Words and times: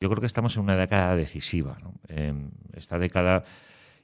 Yo 0.00 0.08
creo 0.08 0.20
que 0.20 0.26
estamos 0.26 0.56
en 0.56 0.62
una 0.62 0.76
década 0.76 1.14
decisiva. 1.14 1.76
esta 2.72 2.98
década 2.98 3.42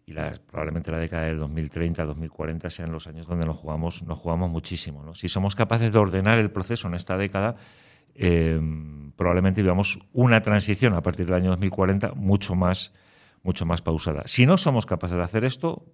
y 0.04 0.12
probablemente 0.12 0.90
la 0.90 0.98
década 0.98 1.24
del 1.24 1.38
2030, 1.38 2.04
2040 2.04 2.68
sean 2.68 2.92
los 2.92 3.06
años 3.06 3.26
donde 3.26 3.46
nos 3.46 3.56
jugamos, 3.56 4.02
nos 4.02 4.18
jugamos 4.18 4.50
muchísimo. 4.50 5.14
Si 5.14 5.28
somos 5.28 5.56
capaces 5.56 5.92
de 5.92 5.98
ordenar 5.98 6.38
el 6.38 6.50
proceso 6.50 6.86
en 6.86 6.94
esta 6.94 7.16
década, 7.16 7.56
eh, 8.14 8.60
probablemente 9.16 9.62
vivamos 9.62 9.98
una 10.12 10.42
transición 10.42 10.92
a 10.92 11.00
partir 11.00 11.24
del 11.24 11.34
año 11.34 11.50
2040 11.50 12.12
mucho 12.12 12.54
más, 12.54 12.92
mucho 13.42 13.64
más 13.64 13.80
pausada. 13.80 14.22
Si 14.26 14.44
no 14.44 14.58
somos 14.58 14.84
capaces 14.84 15.16
de 15.16 15.22
hacer 15.22 15.44
esto, 15.44 15.86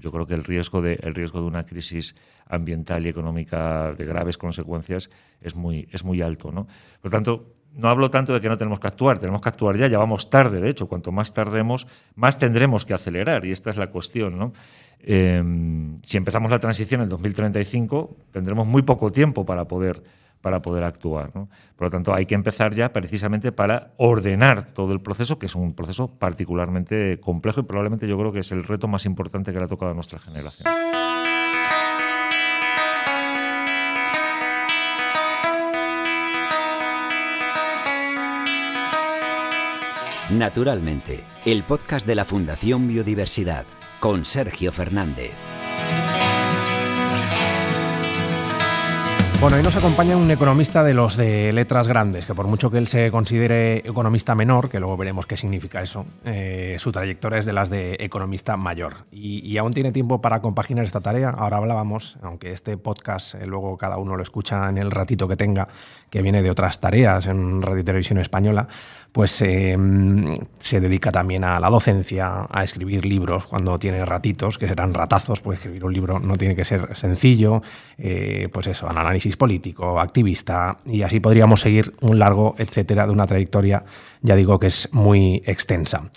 yo 0.00 0.12
creo 0.12 0.26
que 0.26 0.34
el 0.34 0.44
riesgo 0.44 0.82
de, 0.82 0.98
el 1.02 1.14
riesgo 1.14 1.40
de 1.40 1.46
una 1.46 1.64
crisis 1.64 2.14
ambiental 2.46 3.06
y 3.06 3.08
económica 3.08 3.94
de 3.94 4.04
graves 4.04 4.36
consecuencias 4.36 5.08
es 5.40 5.56
muy, 5.56 5.88
es 5.92 6.04
muy 6.04 6.20
alto. 6.20 6.52
¿no? 6.52 6.66
Por 7.00 7.04
lo 7.04 7.10
tanto, 7.10 7.54
no 7.74 7.88
hablo 7.88 8.10
tanto 8.10 8.32
de 8.32 8.40
que 8.40 8.48
no 8.48 8.56
tenemos 8.56 8.80
que 8.80 8.86
actuar, 8.86 9.18
tenemos 9.18 9.40
que 9.40 9.48
actuar 9.48 9.76
ya, 9.76 9.88
ya 9.88 9.98
vamos 9.98 10.30
tarde, 10.30 10.60
de 10.60 10.68
hecho, 10.70 10.86
cuanto 10.86 11.12
más 11.12 11.32
tardemos, 11.32 11.86
más 12.14 12.38
tendremos 12.38 12.84
que 12.84 12.94
acelerar, 12.94 13.44
y 13.44 13.52
esta 13.52 13.70
es 13.70 13.76
la 13.76 13.88
cuestión. 13.88 14.38
¿no? 14.38 14.52
Em, 15.00 15.96
si 16.04 16.16
empezamos 16.16 16.50
la 16.50 16.58
transición 16.58 17.02
en 17.02 17.08
2035, 17.08 18.16
tendremos 18.30 18.66
muy 18.66 18.82
poco 18.82 19.10
tiempo 19.12 19.44
para 19.44 19.66
poder 19.66 20.02
para 20.44 20.60
poder 20.60 20.84
actuar. 20.84 21.32
Por 21.32 21.48
lo 21.86 21.90
tanto, 21.90 22.12
hay 22.12 22.26
que 22.26 22.34
empezar 22.34 22.74
ya 22.74 22.92
precisamente 22.92 23.50
para 23.50 23.94
ordenar 23.96 24.74
todo 24.74 24.92
el 24.92 25.00
proceso, 25.00 25.38
que 25.38 25.46
es 25.46 25.54
un 25.54 25.72
proceso 25.72 26.18
particularmente 26.18 27.18
complejo 27.18 27.60
y 27.60 27.62
probablemente 27.62 28.06
yo 28.06 28.18
creo 28.18 28.30
que 28.30 28.40
es 28.40 28.52
el 28.52 28.62
reto 28.62 28.86
más 28.86 29.06
importante 29.06 29.54
que 29.54 29.58
le 29.58 29.64
ha 29.64 29.68
tocado 29.68 29.92
a 29.92 29.94
nuestra 29.94 30.18
generación. 30.18 30.68
Naturalmente, 40.30 41.26
el 41.44 41.64
podcast 41.64 42.06
de 42.06 42.14
la 42.14 42.24
Fundación 42.24 42.88
Biodiversidad 42.88 43.66
con 44.00 44.24
Sergio 44.24 44.72
Fernández. 44.72 45.53
Bueno, 49.40 49.58
hoy 49.58 49.62
nos 49.62 49.76
acompaña 49.76 50.16
un 50.16 50.30
economista 50.30 50.82
de 50.82 50.94
los 50.94 51.16
de 51.16 51.52
letras 51.52 51.86
grandes, 51.86 52.24
que 52.24 52.34
por 52.34 52.46
mucho 52.46 52.70
que 52.70 52.78
él 52.78 52.86
se 52.86 53.10
considere 53.10 53.78
economista 53.78 54.34
menor, 54.34 54.70
que 54.70 54.80
luego 54.80 54.96
veremos 54.96 55.26
qué 55.26 55.36
significa 55.36 55.82
eso, 55.82 56.06
eh, 56.24 56.76
su 56.78 56.92
trayectoria 56.92 57.40
es 57.40 57.44
de 57.44 57.52
las 57.52 57.68
de 57.68 57.96
economista 58.00 58.56
mayor. 58.56 58.94
Y, 59.12 59.56
aún 59.58 59.72
tiene 59.72 59.92
tiempo 59.92 60.20
para 60.20 60.40
compaginar 60.40 60.84
esta 60.84 61.00
tarea. 61.00 61.28
Ahora 61.30 61.58
hablábamos, 61.58 62.16
aunque 62.22 62.52
este 62.52 62.76
podcast 62.76 63.34
eh, 63.34 63.46
luego 63.46 63.76
cada 63.76 63.98
uno 63.98 64.16
lo 64.16 64.22
escucha 64.22 64.68
en 64.68 64.78
el 64.78 64.90
ratito 64.90 65.28
que 65.28 65.36
tenga, 65.36 65.68
que 66.10 66.22
viene 66.22 66.42
de 66.42 66.50
otras 66.50 66.80
tareas 66.80 67.26
en 67.26 67.60
Radio 67.60 67.80
y 67.80 67.84
Televisión 67.84 68.18
Española, 68.18 68.66
pues 69.14 69.42
em, 69.42 70.34
se 70.58 70.80
dedica 70.80 71.12
también 71.12 71.44
a 71.44 71.60
la 71.60 71.70
docencia, 71.70 72.48
a 72.50 72.64
escribir 72.64 73.04
libros 73.04 73.46
cuando 73.46 73.78
tiene 73.78 74.04
ratitos, 74.04 74.58
que 74.58 74.66
serán 74.66 74.92
ratazos, 74.92 75.40
porque 75.40 75.58
escribir 75.58 75.84
un 75.84 75.92
libro 75.92 76.18
no 76.18 76.36
tiene 76.36 76.56
que 76.56 76.64
ser 76.64 76.96
sencillo, 76.96 77.62
eh, 77.96 78.48
pues 78.52 78.66
eso, 78.66 78.88
al 78.88 78.98
análisis 79.24 79.36
político, 79.36 80.00
activista, 80.00 80.78
y 80.84 81.02
así 81.02 81.20
podríamos 81.20 81.60
seguir 81.60 81.92
un 82.02 82.18
largo 82.18 82.54
etcétera 82.58 83.06
de 83.06 83.12
una 83.12 83.26
trayectoria, 83.26 83.84
ya 84.22 84.36
digo 84.36 84.58
que 84.58 84.66
es 84.66 84.88
muy 84.92 85.42
extensa. 85.46 86.10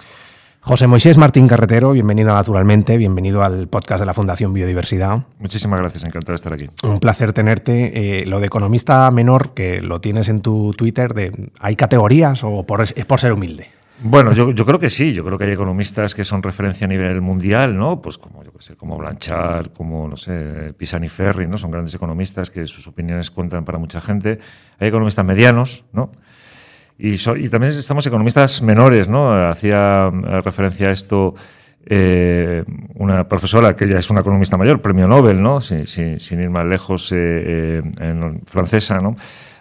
José 0.60 0.88
Moisés 0.88 1.18
Martín 1.18 1.48
Carretero, 1.48 1.94
bienvenido 1.94 2.34
Naturalmente, 2.34 2.98
bienvenido 2.98 3.44
al 3.44 3.70
podcast 3.70 4.02
de 4.02 4.06
la 4.06 4.14
Fundación 4.14 4.54
Biodiversidad. 4.54 5.24
Muchísimas 5.40 5.80
gracias, 5.80 6.04
encantado 6.04 6.34
de 6.34 6.36
estar 6.36 6.52
aquí. 6.52 6.68
Un 6.84 7.00
placer 7.00 7.32
tenerte. 7.32 8.22
Eh, 8.22 8.26
lo 8.26 8.42
de 8.42 8.48
economista 8.48 9.10
menor, 9.12 9.54
que 9.54 9.80
lo 9.80 10.02
tienes 10.02 10.28
en 10.28 10.42
tu 10.42 10.74
Twitter, 10.74 11.14
de, 11.14 11.52
¿hay 11.62 11.78
categorías 11.78 12.44
o 12.44 12.66
es 12.82 13.06
por 13.06 13.20
ser 13.22 13.32
humilde? 13.32 13.77
Bueno, 14.00 14.32
yo, 14.34 14.54
creo 14.54 14.78
que 14.78 14.92
sí, 14.92 15.14
yo 15.14 15.26
creo 15.26 15.40
que 15.40 15.46
hay 15.46 15.52
economistas 15.52 16.14
que 16.14 16.24
son 16.24 16.44
referencia 16.44 16.86
a 16.86 16.88
nivel 16.88 17.20
mundial, 17.20 17.76
¿no? 17.76 18.00
Pues 18.00 18.20
como 18.20 18.44
yo 18.44 18.52
sé, 18.60 18.76
como 18.76 18.96
Blanchard, 18.96 19.70
como 19.70 20.08
no 20.08 20.16
sé, 20.16 20.74
Pisani 20.78 21.10
Ferri, 21.10 21.48
¿no? 21.48 21.58
Son 21.58 21.72
grandes 21.72 21.96
economistas 21.96 22.52
que 22.52 22.68
sus 22.68 22.88
opiniones 22.88 23.32
cuentan 23.32 23.66
para 23.66 23.80
mucha 23.80 24.00
gente. 24.00 24.38
Hay 24.80 24.90
economistas 24.90 25.26
medianos, 25.26 25.86
¿no? 25.94 26.12
Y, 27.00 27.18
también 27.50 27.74
estamos 27.74 28.06
economistas 28.06 28.62
menores, 28.62 29.08
¿no? 29.08 29.32
Hacía 29.50 30.12
eh, 30.12 30.42
referencia 30.42 30.90
a 30.90 30.92
esto 30.92 31.36
eh, 31.86 32.64
una 32.96 33.28
profesora 33.28 33.76
que 33.76 33.88
ya 33.88 33.98
es 33.98 34.10
una 34.10 34.22
economista 34.22 34.58
mayor, 34.58 34.82
premio 34.82 35.08
Nobel, 35.08 35.42
¿no? 35.42 35.62
Sin, 35.62 36.18
ir 36.18 36.50
más 36.50 36.66
lejos, 36.66 37.12
eh, 37.16 37.82
en 38.00 38.42
francesa, 38.46 39.00
¿no? 39.00 39.16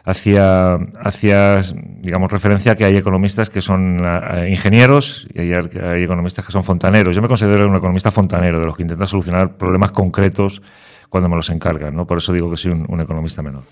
Hacía, 0.06 0.78
hacía, 1.00 1.60
digamos, 2.00 2.30
referencia 2.30 2.76
que 2.76 2.84
hay 2.84 2.96
economistas 2.96 3.50
que 3.50 3.60
son 3.60 4.00
ingenieros 4.48 5.26
y 5.34 5.40
hay, 5.40 6.04
economistas 6.04 6.46
que 6.46 6.52
son 6.52 6.62
fontaneros. 6.62 7.14
Yo 7.14 7.20
me 7.20 7.28
considero 7.28 7.68
un 7.68 7.76
economista 7.76 8.12
fontanero, 8.12 8.60
de 8.60 8.66
los 8.66 8.76
que 8.76 8.84
intenta 8.84 9.04
solucionar 9.04 9.56
problemas 9.56 9.90
concretos 9.90 10.62
cuando 11.10 11.28
me 11.28 11.34
los 11.34 11.50
encargan, 11.50 11.94
¿no? 11.94 12.06
Por 12.06 12.18
eso 12.18 12.32
digo 12.32 12.48
que 12.50 12.56
soy 12.56 12.72
un, 12.72 12.86
un 12.88 13.00
economista 13.00 13.42
menor. 13.42 13.64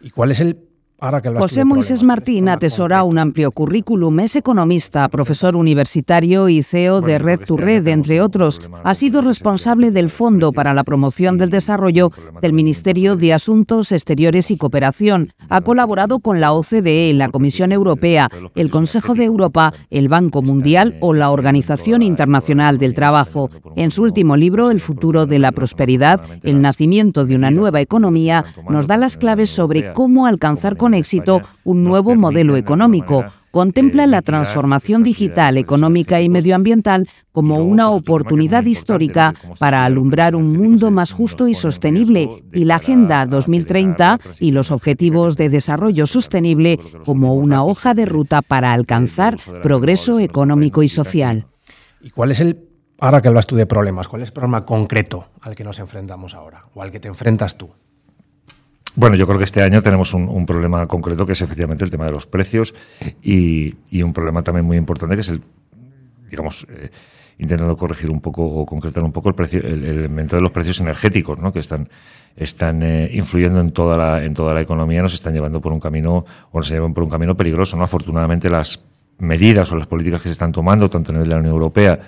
¿Y 0.00 0.10
cuál 0.10 0.30
es 0.30 0.40
el 0.40 0.56
José 1.02 1.64
Moisés 1.64 2.04
Martín 2.04 2.48
atesora 2.48 3.02
un 3.02 3.18
amplio 3.18 3.50
currículum, 3.50 4.20
es 4.20 4.36
economista, 4.36 5.08
profesor 5.08 5.56
universitario 5.56 6.48
y 6.48 6.62
CEO 6.62 7.00
de 7.00 7.18
Red 7.18 7.40
to 7.40 7.56
Red, 7.56 7.88
entre 7.88 8.20
otros. 8.20 8.60
Ha 8.84 8.94
sido 8.94 9.20
responsable 9.20 9.90
del 9.90 10.10
Fondo 10.10 10.52
para 10.52 10.74
la 10.74 10.84
Promoción 10.84 11.38
del 11.38 11.50
Desarrollo 11.50 12.12
del 12.40 12.52
Ministerio 12.52 13.16
de 13.16 13.32
Asuntos 13.32 13.90
Exteriores 13.90 14.52
y 14.52 14.56
Cooperación. 14.56 15.32
Ha 15.48 15.62
colaborado 15.62 16.20
con 16.20 16.40
la 16.40 16.52
OCDE, 16.52 17.12
la 17.14 17.30
Comisión 17.30 17.72
Europea, 17.72 18.28
el 18.54 18.70
Consejo 18.70 19.14
de 19.14 19.24
Europa, 19.24 19.72
el 19.90 20.08
Banco 20.08 20.40
Mundial 20.40 20.98
o 21.00 21.14
la 21.14 21.30
Organización 21.30 22.02
Internacional 22.02 22.78
del 22.78 22.94
Trabajo. 22.94 23.50
En 23.74 23.90
su 23.90 24.04
último 24.04 24.36
libro, 24.36 24.70
El 24.70 24.78
futuro 24.78 25.26
de 25.26 25.40
la 25.40 25.50
prosperidad, 25.50 26.20
el 26.44 26.60
nacimiento 26.62 27.24
de 27.24 27.34
una 27.34 27.50
nueva 27.50 27.80
economía, 27.80 28.44
nos 28.70 28.86
da 28.86 28.96
las 28.96 29.16
claves 29.16 29.50
sobre 29.50 29.92
cómo 29.94 30.26
alcanzar 30.26 30.76
con 30.76 30.91
éxito 30.94 31.40
un 31.64 31.84
nuevo 31.84 32.14
modelo 32.16 32.56
económico. 32.56 33.24
Contempla 33.50 34.06
la 34.06 34.22
transformación 34.22 35.02
digital, 35.02 35.58
económica 35.58 36.22
y 36.22 36.28
medioambiental 36.30 37.06
como 37.32 37.58
una 37.58 37.90
oportunidad 37.90 38.64
histórica 38.64 39.34
para 39.58 39.84
alumbrar 39.84 40.34
un 40.34 40.56
mundo 40.56 40.90
más 40.90 41.12
justo 41.12 41.48
y 41.48 41.54
sostenible 41.54 42.42
y 42.52 42.64
la 42.64 42.76
Agenda 42.76 43.26
2030 43.26 44.18
y 44.40 44.52
los 44.52 44.70
Objetivos 44.70 45.36
de 45.36 45.50
Desarrollo 45.50 46.06
Sostenible 46.06 46.78
como 47.04 47.34
una 47.34 47.62
hoja 47.62 47.92
de 47.92 48.06
ruta 48.06 48.40
para 48.40 48.72
alcanzar 48.72 49.36
progreso 49.62 50.18
económico 50.18 50.82
y 50.82 50.88
social. 50.88 51.46
¿Y 52.00 52.10
cuál 52.10 52.30
es 52.30 52.40
el, 52.40 52.68
ahora 52.98 53.20
que 53.20 53.28
hablas 53.28 53.46
tú 53.46 53.56
de 53.56 53.66
problemas, 53.66 54.08
cuál 54.08 54.22
es 54.22 54.28
el 54.28 54.32
problema 54.32 54.64
concreto 54.64 55.28
al 55.40 55.54
que 55.54 55.64
nos 55.64 55.78
enfrentamos 55.78 56.34
ahora 56.34 56.66
o 56.74 56.82
al 56.82 56.90
que 56.90 57.00
te 57.00 57.08
enfrentas 57.08 57.58
tú? 57.58 57.70
Bueno, 58.94 59.16
yo 59.16 59.26
creo 59.26 59.38
que 59.38 59.44
este 59.44 59.62
año 59.62 59.82
tenemos 59.82 60.12
un, 60.12 60.44
problema 60.44 60.86
concreto 60.86 61.24
que 61.24 61.32
es 61.32 61.40
efectivamente 61.40 61.82
el 61.84 61.90
tema 61.90 62.04
de 62.04 62.12
los 62.12 62.26
precios 62.26 62.74
y, 63.22 63.74
un 64.02 64.12
problema 64.12 64.42
también 64.42 64.66
muy 64.66 64.76
importante 64.76 65.14
que 65.14 65.22
es 65.22 65.30
el, 65.30 65.42
digamos, 66.28 66.66
eh, 66.68 66.90
intentando 67.38 67.74
corregir 67.76 68.10
un 68.10 68.20
poco 68.20 68.44
o 68.44 68.66
concretar 68.66 69.02
un 69.02 69.12
poco 69.12 69.30
el, 69.30 69.34
precio, 69.34 69.60
el, 69.60 69.84
elemento 69.84 70.36
de 70.36 70.42
los 70.42 70.50
precios 70.50 70.78
energéticos, 70.80 71.38
¿no? 71.38 71.52
que 71.52 71.60
están, 71.60 71.88
están 72.36 72.82
eh, 72.82 73.10
influyendo 73.14 73.60
en 73.60 73.72
toda, 73.72 73.96
la, 73.96 74.24
en 74.24 74.34
toda 74.34 74.52
la 74.52 74.60
economía, 74.60 75.00
nos 75.00 75.14
están 75.14 75.32
llevando 75.32 75.60
por 75.60 75.72
un 75.72 75.80
camino 75.80 76.26
o 76.50 76.58
nos 76.58 76.68
llevan 76.68 76.92
por 76.92 77.04
un 77.04 77.10
camino 77.10 77.34
peligroso. 77.34 77.78
¿no? 77.78 77.84
Afortunadamente 77.84 78.50
las 78.50 78.80
medidas 79.18 79.72
o 79.72 79.76
las 79.76 79.86
políticas 79.86 80.20
que 80.20 80.28
se 80.28 80.32
están 80.32 80.52
tomando, 80.52 80.90
tanto 80.90 81.12
a 81.12 81.14
nivel 81.14 81.28
de 81.28 81.34
la 81.34 81.40
Unión 81.40 81.54
Europea 81.54 82.00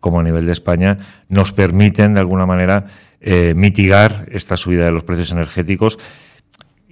como 0.00 0.18
a 0.18 0.22
nivel 0.24 0.46
de 0.46 0.52
España, 0.52 0.98
nos 1.28 1.52
permiten 1.52 2.14
de 2.14 2.20
alguna 2.20 2.46
manera 2.46 2.86
eh, 3.20 3.54
mitigar 3.54 4.26
esta 4.32 4.56
subida 4.56 4.84
de 4.84 4.90
los 4.90 5.04
precios 5.04 5.30
energéticos 5.30 5.98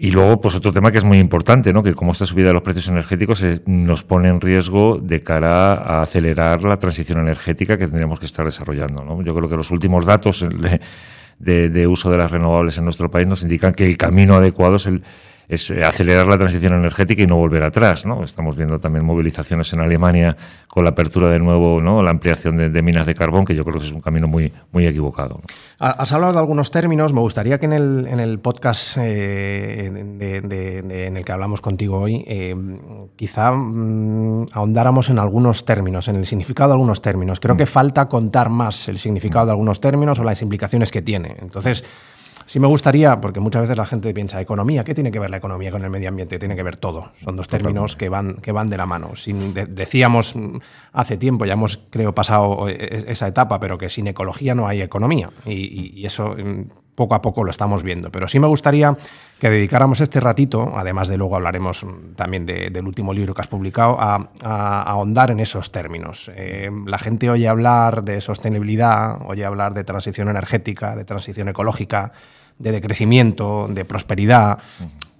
y 0.03 0.13
luego, 0.13 0.41
pues 0.41 0.55
otro 0.55 0.73
tema 0.73 0.91
que 0.91 0.97
es 0.97 1.05
muy 1.05 1.19
importante, 1.19 1.75
¿no? 1.75 1.83
que 1.83 1.93
como 1.93 2.13
esta 2.13 2.25
subida 2.25 2.47
de 2.47 2.55
los 2.55 2.63
precios 2.63 2.89
energéticos 2.89 3.43
eh, 3.43 3.61
nos 3.67 4.03
pone 4.03 4.31
en 4.31 4.41
riesgo 4.41 4.99
de 4.99 5.23
cara 5.23 5.75
a 5.75 6.01
acelerar 6.01 6.63
la 6.63 6.79
transición 6.79 7.19
energética 7.19 7.77
que 7.77 7.87
tendríamos 7.87 8.19
que 8.19 8.25
estar 8.25 8.47
desarrollando. 8.47 9.05
¿no? 9.05 9.21
Yo 9.21 9.35
creo 9.35 9.51
que 9.51 9.57
los 9.59 9.71
últimos 9.71 10.07
datos 10.07 10.47
de, 11.39 11.69
de 11.69 11.87
uso 11.87 12.11
de 12.11 12.17
las 12.17 12.31
renovables 12.31 12.79
en 12.79 12.85
nuestro 12.85 13.11
país 13.11 13.29
nos 13.29 13.43
indican 13.43 13.75
que 13.75 13.85
el 13.85 13.99
camino 13.99 14.37
adecuado 14.37 14.77
es 14.77 14.87
el, 14.87 15.03
es 15.51 15.69
eh, 15.71 15.85
acelerar 15.85 16.29
la 16.29 16.39
transición 16.39 16.75
energética 16.75 17.23
y 17.23 17.27
no 17.27 17.37
volver 17.37 17.65
atrás. 17.65 18.07
¿no? 18.07 18.23
Estamos 18.23 18.57
viendo 18.57 18.79
también 18.79 19.05
movilizaciones 19.05 19.73
en 19.73 19.81
Alemania 19.81 20.37
con 20.69 20.85
la 20.85 20.91
apertura 20.91 21.29
de 21.29 21.41
nuevo, 21.41 21.81
¿no? 21.81 22.03
la 22.03 22.11
ampliación 22.11 22.57
de, 22.57 22.83
minas 22.83 23.05
de 23.05 23.17
carbón, 23.17 23.45
que 23.45 23.57
yo 23.57 23.65
creo 23.65 23.81
que 23.81 23.87
es 23.87 23.93
un 23.93 24.01
camino 24.01 24.29
muy, 24.29 24.53
muy 24.71 24.87
equivocado. 24.87 25.41
Has 25.81 26.13
hablado 26.13 26.33
de 26.33 26.39
algunos 26.39 26.71
términos. 26.71 27.13
Me 27.13 27.21
gustaría 27.21 27.59
que 27.59 27.67
en 27.67 27.73
el, 27.73 28.07
en 28.07 28.21
el 28.21 28.39
podcast 28.39 28.97
eh, 29.01 29.87
en 29.87 31.17
el 31.17 31.25
que 31.25 31.33
hablamos 31.33 31.61
contigo 31.61 31.99
hoy, 31.99 32.25
eh, 32.29 32.55
quizá 33.17 33.51
mm, 33.51 34.47
ahondáramos 34.53 35.11
en 35.11 35.19
algunos 35.19 35.65
términos, 35.65 36.07
en 36.07 36.17
el 36.17 36.27
significado 36.27 36.71
de 36.71 36.75
algunos 36.75 37.03
términos. 37.03 37.41
Creo 37.41 37.57
mm. 37.57 37.59
que 37.59 37.67
falta 37.67 38.09
contar 38.09 38.51
más 38.51 38.89
el 38.89 38.99
significado 38.99 39.47
de 39.47 39.53
algunos 39.53 39.81
términos 39.81 40.21
o 40.21 40.25
las 40.25 40.43
implicaciones 40.43 40.93
que 40.93 41.03
tiene. 41.03 41.35
Entonces, 41.41 41.85
Sí 42.51 42.59
me 42.59 42.67
gustaría, 42.67 43.21
porque 43.21 43.39
muchas 43.39 43.63
veces 43.63 43.79
la 43.79 43.87
gente 43.87 44.13
piensa, 44.13 44.41
economía, 44.41 44.83
¿qué 44.83 44.93
tiene 44.93 45.13
que 45.13 45.21
ver 45.21 45.31
la 45.31 45.37
economía 45.37 45.71
con 45.71 45.85
el 45.85 45.91
medio 45.91 46.09
ambiente? 46.09 46.37
Tiene 46.37 46.57
que 46.57 46.65
ver 46.65 46.75
todo. 46.75 47.13
Son 47.23 47.37
dos 47.37 47.47
términos 47.47 47.95
que 47.95 48.09
van, 48.09 48.39
que 48.43 48.51
van 48.51 48.69
de 48.69 48.77
la 48.77 48.87
mano. 48.87 49.15
Sin, 49.15 49.55
decíamos 49.55 50.35
hace 50.93 51.17
tiempo, 51.17 51.45
ya 51.45 51.53
hemos, 51.53 51.77
creo, 51.91 52.13
pasado 52.13 52.69
e, 52.69 52.73
e, 52.73 53.13
esa 53.13 53.29
etapa, 53.29 53.61
pero 53.61 53.79
que 53.79 53.89
sin 53.89 54.09
ecología 54.09 54.57
no 54.57 54.67
hay 54.67 54.83
economía. 54.83 55.31
y 55.47 56.05
eso 56.05 56.35
mm, 56.37 56.65
poco 57.01 57.15
a 57.15 57.23
poco 57.23 57.45
lo 57.45 57.51
estamos 57.51 57.83
viendo. 57.83 58.13
Pero 58.13 58.29
sí 58.29 58.39
me 58.39 58.47
gustaría 58.47 58.95
que 59.41 59.49
dedicáramos 59.49 60.03
este 60.03 60.21
ratito, 60.21 60.75
además 60.77 61.09
de 61.09 61.17
luego 61.17 61.35
hablaremos 61.35 61.87
también 62.15 62.45
del 62.45 62.87
último 62.87 63.15
libro 63.15 63.33
que 63.33 63.41
has 63.41 63.47
publicado, 63.47 63.97
a, 63.99 64.29
ahondar 64.83 65.31
en 65.31 65.41
esos 65.41 65.73
términos. 65.73 66.31
Eh, 66.37 66.71
la 66.85 66.99
gente 66.99 67.31
oye 67.31 67.49
hablar 67.49 68.05
de 68.05 68.21
sostenibilidad, 68.21 69.17
oye 69.27 69.47
hablar 69.47 69.73
de 69.73 69.83
transición 69.83 70.29
energética, 70.29 70.95
de 70.95 71.07
transición 71.07 71.49
ecológica, 71.49 72.13
de 72.59 72.71
decrecimiento, 72.71 73.67
de 73.71 73.87
prosperidad. 73.87 74.59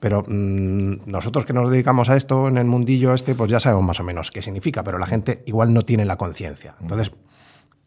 Pero 0.01 0.23
mm, 0.29 1.07
nosotros 1.07 1.47
que 1.47 1.55
nos 1.55 1.71
dedicamos 1.71 2.11
a 2.11 2.17
esto 2.17 2.49
en 2.49 2.59
el 2.59 2.67
mundillo 2.67 3.15
este, 3.15 3.35
pues 3.35 3.51
ya 3.51 3.59
sabemos 3.59 3.85
más 3.85 4.01
o 4.01 4.05
menos 4.05 4.31
qué 4.31 4.43
significa, 4.43 4.83
pero 4.83 4.99
la 4.99 5.07
gente 5.07 5.43
igual 5.47 5.73
no 5.73 5.81
tiene 5.81 6.05
la 6.05 6.19
conciencia. 6.19 6.75
Entonces, 6.83 7.11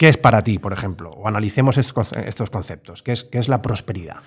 ¿Qué 0.03 0.09
es 0.09 0.17
para 0.17 0.41
ti, 0.41 0.59
por 0.59 0.73
ejemplo? 0.73 1.11
O 1.11 1.29
analicemos 1.29 1.77
estos 1.77 2.49
conceptos. 2.49 3.01
¿Qué 3.03 3.13
es, 3.13 3.23
qué 3.23 3.37
es 3.37 3.47
la 3.47 3.61
prosperidad? 3.61 4.17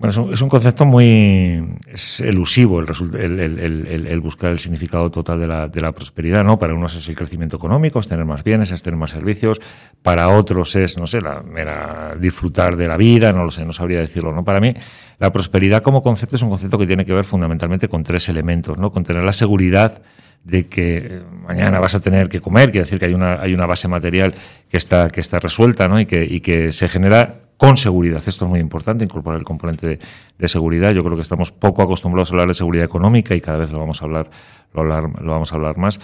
Bueno, 0.00 0.32
es 0.32 0.40
un, 0.42 0.48
concepto 0.48 0.84
muy 0.84 1.78
elusivo 2.18 2.80
el, 2.80 4.20
buscar 4.20 4.50
el 4.50 4.58
significado 4.58 5.08
total 5.12 5.70
de 5.70 5.80
la, 5.80 5.92
prosperidad, 5.92 6.42
¿no? 6.42 6.58
Para 6.58 6.74
unos 6.74 6.96
es 6.96 7.08
el 7.08 7.14
crecimiento 7.14 7.58
económico, 7.58 8.00
es 8.00 8.08
tener 8.08 8.24
más 8.24 8.42
bienes, 8.42 8.72
es 8.72 8.82
tener 8.82 8.98
más 8.98 9.12
servicios. 9.12 9.60
Para 10.02 10.30
otros 10.30 10.74
es, 10.74 10.98
no 10.98 11.06
sé, 11.06 11.20
la 11.20 11.44
mera 11.44 12.16
disfrutar 12.18 12.76
de 12.76 12.88
la 12.88 12.96
vida, 12.96 13.32
no 13.32 13.44
lo 13.44 13.52
sé, 13.52 13.64
no 13.64 13.72
sabría 13.72 14.00
decirlo, 14.00 14.32
¿no? 14.32 14.42
Para 14.42 14.58
mí, 14.58 14.74
la 15.20 15.30
prosperidad 15.30 15.80
como 15.80 16.02
concepto 16.02 16.34
es 16.34 16.42
un 16.42 16.48
concepto 16.48 16.76
que 16.76 16.88
tiene 16.88 17.04
que 17.04 17.12
ver 17.12 17.24
fundamentalmente 17.24 17.86
con 17.86 18.02
tres 18.02 18.28
elementos, 18.28 18.78
¿no? 18.78 18.90
Con 18.90 19.04
tener 19.04 19.22
la 19.22 19.32
seguridad 19.32 20.02
de 20.44 20.68
que 20.68 20.98
eh, 20.98 21.22
mañana 21.46 21.80
vas 21.80 21.94
a 21.94 22.00
tener 22.00 22.28
que 22.28 22.40
comer, 22.40 22.70
quiere 22.70 22.84
decir 22.84 22.98
que 22.98 23.06
hay 23.06 23.14
una, 23.14 23.40
hay 23.40 23.54
una 23.54 23.66
base 23.66 23.88
material 23.88 24.34
que 24.68 24.76
está, 24.76 25.10
que 25.10 25.20
está 25.20 25.40
resuelta 25.40 25.88
¿no? 25.88 25.98
y, 25.98 26.06
que, 26.06 26.24
y 26.24 26.40
que 26.40 26.70
se 26.70 26.88
genera 26.88 27.40
con 27.56 27.76
seguridad. 27.76 28.22
Esto 28.26 28.44
es 28.44 28.50
muy 28.50 28.60
importante, 28.60 29.04
incorporar 29.04 29.38
el 29.38 29.44
componente 29.44 29.98
de, 30.38 30.48
seguridad. 30.48 30.92
Yo 30.92 31.02
creo 31.02 31.16
que 31.16 31.22
estamos 31.22 31.50
poco 31.50 31.82
acostumbrados 31.82 32.30
a 32.30 32.34
hablar 32.34 32.48
de 32.48 32.54
seguridad 32.54 32.84
económica 32.84 33.34
y 33.34 33.40
cada 33.40 33.58
vez 33.58 33.72
lo 33.72 33.78
vamos 33.78 34.02
a 34.02 34.04
hablar, 34.04 34.28
lo, 34.74 34.84
lo 34.84 35.30
vamos 35.30 35.52
a 35.52 35.56
hablar 35.56 35.78
más. 35.78 35.98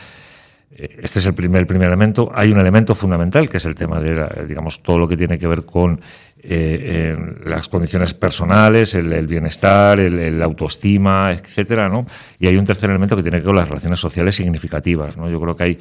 Eh, 0.73 1.01
este 1.03 1.19
es 1.19 1.27
el 1.27 1.35
primer, 1.35 1.61
el 1.61 1.67
primer 1.67 1.89
elemento. 1.89 2.31
Hay 2.35 2.53
un 2.53 2.61
elemento 2.61 2.95
fundamental 2.95 3.49
que 3.49 3.57
es 3.57 3.67
el 3.67 3.75
tema 3.75 4.01
de, 4.01 4.47
digamos, 4.47 4.83
todo 4.83 4.99
lo 4.99 5.09
que 5.09 5.17
tiene 5.17 5.39
que 5.39 5.47
ver 5.47 5.65
con 5.65 6.01
eh, 6.43 7.17
las 7.45 7.69
condiciones 7.69 8.15
personales, 8.15 8.95
el, 8.95 9.27
bienestar, 9.27 10.01
el, 10.01 10.43
autoestima, 10.43 11.33
etcétera, 11.33 11.89
¿no? 11.89 12.07
Y 12.39 12.47
hay 12.47 12.57
un 12.57 12.65
tercer 12.65 12.91
elemento 12.91 13.17
que 13.17 13.23
tiene 13.23 13.39
que 13.39 13.45
ver 13.45 13.51
con 13.51 13.57
las 13.57 13.69
relaciones 13.69 13.99
sociales 13.99 14.35
significativas, 14.35 15.17
¿no? 15.17 15.29
Yo 15.29 15.41
creo 15.41 15.57
que 15.57 15.65
hay 15.65 15.79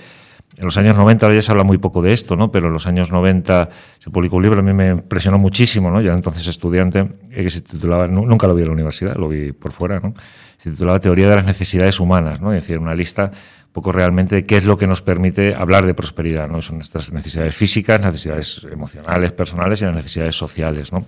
en 0.57 0.65
los 0.65 0.77
años 0.77 0.97
90, 0.97 1.33
ya 1.33 1.41
se 1.41 1.51
habla 1.51 1.63
muy 1.63 1.77
poco 1.77 2.01
de 2.01 2.11
esto, 2.11 2.35
¿no? 2.35 2.51
pero 2.51 2.67
en 2.67 2.73
los 2.73 2.85
años 2.85 3.11
90 3.11 3.69
se 3.97 4.09
publicó 4.09 4.35
un 4.35 4.43
libro, 4.43 4.59
a 4.59 4.63
mí 4.63 4.73
me 4.73 4.89
impresionó 4.89 5.37
muchísimo, 5.37 5.89
¿no? 5.89 6.01
era 6.01 6.13
entonces 6.13 6.47
estudiante, 6.47 7.07
eh, 7.31 7.43
que 7.43 7.49
se 7.49 7.61
titulaba, 7.61 8.07
nunca 8.07 8.45
lo 8.45 8.55
vi 8.55 8.63
en 8.63 8.67
la 8.67 8.73
universidad, 8.73 9.15
lo 9.15 9.29
vi 9.29 9.53
por 9.53 9.71
fuera, 9.71 9.99
¿no? 10.01 10.13
se 10.57 10.71
titulaba 10.71 10.99
Teoría 10.99 11.29
de 11.29 11.35
las 11.37 11.45
Necesidades 11.45 11.99
Humanas, 12.01 12.41
¿no? 12.41 12.51
es 12.51 12.61
decir, 12.61 12.77
una 12.77 12.93
lista 12.93 13.31
poco 13.71 13.91
realmente 13.91 14.45
qué 14.45 14.57
es 14.57 14.63
lo 14.65 14.77
que 14.77 14.87
nos 14.87 15.01
permite 15.01 15.55
hablar 15.55 15.85
de 15.85 15.93
prosperidad. 15.93 16.47
¿no? 16.47 16.61
Son 16.61 16.77
nuestras 16.77 17.11
necesidades 17.11 17.55
físicas, 17.55 18.01
necesidades 18.01 18.65
emocionales, 18.71 19.31
personales 19.31 19.81
y 19.81 19.85
las 19.85 19.95
necesidades 19.95 20.35
sociales. 20.35 20.91
¿no? 20.91 21.05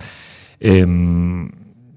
Em, 0.60 1.50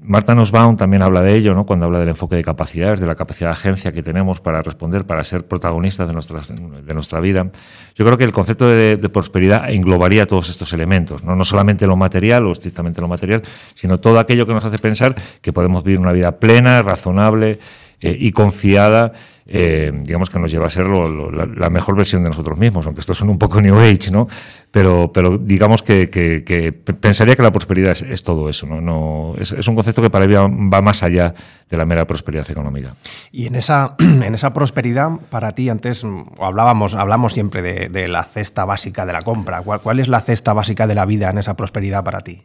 Marta 0.06 0.34
Nussbaum 0.34 0.76
también 0.76 1.00
habla 1.00 1.22
de 1.22 1.34
ello, 1.34 1.54
¿no? 1.54 1.64
cuando 1.64 1.86
habla 1.86 1.98
del 1.98 2.10
enfoque 2.10 2.36
de 2.36 2.44
capacidades, 2.44 3.00
de 3.00 3.06
la 3.06 3.14
capacidad 3.14 3.48
de 3.48 3.52
agencia 3.52 3.92
que 3.92 4.02
tenemos 4.02 4.40
para 4.40 4.60
responder, 4.60 5.06
para 5.06 5.24
ser 5.24 5.46
protagonistas 5.46 6.06
de 6.06 6.12
nuestra, 6.12 6.40
de 6.40 6.94
nuestra 6.94 7.20
vida. 7.20 7.50
Yo 7.94 8.04
creo 8.04 8.18
que 8.18 8.24
el 8.24 8.32
concepto 8.32 8.68
de, 8.68 8.98
prosperidad 9.08 9.70
englobaría 9.70 10.26
todos 10.26 10.50
estos 10.50 10.74
elementos, 10.74 11.24
¿no? 11.24 11.36
no 11.36 11.44
solamente 11.44 11.86
lo 11.86 11.96
material 11.96 12.46
o 12.46 12.52
estrictamente 12.52 13.00
lo 13.00 13.08
material, 13.08 13.42
sino 13.72 13.98
todo 13.98 14.18
aquello 14.18 14.46
que 14.46 14.52
nos 14.52 14.64
hace 14.64 14.78
pensar 14.78 15.14
que 15.40 15.54
podemos 15.54 15.84
vivir 15.84 16.00
una 16.00 16.12
vida 16.12 16.38
plena, 16.38 16.82
razonable 16.82 17.58
eh, 18.00 18.16
y 18.18 18.32
confiada 18.32 19.12
eh, 19.46 19.92
digamos 19.94 20.30
que 20.30 20.38
nos 20.38 20.50
lleva 20.50 20.66
a 20.66 20.70
ser 20.70 20.86
la, 20.86 21.70
mejor 21.70 21.96
versión 21.96 22.22
de 22.22 22.30
nosotros 22.30 22.58
mismos, 22.58 22.86
aunque 22.86 23.00
esto 23.00 23.14
son 23.14 23.28
un 23.28 23.38
poco 23.38 23.60
New 23.60 23.78
Age, 23.78 24.10
¿no? 24.10 24.26
Pero, 24.70 25.12
pero 25.12 25.36
digamos 25.36 25.82
que, 25.82 26.82
pensaría 27.00 27.36
que 27.36 27.42
la 27.42 27.52
prosperidad 27.52 27.96
es, 27.96 28.24
todo 28.24 28.48
eso, 28.48 28.66
¿no? 28.66 28.80
no 28.80 29.34
es, 29.38 29.52
un 29.68 29.74
concepto 29.74 30.00
que 30.00 30.10
para 30.10 30.26
mí 30.26 30.34
va 30.34 30.80
más 30.80 31.02
allá 31.02 31.34
de 31.68 31.76
la 31.76 31.84
mera 31.84 32.06
prosperidad 32.06 32.50
económica. 32.50 32.94
Y 33.30 33.46
en 33.46 33.54
esa, 33.54 33.94
en 33.98 34.34
esa 34.34 34.52
prosperidad, 34.52 35.10
para 35.28 35.52
ti, 35.52 35.68
antes 35.68 36.04
hablábamos, 36.40 36.94
hablamos 36.94 37.34
siempre 37.34 37.62
de, 37.62 38.08
la 38.08 38.24
cesta 38.24 38.64
básica 38.64 39.04
de 39.06 39.12
la 39.12 39.22
compra. 39.22 39.60
¿Cuál 39.62 40.00
es 40.00 40.08
la 40.08 40.20
cesta 40.20 40.52
básica 40.52 40.86
de 40.86 40.94
la 40.94 41.04
vida 41.04 41.30
en 41.30 41.38
esa 41.38 41.54
prosperidad 41.54 42.02
para 42.02 42.20
ti? 42.20 42.42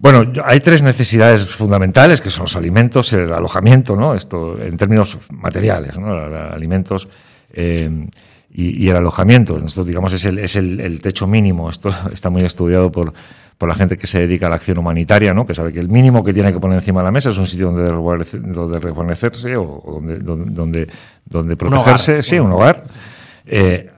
Bueno, 0.00 0.32
hay 0.46 0.60
tres 0.60 0.82
necesidades 0.82 1.44
fundamentales, 1.44 2.22
que 2.22 2.30
son 2.30 2.44
los 2.44 2.56
alimentos, 2.56 3.12
el 3.12 3.30
alojamiento, 3.34 3.96
¿no? 3.96 4.14
Esto 4.14 4.58
en 4.58 4.78
términos 4.78 5.18
materiales, 5.30 5.98
¿no? 5.98 6.10
Alimentos 6.10 7.06
eh, 7.52 8.08
y, 8.50 8.88
el 8.88 8.96
alojamiento. 8.96 9.58
Esto, 9.58 9.84
digamos, 9.84 10.14
es, 10.14 10.24
el, 10.24 10.38
es 10.38 10.56
el, 10.56 11.00
techo 11.02 11.26
mínimo. 11.26 11.68
Esto 11.68 11.90
está 12.12 12.30
muy 12.30 12.40
estudiado 12.40 12.90
por, 12.90 13.12
por 13.58 13.68
la 13.68 13.74
gente 13.74 13.98
que 13.98 14.06
se 14.06 14.20
dedica 14.20 14.46
a 14.46 14.48
la 14.48 14.56
acción 14.56 14.78
humanitaria, 14.78 15.34
¿no? 15.34 15.46
Que 15.46 15.54
sabe 15.54 15.70
que 15.70 15.80
el 15.80 15.90
mínimo 15.90 16.24
que 16.24 16.32
tiene 16.32 16.50
que 16.50 16.58
poner 16.58 16.78
encima 16.78 17.00
de 17.00 17.04
la 17.04 17.12
mesa 17.12 17.28
es 17.28 17.36
un 17.36 17.46
sitio 17.46 17.70
donde, 17.70 17.92
donde 18.40 18.78
rejuvenecerse 18.78 19.54
o 19.54 19.82
donde, 19.84 20.16
donde, 20.16 20.88
donde, 21.26 21.56
protegerse, 21.56 22.22
sí, 22.22 22.38
un 22.38 22.52
hogar. 22.52 22.84
Eh, 23.44 23.90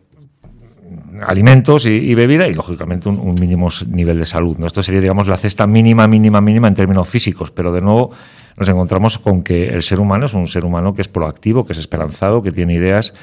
alimentos 1.26 1.86
y, 1.86 2.14
bebida 2.14 2.48
y, 2.48 2.54
lógicamente, 2.54 3.08
un, 3.08 3.34
mínimo 3.34 3.68
nivel 3.88 4.18
de 4.18 4.26
salud. 4.26 4.58
¿no? 4.58 4.66
Esto 4.66 4.82
sería, 4.82 5.00
digamos, 5.00 5.28
la 5.28 5.36
cesta 5.36 5.66
mínima, 5.66 6.06
mínima, 6.06 6.40
mínima 6.40 6.68
en 6.68 6.74
términos 6.74 7.08
físicos, 7.08 7.50
pero 7.50 7.72
de 7.72 7.80
nuevo 7.80 8.10
nos 8.56 8.68
encontramos 8.68 9.18
con 9.18 9.42
que 9.42 9.68
el 9.68 9.82
ser 9.82 10.00
humano 10.00 10.26
es 10.26 10.34
un 10.34 10.46
ser 10.46 10.64
humano 10.64 10.94
que 10.94 11.02
es 11.02 11.08
proactivo, 11.08 11.64
que 11.64 11.72
es 11.72 11.78
esperanzado, 11.78 12.42
que 12.42 12.52
tiene 12.52 12.74
ideas 12.74 13.14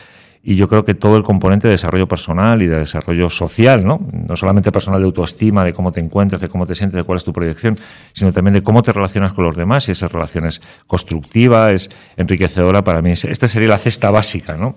y 0.42 0.56
yo 0.56 0.70
creo 0.70 0.86
que 0.86 0.94
todo 0.94 1.18
el 1.18 1.24
componente 1.24 1.68
de 1.68 1.74
desarrollo 1.74 2.08
personal 2.08 2.62
y 2.62 2.68
de 2.68 2.78
desarrollo 2.78 3.30
social, 3.30 3.86
¿no? 3.86 4.00
No 4.12 4.38
solamente 4.38 4.72
personal 4.72 5.02
de 5.02 5.06
autoestima, 5.06 5.66
de 5.66 5.74
cómo 5.74 5.92
te 5.92 6.00
encuentras, 6.00 6.40
de 6.40 6.48
cómo 6.48 6.66
te 6.66 6.76
sientes, 6.76 6.96
de 6.96 7.04
cuál 7.04 7.18
es 7.18 7.26
tu 7.26 7.34
proyección, 7.34 7.78
sino 8.14 8.32
también 8.32 8.54
de 8.54 8.64
cómo 8.64 8.82
te 8.82 8.94
relacionas 8.94 9.34
con 9.34 9.44
los 9.44 9.58
demás 9.58 9.90
y 9.90 9.92
esa 9.92 10.08
relación 10.08 10.46
es 10.46 10.62
constructiva, 10.88 11.72
es 11.74 11.90
enriquecedora 12.16 12.84
para 12.84 13.02
mí. 13.02 13.12
Esta 13.12 13.48
sería 13.50 13.68
la 13.68 13.78
cesta 13.78 14.12
básica, 14.12 14.56
¿no? 14.56 14.76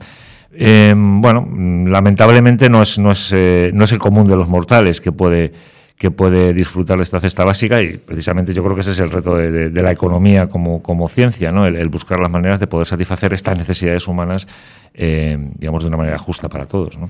Eh, 0.55 0.95
bueno, 0.97 1.49
lamentablemente 1.89 2.69
no 2.69 2.83
es, 2.83 2.99
no, 2.99 3.13
es, 3.13 3.33
eh, 3.33 3.71
no 3.73 3.85
es 3.85 3.93
el 3.93 3.99
común 3.99 4.29
de 4.29 4.37
los 4.37 4.49
mortales 4.49 5.01
que 5.01 5.11
puede, 5.11 5.53
que 5.97 6.11
puede 6.11 6.53
disfrutar 6.53 6.99
de 6.99 7.05
esta 7.05 7.21
cesta 7.21 7.45
básica 7.45 7.81
y 7.81 7.97
precisamente 7.97 8.53
yo 8.53 8.63
creo 8.63 8.75
que 8.75 8.83
ese 8.83 8.91
es 8.91 9.01
el 9.01 9.11
reto 9.11 9.37
de, 9.37 9.71
la 9.71 9.93
economía 9.93 10.49
como, 10.49 10.83
como 10.83 11.09
ciencia, 11.09 11.53
¿no? 11.53 11.65
El, 11.67 11.89
buscar 11.89 12.21
las 12.21 12.31
maneras 12.31 12.61
de 12.61 12.67
poder 12.67 12.87
satisfacer 12.87 13.33
estas 13.33 13.57
necesidades 13.57 14.07
humanas, 14.09 14.47
eh, 14.95 15.39
digamos, 15.59 15.83
de 15.83 15.89
una 15.89 15.97
manera 15.97 16.19
justa 16.19 16.49
para 16.49 16.67
todos. 16.67 16.99
¿no? 16.99 17.09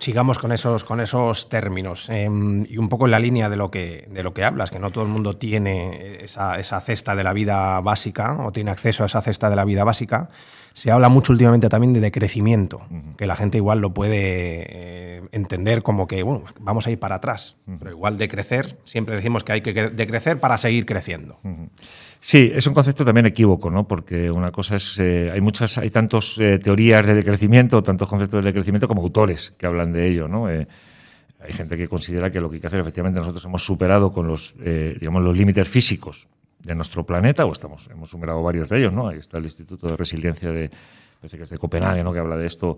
Sigamos 0.00 0.38
con 0.38 0.50
esos, 0.50 0.84
con 0.84 1.00
esos 1.00 1.48
términos 1.48 2.08
em, 2.10 2.66
y 2.68 2.76
un 2.76 2.88
poco 2.88 3.04
en 3.04 3.12
la 3.12 3.20
línea 3.20 3.48
de 3.48 3.56
lo, 3.56 3.70
que, 3.70 4.08
de 4.10 4.22
lo 4.24 4.34
que 4.34 4.42
hablas, 4.42 4.70
que 4.70 4.80
no 4.80 4.90
todo 4.90 5.04
el 5.04 5.10
mundo 5.10 5.36
tiene 5.36 6.24
esa, 6.24 6.58
esa 6.58 6.80
cesta 6.80 7.14
de 7.14 7.22
la 7.22 7.32
vida 7.32 7.80
básica 7.80 8.36
o 8.44 8.50
tiene 8.50 8.72
acceso 8.72 9.04
a 9.04 9.06
esa 9.06 9.22
cesta 9.22 9.48
de 9.48 9.54
la 9.54 9.64
vida 9.64 9.84
básica. 9.84 10.28
Se 10.72 10.90
habla 10.90 11.08
mucho 11.08 11.32
últimamente 11.32 11.68
también 11.68 11.92
de 11.92 12.00
decrecimiento, 12.00 12.84
que 13.16 13.26
la 13.26 13.34
gente 13.34 13.56
igual 13.58 13.78
lo 13.78 13.94
puede 13.94 14.66
eh, 14.68 15.22
entender 15.32 15.82
como 15.82 16.06
que 16.06 16.22
bueno, 16.22 16.44
vamos 16.60 16.86
a 16.86 16.90
ir 16.90 16.98
para 16.98 17.14
atrás, 17.14 17.56
pero 17.78 17.90
igual 17.90 18.18
decrecer, 18.18 18.76
siempre 18.84 19.14
decimos 19.16 19.42
que 19.42 19.52
hay 19.52 19.60
que 19.62 19.72
decrecer 19.72 20.38
para 20.38 20.58
seguir 20.58 20.84
creciendo. 20.84 21.38
Sí, 22.28 22.50
es 22.52 22.66
un 22.66 22.74
concepto 22.74 23.04
también 23.04 23.26
equívoco, 23.26 23.70
¿no? 23.70 23.86
Porque 23.86 24.28
una 24.32 24.50
cosa 24.50 24.74
es, 24.74 24.98
eh, 24.98 25.30
hay 25.32 25.40
muchas, 25.40 25.78
hay 25.78 25.90
tantas 25.90 26.36
eh, 26.38 26.58
teorías 26.58 27.06
de 27.06 27.14
decrecimiento, 27.14 27.80
tantos 27.84 28.08
conceptos 28.08 28.42
de 28.42 28.48
decrecimiento 28.48 28.88
como 28.88 29.02
autores 29.02 29.54
que 29.56 29.64
hablan 29.64 29.92
de 29.92 30.08
ello, 30.08 30.26
¿no? 30.26 30.46
hay 30.46 30.66
gente 31.52 31.76
que 31.76 31.86
considera 31.86 32.28
que 32.28 32.40
lo 32.40 32.50
que 32.50 32.56
hay 32.56 32.60
que 32.60 32.66
hacer, 32.66 32.80
efectivamente, 32.80 33.20
nosotros 33.20 33.44
hemos 33.44 33.62
superado 33.62 34.10
con 34.10 34.26
los, 34.26 34.56
digamos, 34.58 35.22
los 35.22 35.36
límites 35.36 35.68
físicos 35.68 36.26
de 36.64 36.74
nuestro 36.74 37.06
planeta, 37.06 37.44
o 37.44 37.52
estamos, 37.52 37.88
hemos 37.92 38.10
superado 38.10 38.42
varios 38.42 38.68
de 38.68 38.78
ellos, 38.80 38.92
¿no? 38.92 39.06
Ahí 39.06 39.18
está 39.18 39.38
el 39.38 39.44
Instituto 39.44 39.86
de 39.86 39.96
Resiliencia 39.96 40.50
de, 40.50 40.68
parece 41.20 41.36
que 41.36 41.44
es 41.44 41.50
de 41.50 41.58
Copenhague, 41.58 42.02
¿no? 42.02 42.12
Que 42.12 42.18
habla 42.18 42.36
de 42.36 42.46
esto. 42.46 42.76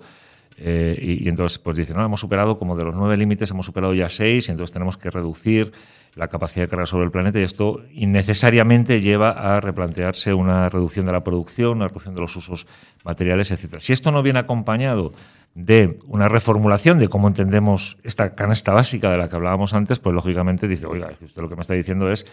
Eh, 0.60 1.20
y, 1.22 1.28
entonces, 1.28 1.58
pues 1.58 1.76
dice, 1.76 1.94
no, 1.94 2.04
hemos 2.04 2.20
superado 2.20 2.58
como 2.58 2.76
de 2.76 2.84
los 2.84 2.94
nueve 2.94 3.16
límites, 3.16 3.50
hemos 3.50 3.66
superado 3.66 3.94
ya 3.94 4.08
seis, 4.08 4.48
y 4.48 4.50
entonces 4.50 4.72
tenemos 4.72 4.96
que 4.96 5.10
reducir 5.10 5.72
la 6.18 6.28
capacidad 6.28 6.64
de 6.64 6.68
carga 6.68 6.84
sobre 6.84 7.04
el 7.04 7.10
planeta 7.10 7.38
y 7.38 7.44
esto 7.44 7.80
innecesariamente 7.92 9.00
lleva 9.00 9.30
a 9.30 9.60
replantearse 9.60 10.34
una 10.34 10.68
reducción 10.68 11.06
de 11.06 11.12
la 11.12 11.22
producción, 11.22 11.78
una 11.78 11.86
reducción 11.88 12.14
de 12.14 12.20
los 12.20 12.34
usos 12.36 12.66
materiales, 13.04 13.52
etc. 13.52 13.76
Si 13.78 13.92
esto 13.92 14.10
no 14.10 14.22
viene 14.22 14.40
acompañado 14.40 15.12
de 15.54 16.00
una 16.06 16.28
reformulación 16.28 16.98
de 16.98 17.08
cómo 17.08 17.28
entendemos 17.28 17.98
esta 18.02 18.34
canasta 18.34 18.72
básica 18.72 19.10
de 19.10 19.18
la 19.18 19.28
que 19.28 19.36
hablábamos 19.36 19.74
antes, 19.74 20.00
pues 20.00 20.14
lógicamente 20.14 20.66
dice, 20.66 20.86
oiga, 20.86 21.08
usted 21.22 21.40
lo 21.40 21.48
que 21.48 21.54
me 21.54 21.62
está 21.62 21.74
diciendo 21.74 22.10
es 22.10 22.26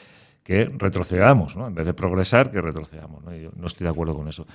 que 0.44 0.66
retrocedamos, 0.78 1.56
¿no? 1.56 1.68
en 1.68 1.74
vez 1.74 1.86
de 1.86 1.94
progresar, 1.94 2.52
que 2.52 2.62
retrocedamos. 2.62 3.24
¿no? 3.24 3.36
Yo 3.36 3.52
no 3.56 3.68
estoy 3.68 3.86
de 3.86 3.92
acuerdo 3.92 4.16
con 4.16 4.28
eso. 4.28 4.46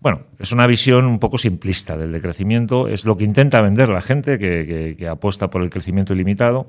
Bueno, 0.00 0.22
es 0.38 0.52
una 0.52 0.66
visión 0.66 1.06
un 1.06 1.18
poco 1.18 1.36
simplista 1.38 1.96
del 1.96 2.12
decrecimiento, 2.12 2.88
es 2.88 3.04
lo 3.04 3.16
que 3.16 3.24
intenta 3.24 3.60
vender 3.60 3.90
la 3.90 4.00
gente 4.00 4.38
que, 4.38 5.08
apuesta 5.08 5.48
por 5.50 5.62
el 5.62 5.70
crecimiento 5.70 6.14
ilimitado. 6.14 6.68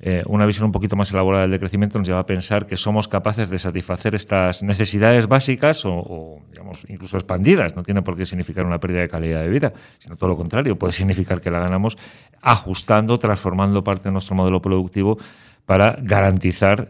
Eh, 0.00 0.22
una 0.26 0.46
visión 0.46 0.66
un 0.66 0.72
poquito 0.72 0.94
más 0.94 1.10
elaborada 1.10 1.42
del 1.42 1.50
decrecimiento 1.50 1.98
nos 1.98 2.06
lleva 2.06 2.20
a 2.20 2.26
pensar 2.26 2.66
que 2.66 2.76
somos 2.76 3.08
capaces 3.08 3.50
de 3.50 3.58
satisfacer 3.58 4.14
estas 4.14 4.62
necesidades 4.62 5.26
básicas 5.26 5.82
o, 5.84 6.40
digamos, 6.50 6.84
incluso 6.88 7.16
expandidas. 7.16 7.74
No 7.74 7.82
tiene 7.82 8.02
por 8.02 8.16
qué 8.16 8.24
significar 8.24 8.64
una 8.64 8.78
pérdida 8.78 9.00
de 9.00 9.08
calidad 9.08 9.40
de 9.40 9.48
vida, 9.48 9.72
sino 9.98 10.16
todo 10.16 10.30
lo 10.30 10.36
contrario. 10.36 10.78
Puede 10.78 10.92
significar 10.92 11.40
que 11.40 11.50
la 11.50 11.58
ganamos 11.58 11.98
ajustando, 12.40 13.18
transformando 13.18 13.82
parte 13.82 14.04
de 14.04 14.12
nuestro 14.12 14.36
modelo 14.36 14.62
productivo 14.62 15.18
para 15.66 15.98
garantizar 16.00 16.88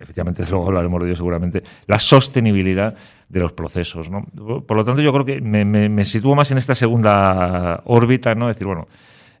efectivamente 0.00 0.44
luego 0.48 0.66
hablaremos 0.66 1.00
de 1.00 1.08
ello 1.08 1.16
seguramente, 1.16 1.62
la 1.86 1.98
sostenibilidad 1.98 2.94
de 3.28 3.40
los 3.40 3.52
procesos. 3.52 4.10
¿no? 4.10 4.24
Por 4.66 4.76
lo 4.76 4.84
tanto, 4.84 5.02
yo 5.02 5.12
creo 5.12 5.24
que 5.24 5.40
me, 5.40 6.04
sitúo 6.04 6.34
más 6.34 6.50
en 6.50 6.58
esta 6.58 6.74
segunda 6.74 7.82
órbita, 7.84 8.34
¿no? 8.34 8.48
Decir, 8.48 8.66
bueno, 8.66 8.86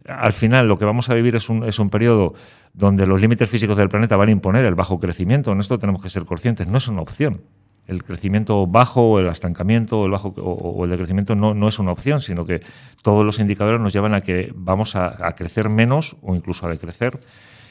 al 0.08 0.32
final 0.32 0.68
lo 0.68 0.78
que 0.78 0.84
vamos 0.84 1.10
a 1.10 1.14
vivir 1.14 1.36
es 1.36 1.48
un, 1.48 1.64
es 1.64 1.78
un 1.78 1.90
periodo 1.90 2.34
donde 2.72 3.06
los 3.06 3.20
límites 3.20 3.48
físicos 3.48 3.76
del 3.76 3.88
planeta 3.88 4.16
van 4.16 4.28
a 4.28 4.32
imponer 4.32 4.64
el 4.64 4.74
bajo 4.74 4.98
crecimiento. 4.98 5.52
En 5.52 5.60
esto 5.60 5.78
tenemos 5.78 6.02
que 6.02 6.08
ser 6.08 6.24
conscientes, 6.24 6.68
no 6.68 6.78
es 6.78 6.88
una 6.88 7.02
opción. 7.02 7.42
El 7.86 8.02
crecimiento 8.02 8.66
bajo, 8.66 9.12
o 9.12 9.18
el 9.20 9.28
estancamiento 9.28 10.04
el 10.06 10.10
bajo, 10.10 10.28
o, 10.36 10.84
el 10.84 10.90
decrecimiento 10.90 11.36
no, 11.36 11.54
no, 11.54 11.68
es 11.68 11.78
una 11.78 11.92
opción, 11.92 12.20
sino 12.20 12.44
que 12.44 12.60
todos 13.02 13.24
los 13.24 13.38
indicadores 13.38 13.80
nos 13.80 13.92
llevan 13.92 14.14
a 14.14 14.22
que 14.22 14.52
vamos 14.54 14.96
a, 14.96 15.32
crecer 15.36 15.68
menos 15.68 16.16
o 16.22 16.34
incluso 16.34 16.66
a 16.66 16.70
decrecer 16.70 17.18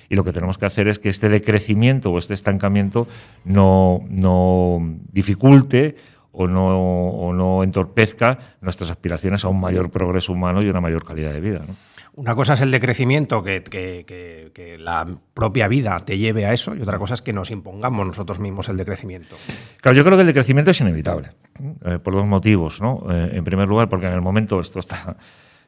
y 0.07 0.15
lo 0.15 0.23
que 0.23 0.31
tenemos 0.31 0.57
que 0.57 0.67
hacer 0.67 0.87
es 0.87 0.99
que 0.99 1.09
este 1.09 1.29
decrecimiento 1.29 2.11
o 2.11 2.19
este 2.19 2.35
estancamiento 2.35 3.07
no, 3.43 4.01
no 4.07 4.79
dificulte 5.11 5.95
o 6.31 6.47
no, 6.47 7.33
no 7.33 7.63
entorpezca 7.63 8.37
nuestras 8.61 8.91
aspiraciones 8.91 9.43
a 9.45 9.47
un 9.47 9.59
mayor 9.59 9.89
progreso 9.89 10.31
humano 10.31 10.61
y 10.61 10.69
una 10.69 10.79
mayor 10.79 11.03
calidad 11.03 11.33
de 11.33 11.39
vida. 11.39 11.61
Una 12.17 12.34
cosa 12.34 12.53
es 12.53 12.62
el 12.62 12.72
decrecimiento, 12.72 13.43
que, 13.43 13.62
que, 13.62 14.77
la 14.79 15.05
propia 15.34 15.67
vida 15.67 15.98
te 16.00 16.17
lleve 16.17 16.45
a 16.45 16.53
eso, 16.53 16.74
y 16.74 16.81
otra 16.81 16.98
cosa 16.98 17.13
es 17.13 17.22
que 17.22 17.34
nos 17.34 17.51
impongamos 17.51 18.07
nosotros 18.07 18.39
mismos 18.39 18.69
el 18.69 18.77
decrecimiento. 18.77 19.36
Claro, 19.81 19.98
yo 19.98 20.03
creo 20.05 20.15
que 20.15 20.22
el 20.22 20.27
decrecimiento 20.27 20.72
es 20.72 20.79
inevitable, 20.79 21.31
eh, 21.84 22.00
por 22.00 22.13
dos 22.13 22.25
motivos. 22.25 22.79
¿no? 22.79 23.05
Eh, 23.10 23.31
en 23.34 23.43
primer 23.43 23.67
lugar, 23.67 23.89
porque 23.89 24.07
en 24.07 24.13
el 24.13 24.22
momento 24.22 24.62
esto 24.62 24.79
está, 24.79 25.17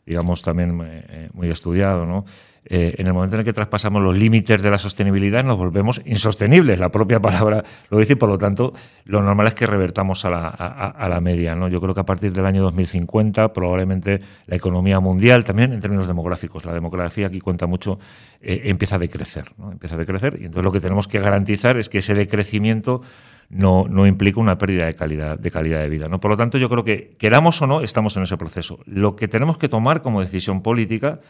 digamos, 0.05 0.41
también 0.41 0.79
eh, 0.85 1.29
muy 1.33 1.49
estudiado, 1.49 2.05
¿no? 2.05 2.23
Eh, 2.69 2.95
en 2.97 3.07
el 3.07 3.13
momento 3.13 3.35
en 3.35 3.39
el 3.39 3.45
que 3.45 3.53
traspasamos 3.53 4.01
los 4.03 4.15
límites 4.15 4.61
de 4.61 4.69
la 4.69 4.77
sostenibilidad 4.77 5.41
nos 5.43 5.57
volvemos 5.57 6.01
insostenibles, 6.05 6.79
la 6.79 6.89
propia 6.89 7.21
palabra 7.21 7.63
lo 7.89 7.97
dice, 7.97 8.13
y 8.13 8.15
por 8.17 8.27
lo 8.27 8.37
tanto 8.37 8.73
lo 9.05 9.21
normal 9.21 9.47
es 9.47 9.55
que 9.55 9.65
revertamos 9.65 10.25
a 10.25 10.29
la, 10.29 10.47
a, 10.49 11.07
la 11.07 11.21
media. 11.21 11.55
¿no? 11.55 11.69
Yo 11.69 11.79
creo 11.79 11.93
que 11.93 12.01
a 12.01 12.05
partir 12.05 12.33
del 12.33 12.45
año 12.45 12.61
2050 12.63 13.53
probablemente 13.53 14.19
la 14.47 14.55
economía 14.57 14.99
mundial, 14.99 15.45
también 15.45 15.71
en 15.71 15.79
términos 15.79 16.07
demográficos, 16.07 16.65
la 16.65 16.73
demografía 16.73 17.27
aquí 17.27 17.39
cuenta 17.39 17.67
mucho, 17.67 17.99
eh, 18.41 18.63
empieza 18.65 18.97
a 18.97 18.99
decrecer, 18.99 19.45
empieza 19.71 19.95
a 19.95 19.99
decrecer 19.99 20.37
y 20.39 20.45
entonces 20.45 20.63
lo 20.63 20.71
que 20.73 20.81
tenemos 20.81 21.07
que 21.07 21.19
garantizar 21.19 21.77
es 21.77 21.87
que 21.87 21.99
ese 21.99 22.15
decrecimiento 22.15 23.01
no, 23.49 23.85
no, 23.89 24.05
implica 24.05 24.41
una 24.41 24.57
pérdida 24.57 24.87
de 24.87 24.93
calidad, 24.93 25.39
de 25.39 25.51
calidad 25.51 25.79
de 25.79 25.89
vida. 25.89 26.07
¿no? 26.09 26.19
Por 26.19 26.31
lo 26.31 26.37
tanto, 26.37 26.57
yo 26.57 26.67
creo 26.67 26.83
que, 26.83 27.15
queramos 27.17 27.61
o 27.61 27.67
no, 27.67 27.79
estamos 27.79 28.17
en 28.17 28.23
ese 28.23 28.35
proceso. 28.35 28.79
Lo 28.85 29.15
que 29.15 29.29
tenemos 29.29 29.57
que 29.57 29.69
tomar 29.69 30.01
como 30.01 30.19
decisión 30.19 30.61
política 30.61 31.21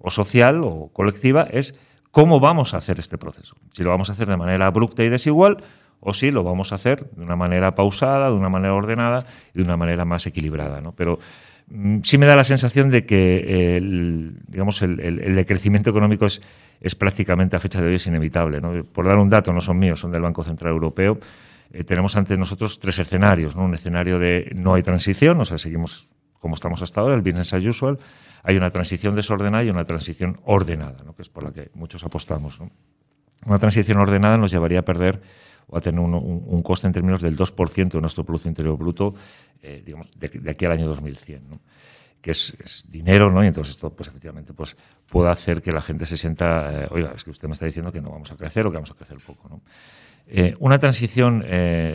o 0.00 0.10
social 0.10 0.62
o 0.64 0.90
colectiva 0.92 1.46
es 1.50 1.74
cómo 2.10 2.40
vamos 2.40 2.74
a 2.74 2.78
hacer 2.78 2.98
este 2.98 3.18
proceso. 3.18 3.54
Si 3.72 3.82
lo 3.82 3.90
vamos 3.90 4.10
a 4.10 4.14
hacer 4.14 4.28
de 4.28 4.36
manera 4.36 4.66
abrupta 4.66 5.04
y 5.04 5.08
desigual 5.08 5.58
o 6.00 6.14
si 6.14 6.30
lo 6.30 6.42
vamos 6.42 6.72
a 6.72 6.76
hacer 6.76 7.10
de 7.10 7.22
una 7.22 7.36
manera 7.36 7.74
pausada, 7.74 8.28
de 8.28 8.34
una 8.34 8.48
manera 8.48 8.74
ordenada 8.74 9.24
y 9.54 9.58
de 9.58 9.64
una 9.64 9.76
manera 9.76 10.04
más 10.04 10.26
equilibrada. 10.26 10.80
¿no? 10.80 10.92
Pero 10.92 11.18
mm, 11.68 11.98
sí 12.02 12.16
me 12.16 12.26
da 12.26 12.34
la 12.34 12.44
sensación 12.44 12.88
de 12.88 13.04
que 13.04 13.76
el, 13.76 14.38
digamos, 14.48 14.80
el, 14.82 15.34
decrecimiento 15.34 15.90
económico 15.90 16.24
es, 16.24 16.40
es, 16.80 16.94
prácticamente 16.94 17.56
a 17.56 17.60
fecha 17.60 17.82
de 17.82 17.88
hoy 17.88 17.94
es 17.96 18.06
inevitable. 18.06 18.60
Por 18.84 19.06
dar 19.06 19.18
un 19.18 19.28
dato, 19.28 19.52
no 19.52 19.60
son 19.60 19.78
míos, 19.78 20.00
son 20.00 20.10
del 20.10 20.22
Banco 20.22 20.42
Central 20.42 20.72
Europeo. 20.72 21.18
Eh, 21.72 21.84
tenemos 21.84 22.16
ante 22.16 22.36
nosotros 22.36 22.78
tres 22.78 22.98
escenarios. 22.98 23.54
Un 23.54 23.74
escenario 23.74 24.18
de 24.18 24.50
no 24.54 24.74
hay 24.74 24.82
transición, 24.82 25.38
o 25.40 25.44
sea, 25.44 25.58
seguimos 25.58 26.10
como 26.40 26.54
estamos 26.54 26.82
hasta 26.82 27.02
ahora, 27.02 27.14
el 27.14 27.20
business 27.20 27.52
as 27.52 27.64
usual, 27.64 27.98
hay 28.42 28.56
una 28.56 28.70
transición 28.70 29.14
desordenada 29.14 29.64
y 29.64 29.70
una 29.70 29.84
transición 29.84 30.40
ordenada, 30.44 31.02
¿no? 31.04 31.14
que 31.14 31.22
es 31.22 31.28
por 31.28 31.44
la 31.44 31.50
que 31.50 31.70
muchos 31.74 32.04
apostamos. 32.04 32.60
Una 33.46 33.58
transición 33.58 33.98
ordenada 33.98 34.36
nos 34.36 34.50
llevaría 34.50 34.80
a 34.80 34.84
perder 34.84 35.20
o 35.66 35.76
a 35.76 35.80
tener 35.80 36.00
un, 36.00 36.62
coste 36.62 36.86
en 36.86 36.92
términos 36.92 37.22
del 37.22 37.36
2% 37.36 37.90
de 37.90 38.00
nuestro 38.00 38.24
Producto 38.24 38.48
Interior 38.48 38.76
Bruto 38.76 39.14
eh, 39.62 39.82
digamos, 39.84 40.10
de, 40.16 40.50
aquí 40.50 40.64
al 40.64 40.72
año 40.72 40.86
2100. 40.88 41.60
que 42.20 42.32
es, 42.32 42.84
dinero, 42.88 43.30
¿no? 43.30 43.42
Y 43.44 43.46
entonces 43.46 43.74
esto, 43.74 43.90
pues 43.94 44.08
efectivamente, 44.08 44.52
pues 44.52 44.76
puede 45.06 45.30
hacer 45.30 45.62
que 45.62 45.72
la 45.72 45.80
gente 45.80 46.04
se 46.06 46.16
sienta, 46.16 46.84
eh, 46.84 46.88
oiga, 46.90 47.12
es 47.14 47.24
que 47.24 47.30
usted 47.30 47.48
me 47.48 47.54
está 47.54 47.66
diciendo 47.66 47.92
que 47.92 48.00
no 48.00 48.10
vamos 48.10 48.30
a 48.32 48.36
crecer 48.36 48.66
o 48.66 48.70
que 48.70 48.76
vamos 48.76 48.90
a 48.90 48.94
crecer 48.94 49.18
poco, 49.24 49.48
¿no? 49.48 49.62
Eh, 50.26 50.54
una 50.60 50.78
transición, 50.78 51.44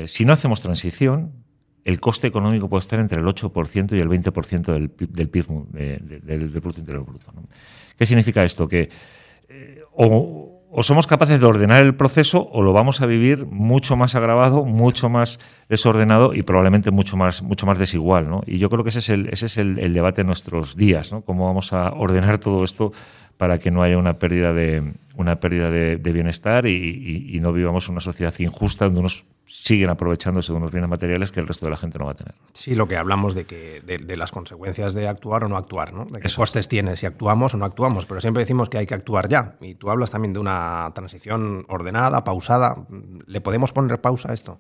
si 0.08 0.26
no 0.26 0.34
hacemos 0.34 0.60
transición, 0.60 1.45
el 1.86 2.00
coste 2.00 2.28
económico 2.28 2.68
puede 2.68 2.80
estar 2.80 3.00
entre 3.00 3.20
el 3.20 3.26
8% 3.26 3.96
y 3.96 4.00
el 4.00 4.10
20% 4.10 4.66
del, 4.66 4.92
del 4.98 5.30
PIB, 5.30 5.46
del, 5.72 6.50
Producto 6.50 6.80
Interior 6.80 7.06
Bruto. 7.06 7.28
¿Qué 7.98 8.06
significa 8.08 8.44
esto? 8.44 8.68
Que 8.68 8.90
eh, 9.48 9.84
o, 9.94 10.82
somos 10.82 11.06
capaces 11.06 11.40
de 11.40 11.46
ordenar 11.46 11.84
el 11.84 11.96
proceso 11.96 12.50
o 12.52 12.64
lo 12.64 12.74
vamos 12.74 13.02
a 13.02 13.06
vivir 13.06 13.46
mucho 13.46 13.96
más 13.96 14.16
agravado, 14.16 14.66
mucho 14.66 15.10
más 15.10 15.40
desordenado 15.70 16.34
y 16.34 16.42
probablemente 16.42 16.90
mucho 16.90 17.18
más, 17.18 17.44
mucho 17.44 17.68
más 17.68 17.78
desigual. 17.78 18.42
Y 18.48 18.58
yo 18.58 18.70
creo 18.72 18.84
que 18.84 18.90
ese 18.90 19.00
es, 19.00 19.10
el, 19.10 19.30
ese 19.30 19.46
es 19.46 19.58
el 19.58 19.94
debate 19.94 20.22
de 20.22 20.26
nuestros 20.26 20.76
días, 20.76 21.12
¿no? 21.12 21.22
cómo 21.22 21.46
vamos 21.46 21.72
a 21.72 21.94
ordenar 21.94 22.40
todo 22.40 22.64
esto 22.64 22.92
para 23.38 23.60
que 23.60 23.72
no 23.72 23.84
haya 23.84 23.98
una 23.98 24.18
pérdida 24.18 24.54
de, 24.54 24.94
una 25.16 25.40
pérdida 25.40 25.70
de, 25.70 25.98
bienestar 25.98 26.66
y, 26.66 27.38
no 27.42 27.52
vivamos 27.54 27.90
una 27.90 28.00
sociedad 28.00 28.34
injusta 28.40 28.86
donde 28.86 29.02
unos 29.02 29.26
siguen 29.46 29.90
aprovechándose 29.90 30.52
de 30.52 30.58
unos 30.58 30.72
bienes 30.72 30.90
materiales 30.90 31.32
que 31.32 31.40
el 31.40 31.48
resto 31.48 31.66
de 31.66 31.72
la 31.72 31.78
gente 31.78 32.00
no 32.00 32.06
va 32.06 32.12
a 32.12 32.16
tener. 32.16 32.34
Sí, 32.54 32.74
lo 32.74 32.88
que 32.88 32.98
hablamos 32.98 33.36
de 33.36 33.46
que 33.46 33.82
de, 33.82 34.18
las 34.18 34.32
consecuencias 34.32 34.94
de 34.94 35.08
actuar 35.08 35.44
o 35.44 35.50
no 35.50 35.58
actuar, 35.58 35.94
¿no? 35.94 36.06
De 36.06 36.20
qué 36.20 36.30
costes 36.34 36.68
tiene 36.68 36.96
si 36.98 37.06
actuamos 37.06 37.54
o 37.54 37.58
no 37.58 37.66
actuamos, 37.66 38.06
pero 38.06 38.20
siempre 38.22 38.42
decimos 38.42 38.70
que 38.70 38.80
hay 38.80 38.88
que 38.88 38.96
actuar 38.96 39.30
ya. 39.30 39.56
Y 39.62 39.76
tú 39.76 39.92
hablas 39.92 40.12
también 40.12 40.34
de 40.34 40.40
una 40.40 40.92
transición 40.96 41.66
ordenada, 41.68 42.24
pausada. 42.24 42.76
¿Le 43.28 43.42
podemos 43.42 43.72
poner 43.72 44.02
pausa 44.02 44.32
a 44.32 44.34
esto? 44.34 44.60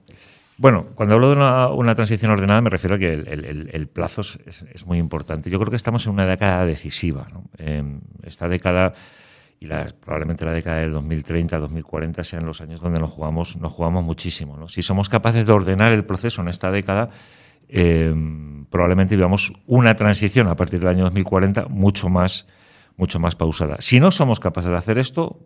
Bueno, 0.57 0.87
cuando 0.95 1.15
hablo 1.15 1.29
de 1.29 1.35
una, 1.35 1.95
transición 1.95 2.31
ordenada 2.31 2.61
me 2.61 2.69
refiero 2.69 2.95
a 2.95 2.99
que 2.99 3.11
el, 3.13 3.87
plazo 3.87 4.21
es, 4.21 4.85
muy 4.85 4.99
importante. 4.99 5.49
Yo 5.49 5.59
creo 5.59 5.69
que 5.69 5.75
estamos 5.75 6.05
en 6.07 6.13
una 6.13 6.25
década 6.25 6.65
decisiva. 6.65 7.27
Em, 7.57 7.99
esta 8.23 8.47
década 8.47 8.93
y 9.59 9.67
probablemente 9.99 10.45
la 10.45 10.51
década 10.51 10.79
del 10.79 10.91
2030, 10.91 11.57
2040 11.59 12.23
sean 12.23 12.45
los 12.45 12.61
años 12.61 12.81
donde 12.81 12.99
nos 12.99 13.11
jugamos, 13.11 13.57
nos 13.57 13.71
jugamos 13.71 14.03
muchísimo. 14.03 14.67
Si 14.67 14.81
somos 14.81 15.09
capaces 15.09 15.45
de 15.45 15.51
ordenar 15.51 15.91
el 15.91 16.05
proceso 16.05 16.41
en 16.41 16.49
esta 16.49 16.71
década, 16.71 17.09
em, 17.67 18.65
probablemente 18.65 19.15
vivamos 19.15 19.53
una 19.65 19.95
transición 19.95 20.47
a 20.47 20.55
partir 20.55 20.79
del 20.79 20.89
año 20.89 21.03
2040 21.05 21.67
mucho 21.67 22.09
más, 22.09 22.47
mucho 22.97 23.19
más 23.19 23.35
pausada. 23.35 23.77
Si 23.79 23.99
no 23.99 24.11
somos 24.11 24.39
capaces 24.39 24.71
de 24.71 24.77
hacer 24.77 24.97
esto, 24.97 25.39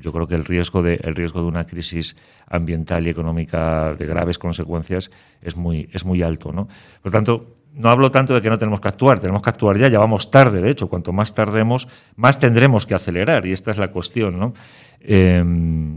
yo 0.00 0.12
creo 0.12 0.26
que 0.26 0.34
el 0.34 0.44
riesgo 0.44 0.82
de, 0.82 0.94
el 1.02 1.14
riesgo 1.14 1.40
de 1.40 1.46
una 1.46 1.66
crisis 1.66 2.16
ambiental 2.46 3.06
y 3.06 3.10
económica 3.10 3.94
de 3.94 4.06
graves 4.06 4.38
consecuencias 4.38 5.10
es 5.42 5.56
muy, 5.56 5.88
es 5.92 6.04
muy 6.04 6.22
alto. 6.22 6.52
¿no? 6.52 6.68
Por 7.02 7.12
tanto, 7.12 7.56
no 7.74 7.88
hablo 7.88 8.10
tanto 8.10 8.34
de 8.34 8.42
que 8.42 8.50
no 8.50 8.58
tenemos 8.58 8.80
que 8.80 8.88
actuar, 8.88 9.20
tenemos 9.20 9.42
que 9.42 9.50
actuar 9.50 9.78
ya, 9.78 9.88
ya 9.88 9.98
vamos 9.98 10.30
tarde, 10.30 10.60
de 10.60 10.70
hecho, 10.70 10.88
cuanto 10.88 11.12
más 11.12 11.34
tardemos, 11.34 11.88
más 12.16 12.38
tendremos 12.40 12.84
que 12.86 12.94
acelerar, 12.94 13.46
y 13.46 13.52
esta 13.52 13.70
es 13.70 13.78
la 13.78 13.88
cuestión. 13.88 14.38
¿no? 14.38 14.52
Eh, 15.00 15.42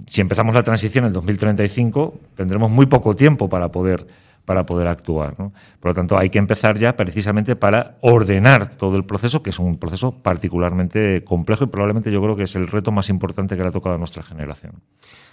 si 0.07 0.21
empezamos 0.21 0.53
la 0.53 0.63
transición 0.63 1.05
en 1.05 1.13
2035, 1.13 2.19
tendremos 2.35 2.71
muy 2.71 2.85
poco 2.85 3.15
tiempo 3.15 3.49
para 3.49 3.69
poder 3.69 4.05
para 4.45 4.65
poder 4.65 4.87
actuar. 4.87 5.35
¿no? 5.39 5.53
Por 5.79 5.91
lo 5.91 5.95
tanto, 5.95 6.17
hay 6.17 6.29
que 6.29 6.39
empezar 6.39 6.77
ya 6.77 6.95
precisamente 6.95 7.55
para 7.55 7.97
ordenar 8.01 8.75
todo 8.75 8.97
el 8.97 9.05
proceso, 9.05 9.41
que 9.41 9.51
es 9.51 9.59
un 9.59 9.77
proceso 9.77 10.11
particularmente 10.21 11.23
complejo 11.23 11.65
y 11.65 11.67
probablemente 11.67 12.11
yo 12.11 12.21
creo 12.21 12.35
que 12.35 12.43
es 12.43 12.55
el 12.55 12.67
reto 12.67 12.91
más 12.91 13.09
importante 13.09 13.55
que 13.55 13.61
le 13.61 13.69
ha 13.69 13.71
tocado 13.71 13.95
a 13.95 13.97
nuestra 13.97 14.23
generación. 14.23 14.73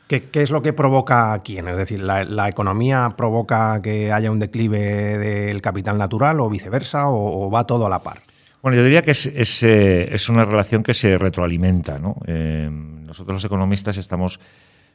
¿Qué, 0.07 0.43
es 0.43 0.51
lo 0.51 0.61
que 0.61 0.73
provoca 0.73 1.41
quién? 1.45 1.69
Es 1.69 1.77
decir, 1.77 2.01
¿la, 2.01 2.49
economía 2.49 3.15
provoca 3.17 3.81
que 3.81 4.11
haya 4.13 4.33
un 4.33 4.41
declive 4.41 5.19
del 5.19 5.63
capital 5.63 5.99
natural 5.99 6.41
o 6.41 6.51
viceversa 6.51 7.07
o, 7.07 7.49
va 7.49 7.65
todo 7.65 7.87
a 7.87 7.91
la 7.91 8.01
par? 8.01 8.19
Bueno, 8.61 8.77
yo 8.77 8.83
diría 8.83 9.03
que 9.03 9.13
es, 9.13 9.27
es, 9.27 9.63
eh, 9.63 10.13
una 10.29 10.45
relación 10.45 10.83
que 10.83 10.95
se 10.95 11.17
retroalimenta. 11.17 12.01
¿no? 12.01 12.17
Eh, 12.27 12.69
nosotros 12.71 13.35
los 13.35 13.45
economistas 13.45 13.99
estamos 13.99 14.41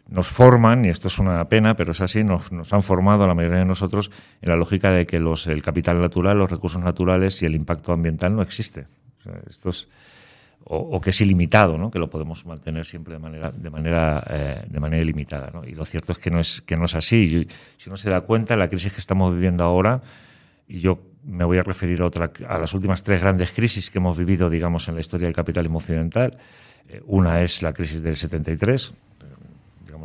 nos 0.07 0.27
forman, 0.27 0.85
y 0.85 0.89
esto 0.89 1.07
es 1.07 1.17
una 1.19 1.47
pena, 1.50 1.75
pero 1.75 1.91
es 1.91 2.01
así, 2.01 2.24
nos, 2.24 2.51
han 2.71 2.83
formado 2.83 3.25
la 3.25 3.33
mayoría 3.33 3.59
de 3.59 3.65
nosotros 3.65 4.12
en 4.41 4.50
la 4.50 4.55
lógica 4.55 4.91
de 4.91 5.05
que 5.07 5.19
los, 5.19 5.47
el 5.47 5.62
capital 5.62 6.00
natural, 6.00 6.38
los 6.38 6.51
recursos 6.51 6.81
naturales 6.81 7.41
y 7.41 7.45
el 7.45 7.55
impacto 7.55 7.91
ambiental 7.91 8.35
no 8.35 8.41
existe. 8.41 8.85
esto 9.47 9.69
es 9.69 9.88
o, 10.67 11.00
que 11.00 11.12
es 11.12 11.21
ilimitado, 11.21 11.77
¿no? 11.77 11.91
que 11.91 12.00
lo 12.00 12.09
podemos 12.09 12.45
mantener 12.45 12.85
siempre 12.85 13.13
de 13.13 13.19
manera, 13.19 13.51
de 13.51 13.69
manera, 13.69 14.24
eh, 14.27 14.65
de 14.67 14.79
manera 14.79 15.01
ilimitada. 15.01 15.51
¿no? 15.53 15.63
Y 15.63 15.75
lo 15.75 15.85
cierto 15.85 16.12
es 16.12 16.17
que 16.17 16.31
no 16.31 16.39
es, 16.39 16.62
que 16.62 16.75
no 16.75 16.85
es 16.85 16.95
así. 16.95 17.47
si 17.77 17.89
uno 17.89 17.97
se 17.97 18.09
da 18.09 18.21
cuenta, 18.21 18.55
la 18.55 18.67
crisis 18.67 18.91
que 18.91 19.00
estamos 19.00 19.31
viviendo 19.31 19.63
ahora, 19.63 20.01
y 20.67 20.79
yo 20.79 21.00
me 21.24 21.43
voy 21.45 21.59
a 21.59 21.63
referir 21.63 22.01
a, 22.01 22.05
otra, 22.05 22.31
a 22.47 22.57
las 22.57 22.74
últimas 22.74 23.03
tres 23.03 23.21
grandes 23.21 23.51
crisis 23.51 23.91
que 23.91 24.00
hemos 24.00 24.17
vivido, 24.17 24.50
digamos, 24.50 24.88
en 24.88 24.95
la 24.95 25.01
historia 25.01 25.27
del 25.27 25.35
capitalismo 25.35 25.77
occidental. 25.77 26.35
Eh, 26.89 27.01
una 27.05 27.43
es 27.43 27.62
la 27.62 27.71
crisis 27.71 28.01
del 28.01 28.15
73, 28.15 28.91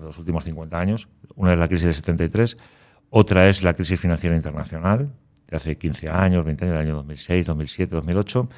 de 0.01 0.07
los 0.07 0.19
últimos 0.19 0.45
50 0.45 0.79
años. 0.79 1.09
Una 1.37 1.53
es 1.53 1.59
la 1.59 1.69
crisis 1.69 1.87
del 1.87 1.95
73. 1.95 2.57
Otra 3.11 3.49
es 3.49 3.63
la 3.63 3.75
crisis 3.75 3.99
financiera 4.01 4.37
internacional, 4.37 5.11
de 5.49 5.57
hace 5.57 5.77
15 5.77 6.09
años, 6.09 6.45
20 6.45 6.65
años, 6.65 6.75
del 6.75 6.87
año 6.87 6.97
2006, 6.97 7.47
2007, 7.47 7.97
2008 7.97 8.49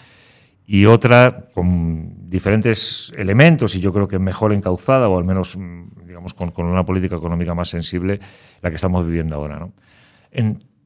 y 0.67 0.87
otra 0.87 1.49
con 1.53 2.31
diferentes 2.31 3.13
elementos 3.17 3.75
y 3.75 3.81
yo 3.81 3.93
creo 3.93 4.07
que 4.07 4.19
mejor 4.19 4.53
encauzada 4.53 5.09
o 5.09 5.19
al 5.19 5.25
menos 5.25 5.57
mm, 5.57 6.07
digamos 6.07 6.35
con, 6.35 6.53
una 6.57 6.85
política 6.85 7.17
económica 7.17 7.55
más 7.55 7.69
sensible 7.69 8.21
la 8.61 8.71
que 8.71 8.77
estamos 8.77 9.05
viviendo 9.05 9.35
ahora. 9.35 9.59
¿no? 9.59 9.73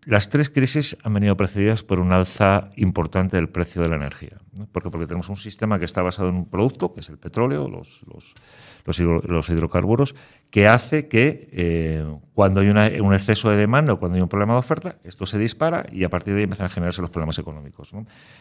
Las 0.07 0.29
tres 0.29 0.51
crisis 0.51 0.97
han 1.03 1.15
venido 1.15 1.37
precedidas 1.37 1.83
por 1.83 1.99
un 1.99 2.13
alza 2.13 2.71
importante 2.77 3.37
del 3.37 3.49
precio 3.49 3.83
de 3.83 3.89
la 3.89 3.97
energía. 3.97 4.39
¿no? 4.53 4.69
Porque, 4.71 4.89
porque 4.89 5.07
tenemos 5.07 5.29
un 5.29 5.37
sistema 5.37 5.81
que 5.81 5.85
está 5.85 6.01
basado 6.01 6.29
en 6.29 6.37
un 6.37 6.49
producto, 6.49 6.95
que 6.95 7.01
es 7.01 7.09
el 7.09 7.19
petróleo, 7.19 7.69
los, 7.69 9.51
hidrocarburos, 9.51 10.15
que 10.49 10.69
hace 10.69 11.09
que 11.09 11.49
eh, 11.53 12.07
cuando 12.35 12.61
hay 12.61 13.01
un 13.01 13.15
exceso 13.15 13.51
de 13.51 13.57
demanda 13.57 13.95
o 13.95 13.99
cuando 13.99 14.15
hay 14.15 14.23
un 14.23 14.29
problema 14.29 14.53
de 14.53 14.61
oferta, 14.61 14.95
esto 15.03 15.27
se 15.27 15.39
dispara 15.39 15.85
y 15.91 16.05
a 16.05 16.09
partir 16.09 16.35
de 16.35 16.39
ahí 16.39 16.45
empiezan 16.45 16.67
a 16.67 16.69
generarse 16.69 17.03
los 17.03 17.11
problemas 17.11 17.41
económicos. 17.41 17.91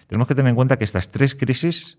Tenemos 0.05 0.27
que 0.27 0.35
tener 0.35 0.51
en 0.51 0.55
cuenta 0.55 0.77
que 0.77 0.83
estas 0.83 1.09
tres 1.09 1.33
crisis 1.33 1.97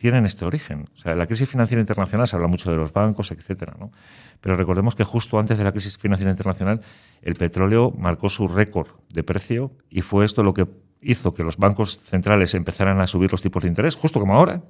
tienen 0.00 0.24
este 0.24 0.46
origen. 0.46 0.88
O 0.94 0.96
sea, 0.96 1.14
la 1.14 1.26
crisis 1.26 1.46
financiera 1.46 1.78
internacional 1.78 2.26
se 2.26 2.34
habla 2.34 2.48
mucho 2.48 2.70
de 2.70 2.78
los 2.78 2.90
bancos, 2.90 3.32
etcétera, 3.32 3.76
¿no? 3.78 3.92
Pero 4.40 4.56
recordemos 4.56 4.94
que 4.94 5.04
justo 5.04 5.38
antes 5.38 5.58
de 5.58 5.64
la 5.64 5.72
crisis 5.72 5.98
financiera 5.98 6.30
internacional, 6.30 6.80
el 7.20 7.34
petróleo 7.34 7.92
marcó 7.98 8.30
su 8.30 8.48
récord 8.48 8.88
de 9.10 9.22
precio 9.22 9.72
y 9.90 10.00
fue 10.00 10.24
esto 10.24 10.42
lo 10.42 10.54
que 10.54 10.66
hizo 11.02 11.34
que 11.34 11.42
los 11.42 11.58
bancos 11.58 12.00
centrales 12.00 12.54
empezaran 12.54 12.98
a 13.02 13.06
subir 13.06 13.30
los 13.30 13.42
tipos 13.42 13.62
de 13.62 13.68
interés, 13.68 13.94
justo 13.94 14.18
como 14.20 14.36
ahora. 14.36 14.62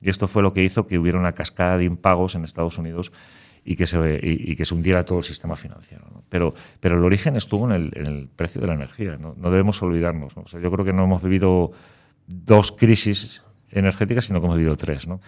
Y 0.00 0.08
esto 0.08 0.28
fue 0.28 0.40
lo 0.40 0.52
que 0.52 0.62
hizo 0.62 0.86
que 0.86 1.00
hubiera 1.00 1.18
una 1.18 1.32
cascada 1.32 1.76
de 1.76 1.84
impagos 1.86 2.36
en 2.36 2.44
Estados 2.44 2.78
Unidos 2.78 3.10
y 3.64 3.74
que 3.74 3.88
se, 3.88 4.20
y, 4.22 4.54
que 4.54 4.64
se 4.64 4.72
hundiera 4.72 5.04
todo 5.04 5.18
el 5.18 5.24
sistema 5.24 5.56
financiero. 5.56 6.04
Pero, 6.28 6.54
pero 6.78 6.96
el 6.96 7.02
origen 7.02 7.34
estuvo 7.34 7.68
en 7.68 7.90
el, 7.92 8.28
precio 8.36 8.60
de 8.60 8.68
la 8.68 8.74
energía. 8.74 9.16
¿no? 9.16 9.34
debemos 9.50 9.82
olvidarnos. 9.82 10.36
O 10.36 10.46
sea, 10.46 10.60
yo 10.60 10.70
creo 10.70 10.84
que 10.84 10.92
no 10.92 11.02
hemos 11.02 11.24
vivido 11.24 11.72
dos 12.28 12.70
crisis 12.70 13.42
energética, 13.74 14.20
sino 14.20 14.40
que 14.40 14.46
hemos 14.46 14.56
vivido 14.56 14.76
tres. 14.76 15.06
¿no? 15.06 15.20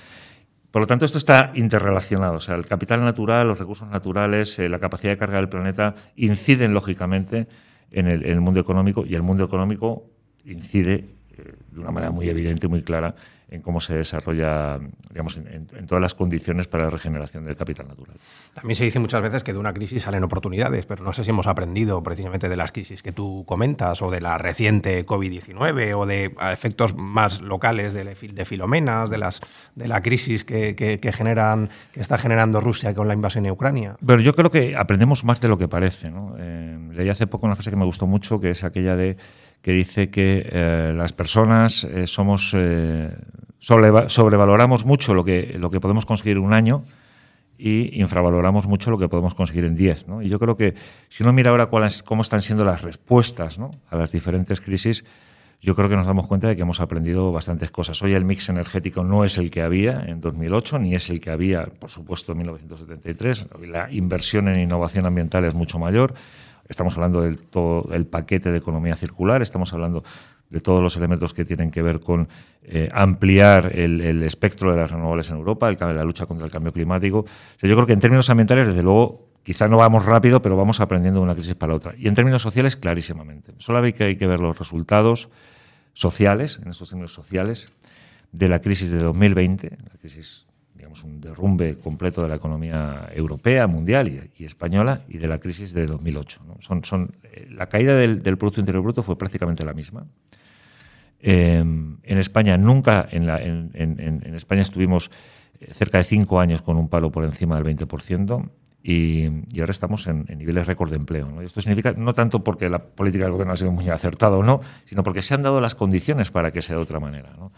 Por 0.70 0.82
lo 0.82 0.86
tanto, 0.86 1.04
esto 1.04 1.18
está 1.18 1.52
interrelacionado. 1.54 2.34
O 2.34 2.40
sea, 2.40 2.54
el 2.54 2.66
capital 2.66 3.04
natural, 3.04 3.48
los 3.48 3.58
recursos 3.58 3.88
naturales, 3.88 4.58
eh, 4.58 4.68
la 4.68 4.78
capacidad 4.78 5.12
de 5.12 5.18
carga 5.18 5.36
del 5.36 5.48
planeta 5.48 5.94
inciden 6.16 6.74
lógicamente 6.74 7.48
en 7.90 8.08
el, 8.08 8.24
en 8.24 8.32
el, 8.32 8.40
mundo 8.40 8.60
económico 8.60 9.04
y 9.06 9.14
el 9.14 9.22
mundo 9.22 9.44
económico 9.44 10.10
incide 10.44 11.15
de 11.42 11.80
una 11.80 11.90
manera 11.90 12.10
muy 12.10 12.28
evidente, 12.28 12.68
muy 12.68 12.82
clara, 12.82 13.14
en 13.48 13.62
cómo 13.62 13.80
se 13.80 13.96
desarrolla, 13.96 14.80
digamos, 15.10 15.36
en, 15.36 15.66
todas 15.86 16.02
las 16.02 16.14
condiciones 16.14 16.66
para 16.66 16.84
la 16.84 16.90
regeneración 16.90 17.44
del 17.44 17.56
capital 17.56 17.86
natural. 17.86 18.16
También 18.54 18.74
se 18.74 18.84
dice 18.84 18.98
muchas 18.98 19.22
veces 19.22 19.44
que 19.44 19.52
de 19.52 19.58
una 19.58 19.72
crisis 19.72 20.02
salen 20.02 20.24
oportunidades, 20.24 20.84
pero 20.86 21.04
no 21.04 21.12
sé 21.12 21.22
si 21.22 21.30
hemos 21.30 21.46
aprendido 21.46 22.02
precisamente 22.02 22.48
de 22.48 22.56
las 22.56 22.72
crisis 22.72 23.02
que 23.02 23.12
tú 23.12 23.44
comentas, 23.46 24.02
o 24.02 24.10
de 24.10 24.20
la 24.20 24.36
reciente 24.36 25.06
COVID-19, 25.06 25.94
o 25.96 26.06
de 26.06 26.34
efectos 26.52 26.96
más 26.96 27.40
locales 27.40 27.92
de, 27.92 28.04
de 28.04 28.44
filomenas, 28.44 29.10
de, 29.10 29.18
las, 29.18 29.40
de 29.76 29.86
la 29.86 30.02
crisis 30.02 30.44
que, 30.44 31.12
generan, 31.14 31.70
que 31.92 32.00
está 32.00 32.18
generando 32.18 32.60
Rusia 32.60 32.94
con 32.94 33.06
la 33.06 33.14
invasión 33.14 33.44
de 33.44 33.52
Ucrania. 33.52 33.96
Pero 34.04 34.20
yo 34.20 34.34
creo 34.34 34.50
que 34.50 34.76
aprendemos 34.76 35.24
más 35.24 35.40
de 35.40 35.48
lo 35.48 35.56
que 35.56 35.68
parece. 35.68 36.10
¿no? 36.10 36.34
Eh, 36.38 36.78
leí 36.92 37.08
hace 37.08 37.28
poco 37.28 37.46
una 37.46 37.54
frase 37.54 37.70
que 37.70 37.76
me 37.76 37.84
gustó 37.84 38.06
mucho, 38.06 38.40
que 38.40 38.50
es 38.50 38.64
aquella 38.64 38.96
de 38.96 39.16
que 39.62 39.72
dice 39.72 40.10
que 40.10 40.48
eh, 40.50 40.92
las 40.96 41.12
personas 41.12 41.84
eh, 41.84 42.06
somos 42.06 42.52
eh, 42.56 43.10
sobrevaloramos 43.58 44.84
mucho 44.84 45.14
lo 45.14 45.24
que, 45.24 45.56
lo 45.58 45.70
que 45.70 45.80
podemos 45.80 46.06
conseguir 46.06 46.36
en 46.36 46.44
un 46.44 46.52
año 46.52 46.84
y 47.58 48.00
infravaloramos 48.00 48.66
mucho 48.66 48.90
lo 48.90 48.98
que 48.98 49.08
podemos 49.08 49.34
conseguir 49.34 49.64
en 49.64 49.74
diez. 49.74 50.06
Y 50.22 50.28
yo 50.28 50.38
creo 50.38 50.56
que 50.56 50.74
si 51.08 51.22
uno 51.22 51.32
mira 51.32 51.50
ahora 51.50 51.66
cuáles, 51.66 52.02
cómo 52.02 52.22
están 52.22 52.42
siendo 52.42 52.64
las 52.64 52.82
respuestas 52.82 53.58
a 53.90 53.96
las 53.96 54.12
diferentes 54.12 54.60
crisis, 54.60 55.04
yo 55.60 55.74
creo 55.74 55.88
que 55.88 55.96
nos 55.96 56.06
damos 56.06 56.26
cuenta 56.26 56.48
de 56.48 56.56
que 56.56 56.62
hemos 56.62 56.80
aprendido 56.80 57.32
bastantes 57.32 57.70
cosas. 57.70 58.00
Hoy 58.02 58.12
el 58.12 58.24
mix 58.24 58.48
energético 58.50 59.04
no 59.04 59.24
es 59.24 59.38
el 59.38 59.50
que 59.50 59.62
había 59.62 60.04
en 60.06 60.20
2008, 60.20 60.78
ni 60.78 60.94
es 60.94 61.08
el 61.08 61.18
que 61.18 61.30
había, 61.30 61.64
por 61.64 61.90
supuesto, 61.90 62.32
en 62.32 62.38
1973. 62.38 63.48
La 63.66 63.90
inversión 63.90 64.48
en 64.48 64.60
innovación 64.60 65.06
ambiental 65.06 65.44
es 65.44 65.54
mucho 65.54 65.78
mayor. 65.78 66.14
Estamos 66.68 66.96
hablando 66.96 67.22
del 67.22 67.38
todo 67.38 67.92
el 67.92 68.06
paquete 68.06 68.50
de 68.50 68.58
economía 68.58 68.96
circular, 68.96 69.42
estamos 69.42 69.72
hablando 69.72 70.02
de 70.50 70.60
todos 70.60 70.82
los 70.82 70.96
elementos 70.96 71.34
que 71.34 71.44
tienen 71.44 71.70
que 71.70 71.82
ver 71.82 72.00
con 72.00 72.28
eh, 72.62 72.88
ampliar 72.92 73.72
el, 73.74 74.22
espectro 74.22 74.70
de 74.70 74.76
las 74.76 74.90
renovables 74.90 75.30
en 75.30 75.36
Europa, 75.36 75.68
el, 75.68 75.76
la 75.78 76.04
lucha 76.04 76.26
contra 76.26 76.46
el 76.46 76.52
cambio 76.52 76.72
climático. 76.72 77.24
yo 77.60 77.74
creo 77.74 77.86
que 77.86 77.92
en 77.92 78.00
términos 78.00 78.30
ambientales, 78.30 78.68
desde 78.68 78.82
luego, 78.82 79.28
quizá 79.42 79.68
no 79.68 79.76
vamos 79.76 80.04
rápido, 80.04 80.42
pero 80.42 80.56
vamos 80.56 80.80
aprendiendo 80.80 81.20
de 81.20 81.24
una 81.24 81.34
crisis 81.34 81.54
para 81.54 81.74
otra. 81.74 81.94
Y 81.96 82.08
en 82.08 82.14
términos 82.14 82.42
sociales, 82.42 82.76
clarísimamente. 82.76 83.52
Solo 83.58 83.82
hay 83.82 83.92
que, 83.92 84.04
hay 84.04 84.16
que 84.16 84.26
ver 84.26 84.40
los 84.40 84.58
resultados 84.58 85.28
sociales, 85.92 86.60
en 86.62 86.70
estos 86.70 86.90
términos 86.90 87.12
sociales, 87.12 87.68
de 88.32 88.48
la 88.48 88.60
crisis 88.60 88.90
de 88.90 88.98
2020, 88.98 89.70
la 89.70 89.98
crisis 89.98 90.45
un 91.04 91.20
derrumbe 91.20 91.76
completo 91.78 92.22
de 92.22 92.28
la 92.28 92.36
economía 92.36 93.08
europea, 93.14 93.66
mundial 93.66 94.30
y, 94.36 94.44
española 94.44 95.02
y 95.08 95.18
de 95.18 95.28
la 95.28 95.38
crisis 95.38 95.72
de 95.72 95.86
2008. 95.86 96.40
Son, 96.60 96.84
son, 96.84 97.16
eh, 97.24 97.48
la 97.50 97.68
caída 97.68 97.94
del, 97.94 98.20
Producto 98.22 98.60
Interior 98.60 98.82
Bruto 98.82 99.02
fue 99.02 99.18
prácticamente 99.18 99.64
la 99.64 99.74
misma. 99.74 100.06
Em, 101.20 101.98
en 102.02 102.18
España 102.18 102.56
nunca, 102.56 103.06
en, 103.10 103.26
la, 103.26 103.42
en, 103.42 103.70
en, 103.74 104.34
España 104.34 104.62
estuvimos 104.62 105.10
eh, 105.60 105.72
cerca 105.72 105.98
de 105.98 106.04
cinco 106.04 106.40
años 106.40 106.62
con 106.62 106.76
un 106.76 106.88
palo 106.88 107.10
por 107.10 107.24
encima 107.24 107.60
del 107.60 107.76
20%. 107.76 108.50
Y, 108.82 109.26
y, 109.52 109.60
ahora 109.60 109.72
estamos 109.72 110.06
en, 110.06 110.26
niveles 110.36 110.66
récord 110.66 110.90
de 110.90 110.96
empleo. 110.96 111.28
¿no? 111.28 111.40
esto 111.40 111.60
significa 111.60 111.92
no 111.96 112.14
tanto 112.14 112.44
porque 112.44 112.68
la 112.68 112.78
política 112.78 113.24
del 113.24 113.32
gobierno 113.32 113.54
ha 113.54 113.56
sido 113.56 113.72
muy 113.72 113.88
acertada 113.88 114.36
o 114.36 114.44
no, 114.44 114.60
sino 114.84 115.02
porque 115.02 115.22
se 115.22 115.34
han 115.34 115.42
dado 115.42 115.60
las 115.60 115.74
condiciones 115.74 116.30
para 116.30 116.52
que 116.52 116.62
sea 116.62 116.76
de 116.76 116.82
otra 116.82 117.00
manera. 117.00 117.34
¿no? 117.36 117.50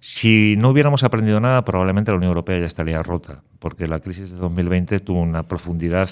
Si 0.00 0.54
no 0.58 0.70
hubiéramos 0.70 1.02
aprendido 1.02 1.40
nada, 1.40 1.64
probablemente 1.64 2.10
la 2.10 2.16
Unión 2.16 2.30
Europea 2.30 2.58
ya 2.58 2.66
estaría 2.66 3.02
rota, 3.02 3.42
porque 3.58 3.88
la 3.88 4.00
crisis 4.00 4.30
de 4.30 4.36
2020 4.36 5.00
tuvo 5.00 5.20
una 5.20 5.42
profundidad 5.42 6.08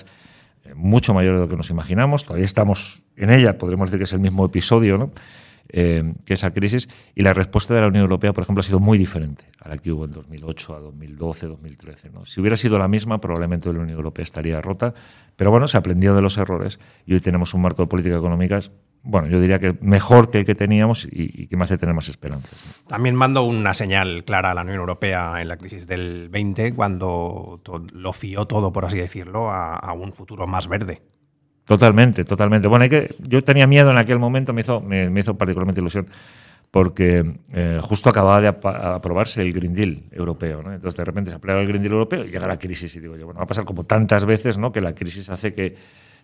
eh, 0.64 0.74
mucho 0.74 1.14
mayor 1.14 1.34
de 1.34 1.40
lo 1.40 1.48
que 1.48 1.56
nos 1.56 1.70
imaginamos. 1.70 2.24
Todavía 2.24 2.44
estamos 2.44 3.04
en 3.16 3.30
ella, 3.30 3.58
podríamos 3.58 3.90
decir 3.90 4.00
que 4.00 4.04
es 4.04 4.12
el 4.12 4.20
mismo 4.20 4.44
episodio, 4.44 4.98
¿no? 4.98 5.12
Eh, 5.68 6.14
que 6.24 6.34
esa 6.34 6.52
crisis, 6.52 6.88
y 7.14 7.22
la 7.22 7.32
respuesta 7.32 7.74
de 7.74 7.80
la 7.80 7.88
Unión 7.88 8.02
Europea, 8.02 8.32
por 8.32 8.42
ejemplo, 8.42 8.60
ha 8.60 8.62
sido 8.62 8.78
muy 8.78 8.98
diferente 8.98 9.46
a 9.60 9.68
la 9.68 9.78
que 9.78 9.90
hubo 9.90 10.04
en 10.04 10.12
2008, 10.12 10.76
a 10.76 10.78
2012, 10.78 11.46
2013. 11.46 12.10
¿no? 12.10 12.24
Si 12.24 12.40
hubiera 12.40 12.56
sido 12.56 12.78
la 12.78 12.86
misma, 12.86 13.20
probablemente 13.20 13.72
la 13.72 13.80
Unión 13.80 13.98
Europea 13.98 14.22
estaría 14.22 14.60
rota, 14.60 14.94
pero 15.34 15.50
bueno, 15.50 15.66
se 15.66 15.76
aprendió 15.76 16.14
de 16.14 16.22
los 16.22 16.38
errores 16.38 16.78
y 17.04 17.14
hoy 17.14 17.20
tenemos 17.20 17.52
un 17.52 17.62
marco 17.62 17.82
de 17.82 17.88
políticas 17.88 18.18
económicas 18.18 18.70
bueno, 19.02 19.28
yo 19.28 19.40
diría 19.40 19.58
que 19.58 19.76
mejor 19.80 20.30
que 20.30 20.38
el 20.38 20.44
que 20.44 20.54
teníamos 20.54 21.06
y, 21.10 21.46
que 21.46 21.56
me 21.56 21.64
hace 21.64 21.78
tener 21.78 21.94
más 21.94 22.08
esperanzas. 22.08 22.58
También 22.88 23.14
mando 23.14 23.44
una 23.44 23.72
señal 23.72 24.24
clara 24.24 24.50
a 24.50 24.54
la 24.54 24.62
Unión 24.62 24.78
Europea 24.78 25.40
en 25.40 25.48
la 25.48 25.56
crisis 25.56 25.86
del 25.86 26.28
20, 26.28 26.74
cuando 26.74 27.60
lo 27.92 28.12
fió 28.12 28.46
todo, 28.46 28.72
por 28.72 28.84
así 28.84 28.98
decirlo, 28.98 29.50
a, 29.50 29.92
un 29.92 30.12
futuro 30.12 30.46
más 30.46 30.66
verde. 30.66 31.02
Totalmente, 31.64 32.24
totalmente. 32.24 32.68
Bueno, 32.68 32.84
hay 32.84 32.90
que, 32.90 33.14
yo 33.20 33.42
tenía 33.42 33.66
miedo 33.66 33.90
en 33.90 33.98
aquel 33.98 34.18
momento, 34.18 34.52
me 34.52 34.60
hizo, 34.62 34.80
me, 34.80 35.08
hizo 35.18 35.36
particularmente 35.36 35.80
ilusión, 35.80 36.08
porque 36.70 37.24
eh, 37.52 37.78
justo 37.80 38.10
acababa 38.10 38.40
de 38.40 38.48
aprobarse 38.48 39.40
el 39.40 39.52
Green 39.52 39.72
Deal 39.72 40.02
europeo. 40.10 40.62
¿no? 40.62 40.72
Entonces, 40.72 40.96
de 40.96 41.04
repente 41.04 41.30
se 41.30 41.36
aprueba 41.36 41.60
el 41.60 41.68
Green 41.68 41.82
Deal 41.82 41.92
europeo 41.92 42.24
y 42.24 42.30
llega 42.30 42.46
la 42.46 42.58
crisis. 42.58 42.94
Y 42.96 43.00
digo 43.00 43.16
yo, 43.16 43.26
bueno, 43.26 43.38
va 43.38 43.44
a 43.44 43.46
pasar 43.46 43.64
como 43.64 43.84
tantas 43.84 44.24
veces 44.24 44.58
¿no? 44.58 44.72
que 44.72 44.80
la 44.80 44.94
crisis 44.94 45.30
hace 45.30 45.52
que 45.52 45.76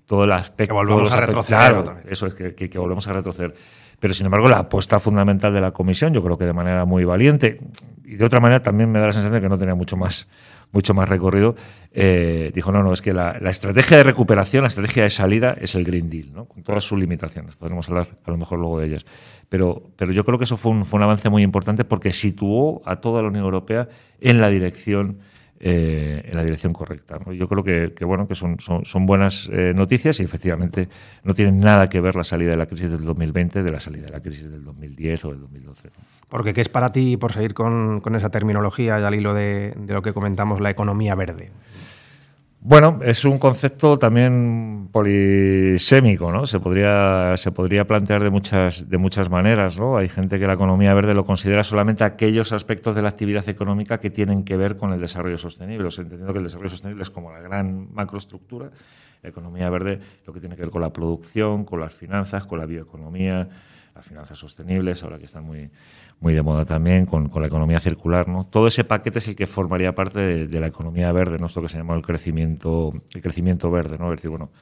todo 0.06 0.24
el 0.24 0.32
aspecto. 0.32 0.74
Que 0.74 0.76
volvemos 0.76 1.12
a 1.12 1.20
retroceder. 1.20 1.84
eso 2.08 2.26
es 2.26 2.34
que, 2.34 2.54
que, 2.54 2.78
volvemos 2.78 3.06
a 3.08 3.12
retroceder. 3.12 3.54
Pero 3.98 4.14
sin 4.14 4.26
embargo, 4.26 4.48
la 4.48 4.58
apuesta 4.58 4.98
fundamental 4.98 5.54
de 5.54 5.60
la 5.60 5.70
comisión, 5.70 6.12
yo 6.12 6.22
creo 6.24 6.36
que 6.36 6.44
de 6.44 6.52
manera 6.52 6.84
muy 6.84 7.04
valiente, 7.04 7.60
y 8.04 8.16
de 8.16 8.24
otra 8.24 8.40
manera 8.40 8.60
también 8.60 8.90
me 8.90 8.98
da 8.98 9.06
la 9.06 9.12
sensación 9.12 9.34
de 9.34 9.40
que 9.40 9.48
no 9.48 9.58
tenía 9.58 9.76
mucho 9.76 9.96
más, 9.96 10.28
mucho 10.72 10.92
más 10.92 11.08
recorrido, 11.08 11.54
eh, 11.92 12.50
dijo: 12.52 12.72
no, 12.72 12.82
no, 12.82 12.92
es 12.92 13.00
que 13.00 13.12
la, 13.12 13.38
estrategia 13.48 13.96
de 13.98 14.02
recuperación, 14.02 14.64
la 14.64 14.68
estrategia 14.68 15.04
de 15.04 15.10
salida 15.10 15.56
es 15.58 15.76
el 15.76 15.84
Green 15.84 16.10
Deal, 16.10 16.32
¿no? 16.32 16.46
con 16.46 16.62
todas 16.62 16.82
sus 16.82 16.98
limitaciones. 16.98 17.54
Podremos 17.54 17.88
hablar 17.88 18.08
a 18.24 18.30
lo 18.30 18.36
mejor 18.36 18.58
luego 18.58 18.80
de 18.80 18.88
ellas. 18.88 19.06
Pero, 19.48 19.90
pero 19.96 20.12
yo 20.12 20.24
creo 20.24 20.36
que 20.36 20.44
eso 20.44 20.56
fue 20.56 20.72
un, 20.72 20.84
fue 20.84 20.98
un 20.98 21.04
avance 21.04 21.30
muy 21.30 21.42
importante 21.42 21.84
porque 21.84 22.12
situó 22.12 22.82
a 22.84 22.96
toda 22.96 23.22
la 23.22 23.28
Unión 23.28 23.44
Europea 23.44 23.88
en 24.20 24.40
la 24.40 24.48
dirección 24.48 25.20
eh, 25.64 26.22
en 26.24 26.36
la 26.36 26.42
dirección 26.42 26.72
correcta. 26.72 27.20
Yo 27.32 27.46
creo 27.46 27.62
que, 27.62 28.04
bueno, 28.04 28.26
que 28.26 28.34
son, 28.34 28.56
son, 28.58 29.06
buenas 29.06 29.48
eh, 29.52 29.72
noticias 29.72 30.18
y 30.18 30.24
efectivamente 30.24 30.88
no 31.22 31.34
tienen 31.34 31.60
nada 31.60 31.88
que 31.88 32.00
ver 32.00 32.16
la 32.16 32.24
salida 32.24 32.50
de 32.50 32.56
la 32.56 32.66
crisis 32.66 32.90
del 32.90 33.04
2020 33.04 33.62
de 33.62 33.70
la 33.70 33.78
salida 33.78 34.06
de 34.06 34.12
la 34.12 34.20
crisis 34.20 34.50
del 34.50 34.64
2010 34.64 35.24
o 35.24 35.30
del 35.30 35.40
2012. 35.42 35.90
Porque 36.28 36.52
¿qué 36.52 36.62
es 36.62 36.68
para 36.68 36.90
ti, 36.90 37.16
por 37.16 37.32
seguir 37.32 37.54
con, 37.54 38.02
esa 38.16 38.30
terminología 38.30 38.98
y 38.98 39.04
al 39.04 39.14
hilo 39.14 39.34
de, 39.34 39.72
de 39.76 39.94
lo 39.94 40.02
que 40.02 40.12
comentamos, 40.12 40.60
la 40.60 40.70
economía 40.70 41.14
verde? 41.14 41.52
Bueno, 42.64 43.00
es 43.02 43.24
un 43.24 43.40
concepto 43.40 43.98
también 43.98 44.88
polisémico, 44.92 46.30
¿no? 46.30 46.46
Se 46.46 46.60
podría, 46.60 47.36
se 47.36 47.50
podría 47.50 47.88
plantear 47.88 48.22
de 48.22 48.30
muchas, 48.30 48.88
de 48.88 48.98
muchas 48.98 49.28
maneras, 49.28 49.80
¿no? 49.80 49.96
Hay 49.96 50.08
gente 50.08 50.38
que 50.38 50.46
la 50.46 50.52
economía 50.52 50.94
verde 50.94 51.12
lo 51.12 51.24
considera 51.24 51.64
solamente 51.64 52.04
aquellos 52.04 52.52
aspectos 52.52 52.94
de 52.94 53.02
la 53.02 53.08
actividad 53.08 53.48
económica 53.48 53.98
que 53.98 54.10
tienen 54.10 54.44
que 54.44 54.56
ver 54.56 54.76
con 54.76 54.92
el 54.92 55.00
desarrollo 55.00 55.38
sostenible, 55.38 55.88
o 55.88 55.90
sea, 55.90 56.04
entendiendo 56.04 56.32
que 56.32 56.38
el 56.38 56.44
desarrollo 56.44 56.70
sostenible 56.70 57.02
es 57.02 57.10
como 57.10 57.32
la 57.32 57.40
gran 57.40 57.92
macroestructura, 57.92 58.70
la 59.24 59.28
economía 59.28 59.68
verde 59.68 59.98
lo 60.24 60.32
que 60.32 60.38
tiene 60.38 60.54
que 60.54 60.62
ver 60.62 60.70
con 60.70 60.82
la 60.82 60.92
producción, 60.92 61.64
con 61.64 61.80
las 61.80 61.92
finanzas, 61.92 62.46
con 62.46 62.60
la 62.60 62.66
bioeconomía, 62.66 63.48
las 63.92 64.06
finanzas 64.06 64.38
sostenibles, 64.38 65.02
ahora 65.02 65.18
que 65.18 65.24
están 65.24 65.44
muy, 65.44 65.68
muy 66.22 66.34
de 66.34 66.42
moda 66.42 66.64
también, 66.64 67.04
con, 67.04 67.28
la 67.34 67.46
economía 67.46 67.80
circular. 67.80 68.28
¿no? 68.28 68.44
Todo 68.44 68.68
ese 68.68 68.84
paquete 68.84 69.18
es 69.18 69.28
el 69.28 69.34
que 69.34 69.48
formaría 69.48 69.94
parte 69.94 70.46
de, 70.46 70.60
la 70.60 70.68
economía 70.68 71.10
verde, 71.10 71.36
¿no? 71.38 71.46
esto 71.46 71.60
que 71.60 71.68
se 71.68 71.78
llama 71.78 71.94
el 71.94 72.02
crecimiento, 72.02 72.92
el 73.12 73.20
crecimiento 73.20 73.70
verde. 73.70 73.98
¿no? 73.98 74.12
Es 74.12 74.18
decir, 74.18 74.30
bueno, 74.30 74.52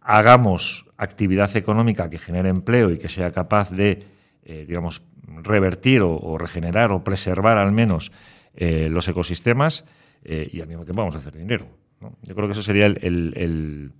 hagamos 0.00 0.86
actividad 0.96 1.54
económica 1.56 2.08
que 2.08 2.18
genere 2.18 2.48
empleo 2.48 2.90
y 2.90 2.98
que 2.98 3.08
sea 3.08 3.32
capaz 3.32 3.70
de, 3.70 4.06
eh, 4.44 4.64
digamos, 4.68 5.02
revertir 5.26 6.02
o, 6.02 6.38
regenerar 6.38 6.92
o 6.92 7.02
preservar 7.02 7.58
al 7.58 7.72
menos 7.72 8.12
eh, 8.54 8.88
los 8.88 9.08
ecosistemas 9.08 9.84
eh, 10.22 10.48
y 10.52 10.60
al 10.60 10.68
mismo 10.68 10.84
tiempo 10.84 11.02
vamos 11.02 11.16
a 11.16 11.18
hacer 11.18 11.36
dinero. 11.36 11.66
Yo 12.22 12.34
creo 12.34 12.46
que 12.46 12.52
eso 12.52 12.62
sería 12.62 12.86
el 12.86 13.92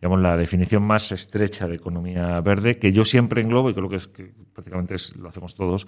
digamos, 0.00 0.20
la 0.20 0.36
definición 0.36 0.82
más 0.82 1.12
estrecha 1.12 1.68
de 1.68 1.74
economía 1.74 2.40
verde, 2.40 2.78
que 2.78 2.92
yo 2.92 3.04
siempre 3.04 3.42
englobo, 3.42 3.70
y 3.70 3.74
creo 3.74 3.88
que, 3.88 3.96
es, 3.96 4.06
que 4.06 4.32
prácticamente 4.54 4.96
lo 5.16 5.28
hacemos 5.28 5.54
todos, 5.54 5.86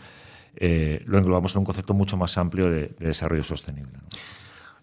eh, 0.55 1.03
lo 1.07 1.18
englobamos 1.18 1.55
en 1.55 1.61
un 1.61 1.64
concepto 1.64 1.94
mucho 1.94 2.16
más 2.16 2.37
amplio 2.37 2.70
de, 2.70 2.88
desarrollo 2.98 3.42
sostenible. 3.42 3.98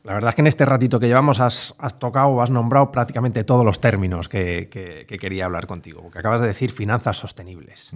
La 0.03 0.13
verdad 0.13 0.29
es 0.29 0.35
que 0.35 0.41
en 0.41 0.47
este 0.47 0.65
ratito 0.65 0.99
que 0.99 1.07
llevamos 1.07 1.39
has, 1.39 1.75
tocado 1.99 2.29
o 2.29 2.41
has 2.41 2.49
nombrado 2.49 2.91
prácticamente 2.91 3.43
todos 3.43 3.63
los 3.63 3.79
términos 3.79 4.29
que, 4.29 4.67
quería 5.07 5.45
hablar 5.45 5.67
contigo, 5.67 6.01
porque 6.01 6.19
acabas 6.19 6.41
de 6.41 6.47
decir 6.47 6.71
finanzas 6.71 7.17
sostenibles. 7.17 7.91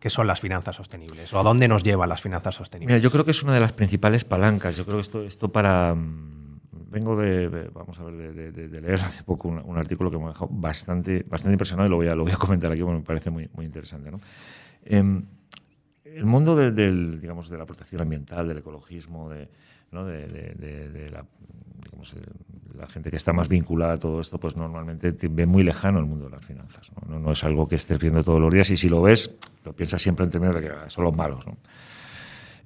¿Qué 0.00 0.10
son 0.10 0.26
las 0.26 0.40
finanzas 0.40 0.76
sostenibles? 0.76 1.32
¿O 1.32 1.40
a 1.40 1.42
dónde 1.42 1.66
nos 1.66 1.82
llevan 1.82 2.08
las 2.08 2.20
finanzas 2.20 2.54
sostenibles? 2.54 2.94
Mira, 2.94 3.02
yo 3.02 3.10
creo 3.10 3.24
que 3.24 3.30
es 3.30 3.42
una 3.42 3.54
de 3.54 3.60
las 3.60 3.72
principales 3.72 4.24
palancas. 4.24 4.76
Yo 4.76 4.84
creo 4.84 4.98
que 4.98 5.02
esto, 5.02 5.22
esto 5.24 5.50
para 5.50 5.94
mm, 5.94 6.37
vengo 6.90 7.16
de, 7.16 7.70
vamos 7.72 7.98
a 8.00 8.04
ver, 8.04 8.34
de, 8.52 8.80
leer 8.80 8.94
hace 9.04 9.22
poco 9.22 9.48
un, 9.48 9.78
artículo 9.78 10.10
que 10.10 10.18
me 10.18 10.24
ha 10.24 10.28
dejado 10.28 10.48
bastante, 10.50 11.24
bastante 11.28 11.54
impresionado 11.54 11.86
y 11.86 11.90
lo 11.90 11.96
voy 11.96 12.08
a, 12.08 12.14
lo 12.14 12.24
voy 12.24 12.32
a 12.32 12.36
comentar 12.36 12.72
aquí, 12.72 12.82
me 12.82 13.00
parece 13.00 13.30
muy, 13.30 13.48
muy 13.54 13.66
interesante. 13.66 14.10
¿no? 14.10 14.20
Em, 14.84 15.22
el 16.04 16.24
mundo 16.24 16.56
del, 16.56 17.20
digamos, 17.20 17.48
de 17.48 17.58
la 17.58 17.66
protección 17.66 18.00
ambiental, 18.00 18.48
del 18.48 18.58
ecologismo, 18.58 19.28
de, 19.28 19.48
¿no? 19.92 20.04
de, 20.04 21.10
la, 21.12 22.86
gente 22.86 23.10
que 23.10 23.16
está 23.16 23.32
más 23.32 23.48
vinculada 23.48 23.94
a 23.94 23.96
todo 23.98 24.20
esto, 24.20 24.38
pues 24.38 24.56
normalmente 24.56 25.12
ve 25.28 25.46
muy 25.46 25.62
lejano 25.62 25.98
el 25.98 26.06
mundo 26.06 26.26
de 26.26 26.30
las 26.30 26.44
finanzas. 26.44 26.90
¿no? 27.06 27.18
No, 27.18 27.32
es 27.32 27.44
algo 27.44 27.68
que 27.68 27.74
estés 27.74 27.98
viendo 27.98 28.22
todos 28.22 28.40
los 28.40 28.52
días 28.52 28.70
y 28.70 28.76
si 28.76 28.88
lo 28.88 29.02
ves, 29.02 29.34
lo 29.64 29.74
piensas 29.74 30.00
siempre 30.00 30.24
en 30.24 30.30
términos 30.30 30.56
de 30.56 30.62
que 30.62 30.70
son 30.86 31.04
los 31.04 31.16
malos. 31.16 31.44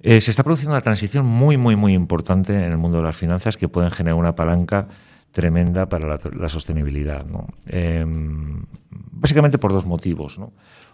Eh, 0.05 0.19
se 0.19 0.31
está 0.31 0.43
produciendo 0.43 0.73
una 0.73 0.81
transición 0.81 1.25
muy, 1.25 1.55
muy, 1.55 1.77
muy 1.77 1.93
importante 1.93 2.53
en 2.53 2.71
el 2.71 2.77
mundo 2.77 2.97
de 2.97 3.03
las 3.03 3.15
finanzas 3.15 3.55
que 3.55 3.69
pueden 3.69 3.89
generar 3.89 4.19
una 4.19 4.35
palanca 4.35 4.89
tremenda 5.31 5.87
para 5.87 6.19
la, 6.35 6.49
sostenibilidad. 6.49 7.25
Em, 7.67 8.65
básicamente 9.11 9.57
por 9.57 9.71
dos 9.71 9.85
motivos. 9.85 10.39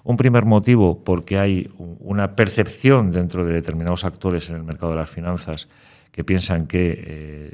Un 0.04 0.16
primer 0.16 0.46
motivo 0.46 1.04
porque 1.04 1.40
hay 1.40 1.72
una 1.78 2.36
percepción 2.36 3.12
dentro 3.12 3.44
de 3.44 3.54
determinados 3.54 4.06
actores 4.06 4.50
en 4.52 4.58
el 4.58 4.64
mercado 4.64 4.92
de 4.92 5.00
las 5.00 5.10
finanzas 5.10 5.68
que 6.12 6.24
piensan 6.24 6.68
que 6.68 7.04
eh, 7.06 7.52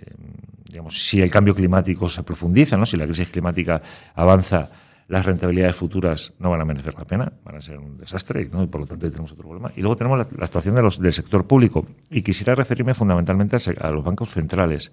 digamos, 0.76 1.02
si 1.02 1.22
el 1.22 1.30
cambio 1.30 1.56
climático 1.56 2.10
se 2.10 2.24
profundiza, 2.24 2.76
¿no? 2.76 2.86
si 2.86 2.98
la 2.98 3.06
crisis 3.06 3.30
climática 3.30 3.82
avanza, 4.14 4.70
las 5.08 5.26
rentabilidades 5.26 5.76
futuras 5.76 6.34
no 6.40 6.50
van 6.50 6.62
a 6.62 6.66
merecer 6.66 6.96
la 6.96 7.06
pena, 7.06 7.32
van 7.44 7.56
a 7.56 7.62
ser 7.62 7.78
un 7.78 7.98
desastre 7.98 8.42
y, 8.42 8.46
por 8.46 8.82
lo 8.82 8.88
tanto 8.88 9.06
ahí 9.06 9.12
tenemos 9.12 9.32
otro 9.32 9.44
problema. 9.44 9.72
Y 9.76 9.82
luego 9.82 9.96
tenemos 9.96 10.18
la, 10.18 10.24
actuación 10.44 10.76
de 10.76 10.82
los, 10.82 11.00
del 11.00 11.14
sector 11.14 11.46
público 11.46 11.86
y 12.10 12.24
quisiera 12.24 12.56
referirme 12.56 12.94
fundamentalmente 12.94 13.58
a, 13.80 13.92
los 13.92 14.04
bancos 14.04 14.32
centrales 14.32 14.92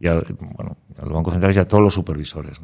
y 0.00 0.08
a, 0.08 0.14
bueno, 0.14 0.78
a 0.98 1.04
los 1.04 1.12
bancos 1.12 1.34
centrales 1.34 1.56
y 1.56 1.60
a 1.60 1.68
todos 1.68 1.82
los 1.82 1.92
supervisores. 1.92 2.58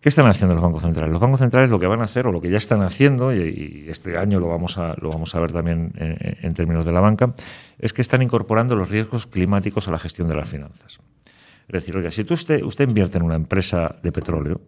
¿Qué 0.00 0.08
están 0.08 0.26
haciendo 0.26 0.54
los 0.54 0.62
bancos 0.62 0.82
centrales? 0.82 1.10
Los 1.10 1.20
bancos 1.20 1.40
centrales 1.40 1.70
lo 1.70 1.80
que 1.80 1.86
van 1.88 2.00
a 2.00 2.04
hacer 2.04 2.28
o 2.28 2.32
lo 2.32 2.40
que 2.40 2.50
ya 2.50 2.58
están 2.58 2.82
haciendo, 2.82 3.34
y, 3.34 3.86
este 3.88 4.16
año 4.16 4.38
lo 4.38 4.46
vamos, 4.46 4.78
a, 4.78 4.94
lo 5.00 5.10
vamos 5.10 5.34
a 5.34 5.40
ver 5.40 5.52
también 5.52 5.92
en, 5.96 6.54
términos 6.54 6.86
de 6.86 6.92
la 6.92 7.00
banca, 7.00 7.34
es 7.80 7.92
que 7.92 8.02
están 8.02 8.22
incorporando 8.22 8.76
los 8.76 8.88
riesgos 8.90 9.26
climáticos 9.26 9.88
a 9.88 9.90
la 9.90 9.98
gestión 9.98 10.28
de 10.28 10.36
las 10.36 10.48
finanzas. 10.48 11.00
Es 11.66 11.72
decir, 11.72 11.96
oiga, 11.96 12.12
si 12.12 12.22
tú 12.22 12.34
usted 12.34 12.88
invierte 12.88 13.18
en 13.18 13.24
una 13.24 13.34
empresa 13.34 13.96
de 14.00 14.12
petróleo, 14.12 14.60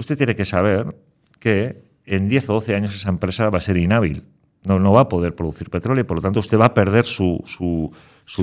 usted 0.00 0.16
tiene 0.16 0.34
que 0.34 0.44
saber 0.44 0.96
que 1.38 1.84
en 2.06 2.28
10 2.28 2.50
o 2.50 2.54
12 2.54 2.74
años 2.74 2.94
esa 2.94 3.10
empresa 3.10 3.50
va 3.50 3.58
a 3.58 3.60
ser 3.60 3.76
inhábil. 3.76 4.24
No, 4.64 4.78
no 4.78 4.92
va 4.92 5.02
a 5.02 5.08
poder 5.08 5.34
producir 5.34 5.70
petróleo 5.70 6.02
y 6.02 6.04
por 6.04 6.16
lo 6.16 6.22
tanto 6.22 6.40
usted 6.40 6.58
va 6.58 6.66
a 6.66 6.74
perder 6.74 7.06
su, 7.06 7.42
su, 7.46 7.90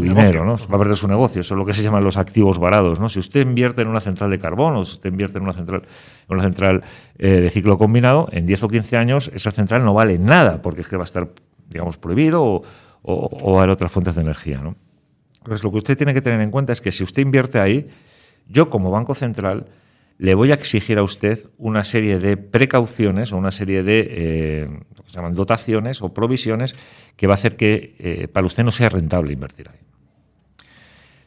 dinero, 0.02 0.46
¿no? 0.46 0.56
va 0.56 0.76
a 0.76 0.80
perder 0.80 0.96
su 0.96 1.08
negocio. 1.08 1.42
Eso 1.42 1.54
es 1.54 1.58
lo 1.58 1.66
que 1.66 1.74
se 1.74 1.84
llaman 1.84 2.04
los 2.04 2.18
activos 2.18 2.58
varados. 2.58 3.00
¿no? 3.00 3.10
Si 3.10 3.20
usted 3.20 3.42
invierte 3.42 3.82
en 3.82 3.88
una 3.88 4.00
central 4.00 4.32
de 4.32 4.40
carbón 4.40 4.76
o 4.78 4.86
si 4.86 4.94
usted 4.94 5.10
invierte 5.12 5.38
en 5.38 5.44
una 5.44 5.54
central, 5.54 5.84
en 6.28 6.34
una 6.34 6.44
central 6.44 6.84
eh, 7.18 7.28
de 7.28 7.50
ciclo 7.50 7.78
combinado, 7.78 8.30
en 8.32 8.46
10 8.46 8.64
o 8.64 8.68
15 8.68 8.98
años 8.98 9.32
esa 9.34 9.52
central 9.52 9.84
no 9.84 9.94
vale 9.94 10.18
nada 10.18 10.62
porque 10.62 10.82
es 10.82 10.90
que 10.90 10.98
va 10.98 11.04
a 11.04 11.06
estar, 11.06 11.30
digamos, 11.70 11.98
prohibido 11.98 12.44
o, 12.44 12.64
o, 13.04 13.56
a 13.56 13.58
haber 13.60 13.72
otras 13.72 13.92
fuentes 13.92 14.16
de 14.16 14.22
energía. 14.22 14.60
¿no? 14.60 14.76
Entonces 15.40 15.64
lo 15.64 15.72
que 15.72 15.78
usted 15.78 15.98
tiene 15.98 16.14
que 16.14 16.22
tener 16.22 16.42
en 16.42 16.52
cuenta 16.52 16.74
es 16.74 16.82
que 16.82 16.92
si 16.92 17.04
usted 17.04 17.22
invierte 17.22 17.60
ahí, 17.60 17.88
yo 18.48 18.70
como 18.70 18.90
Banco 18.90 19.14
Central 19.14 19.68
le 20.18 20.34
voy 20.34 20.52
a 20.52 20.56
exigir 20.56 20.98
a 20.98 21.04
usted 21.04 21.50
una 21.58 21.84
serie 21.84 22.20
de 22.20 22.38
precauciones 22.38 23.32
o 23.32 23.38
una 23.38 23.52
serie 23.52 23.84
de 23.84 24.08
eh, 24.10 24.70
lo 24.96 25.04
que 25.04 25.10
se 25.10 25.16
llaman 25.16 25.36
dotaciones 25.36 26.02
o 26.02 26.14
provisiones 26.14 26.76
que 27.16 27.28
va 27.28 27.34
a 27.34 27.36
hacer 27.36 27.56
que 27.56 27.96
eh, 28.00 28.28
para 28.28 28.48
usted 28.48 28.64
no 28.64 28.72
sea 28.72 28.90
rentable 28.90 29.34
invertir 29.34 29.70
ahí. 29.70 29.80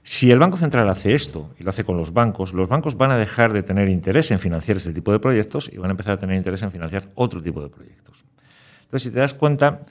Si 0.03 0.31
el 0.31 0.41
Banco 0.41 0.57
Central 0.57 0.89
hace 0.89 1.15
esto 1.15 1.55
y 1.59 1.63
lo 1.63 1.71
hace 1.71 1.85
con 1.85 1.97
los 1.97 2.13
bancos, 2.13 2.53
los 2.53 2.69
bancos 2.69 2.97
van 2.97 3.13
a 3.13 3.17
dejar 3.17 3.53
de 3.53 3.63
tener 3.63 3.89
interés 3.89 4.33
en 4.33 4.41
financiar 4.41 4.77
este 4.79 4.93
tipo 4.93 5.13
de 5.13 5.21
proyectos 5.21 5.71
y 5.73 5.77
van 5.77 5.91
a 5.91 5.93
empezar 5.93 6.15
a 6.15 6.17
tener 6.17 6.37
interés 6.37 6.63
en 6.63 6.73
financiar 6.73 7.11
otro 7.15 7.41
tipo 7.41 7.63
de 7.63 7.69
proyectos. 7.69 8.25
Entonces, 8.83 9.03
si 9.05 9.11
te 9.11 9.21
das 9.21 9.35
cuenta, 9.35 9.83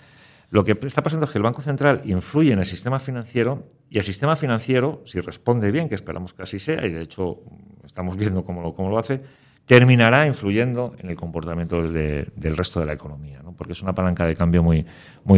lo 0.51 0.63
que 0.63 0.77
está 0.81 1.03
pasando 1.03 1.25
es 1.25 1.31
que 1.31 1.37
el 1.37 1.43
Banco 1.43 1.61
Central 1.61 2.01
influye 2.05 2.53
en 2.53 2.59
el 2.59 2.65
sistema 2.65 2.99
financiero 2.99 3.67
y 3.89 3.99
el 3.99 4.03
sistema 4.03 4.35
financiero, 4.35 5.03
si 5.05 5.19
responde 5.19 5.71
bien, 5.71 5.87
que 5.87 5.95
esperamos 5.95 6.33
que 6.33 6.41
así 6.41 6.57
sea, 6.57 6.85
y 6.85 6.91
de 6.91 7.03
hecho 7.03 7.41
estamos 7.85 8.17
viendo 8.17 8.43
cómo 8.43 8.89
lo, 8.89 8.97
hace, 8.97 9.21
terminará 9.65 10.25
influyendo 10.25 10.95
en 10.97 11.09
el 11.09 11.15
comportamiento 11.15 11.83
del 11.83 12.57
resto 12.57 12.79
de 12.79 12.87
la 12.87 12.93
economía, 12.93 13.41
¿no? 13.43 13.53
porque 13.53 13.73
es 13.73 13.81
una 13.83 13.93
palanca 13.93 14.25
de 14.25 14.35
cambio 14.35 14.63
muy, 14.63 14.85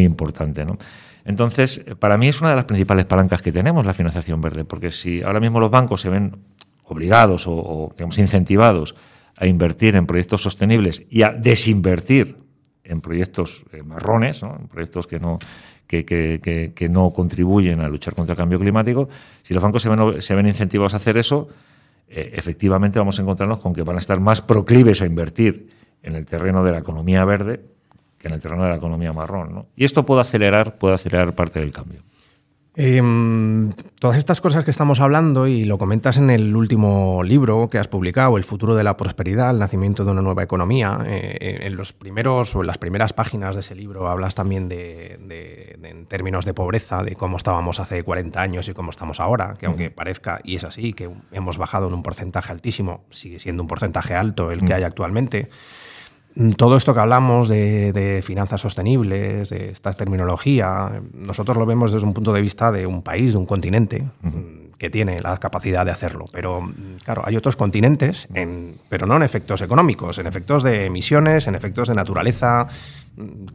importante. 0.02 0.63
¿no? 0.63 0.78
Entonces, 1.26 1.84
para 2.00 2.17
mí 2.17 2.30
es 2.30 2.39
una 2.39 2.52
de 2.52 2.56
las 2.56 2.65
principales 2.65 3.06
palancas 3.06 3.41
que 3.41 3.52
tenemos 3.52 3.86
la 3.86 3.93
financiación 3.93 4.39
verde, 4.39 4.63
porque 4.63 4.91
si 4.91 5.21
ahora 5.21 5.41
mismo 5.41 5.60
los 5.60 5.69
bancos 5.69 6.00
se 6.00 6.10
ven 6.10 6.38
obligados 6.86 7.45
o, 7.47 7.91
digamos, 7.97 8.17
incentivados 8.17 8.95
a 9.38 9.47
invertir 9.47 9.95
en 9.95 10.06
proyectos 10.06 10.41
sostenibles 10.41 11.06
y 11.10 11.24
a 11.24 11.30
desinvertir 11.30 12.38
en 12.91 13.01
proyectos 13.01 13.65
eh, 13.71 13.84
marrones, 13.84 14.43
en 14.43 14.67
proyectos 14.67 15.08
que 15.08 15.19
no, 15.19 15.39
que, 15.88 16.06
que, 16.06 16.73
que, 16.75 16.89
no 16.89 17.12
contribuyen 17.12 17.80
a 17.80 17.88
luchar 17.88 18.13
contra 18.13 18.34
el 18.34 18.38
cambio 18.38 18.60
climático, 18.60 19.08
si 19.41 19.54
los 19.54 19.63
bancos 19.63 19.82
se 19.82 20.36
ven, 20.36 20.47
incentivados 20.47 20.93
a 20.93 20.97
hacer 20.97 21.17
eso, 21.17 21.47
eh, 22.10 22.32
efectivamente 22.36 22.99
vamos 22.99 23.17
a 23.17 23.21
encontrarnos 23.21 23.60
con 23.60 23.73
que 23.73 23.84
van 23.84 23.95
a 23.95 23.99
estar 23.99 24.19
más 24.19 24.41
proclives 24.41 25.01
a 25.01 25.06
invertir 25.06 25.69
en 26.04 26.15
el 26.15 26.25
terreno 26.25 26.63
de 26.63 26.73
la 26.73 26.80
economía 26.80 27.23
verde 27.23 27.62
que 28.19 28.27
en 28.27 28.34
el 28.34 28.41
terreno 28.41 28.63
de 28.63 28.69
la 28.69 28.75
economía 28.75 29.13
marrón. 29.13 29.65
Y 29.75 29.86
esto 29.86 30.06
puede 30.06 30.21
acelerar, 30.21 30.77
puede 30.77 30.95
acelerar 30.95 31.34
parte 31.34 31.60
del 31.60 31.71
cambio. 31.71 32.04
Em, 32.73 33.73
todas 33.99 34.15
estas 34.15 34.39
cosas 34.39 34.63
que 34.63 34.71
estamos 34.71 35.01
hablando, 35.01 35.45
y 35.45 35.63
lo 35.63 35.77
comentas 35.77 36.17
en 36.17 36.29
el 36.29 36.55
último 36.55 37.21
libro 37.21 37.69
que 37.69 37.77
has 37.77 37.89
publicado, 37.89 38.38
El 38.38 38.45
futuro 38.45 38.75
de 38.75 38.84
la 38.86 38.95
prosperidad, 38.95 39.49
el 39.49 39.60
nacimiento 39.60 40.05
de 40.05 40.12
una 40.12 40.21
nueva 40.21 40.43
economía, 40.43 40.99
eh, 41.05 41.60
en 41.63 41.75
los 41.75 41.91
primeros 41.91 42.55
o 42.55 42.62
en 42.62 42.67
las 42.67 42.77
primeras 42.77 43.12
páginas 43.12 43.55
de 43.55 43.60
ese 43.60 43.75
libro 43.75 44.07
hablas 44.07 44.36
también 44.36 44.69
de, 44.69 45.19
en 45.84 46.05
términos 46.05 46.45
de 46.45 46.53
pobreza, 46.53 47.03
de 47.03 47.15
cómo 47.17 47.36
estábamos 47.36 47.81
hace 47.81 48.03
40 48.03 48.41
años 48.41 48.69
y 48.69 48.73
cómo 48.73 48.91
estamos 48.91 49.19
ahora, 49.19 49.55
que 49.60 49.65
aunque 49.65 49.91
parezca, 49.91 50.39
y 50.45 50.55
es 50.55 50.63
así, 50.63 50.93
que 50.93 51.10
hemos 51.34 51.57
bajado 51.57 51.89
en 51.89 51.93
un 51.93 52.03
porcentaje 52.03 52.53
altísimo, 52.53 53.03
sigue 53.10 53.39
siendo 53.39 53.63
un 53.63 53.67
porcentaje 53.67 54.15
alto 54.15 54.49
el 54.49 54.63
que 54.63 54.73
hay 54.73 54.84
actualmente. 54.84 55.49
Todo 56.56 56.78
esto 56.78 56.94
que 56.94 57.00
hablamos 57.02 57.50
de, 57.50 58.22
finanzas 58.24 58.62
sostenibles, 58.62 59.50
de 59.50 59.70
esta 59.70 59.91
terminología, 59.94 61.02
nosotros 61.13 61.58
lo 61.58 61.65
vemos 61.65 61.91
desde 61.91 62.08
un 62.08 62.13
punto 62.13 62.32
de 62.32 62.41
vista 62.41 62.72
de 62.72 62.86
un 62.86 63.02
país, 63.02 63.34
de 63.34 63.38
un 63.38 63.46
continente, 63.46 64.06
que 64.78 64.89
tiene 64.89 65.20
la 65.20 65.38
capacidad 65.38 65.86
de 65.86 65.91
hacerlo. 65.91 66.26
Pero, 66.32 66.72
claro, 67.04 67.24
hay 67.26 67.36
otros 67.36 67.58
continentes, 67.58 68.30
pero 68.88 69.06
no 69.06 69.17
en 69.17 69.24
efectos 69.24 69.62
económicos, 69.62 70.20
en 70.20 70.28
efectos 70.28 70.63
de 70.63 70.86
emisiones, 70.86 71.48
en 71.48 71.56
efectos 71.56 71.89
de 71.89 71.96
naturaleza, 71.96 72.67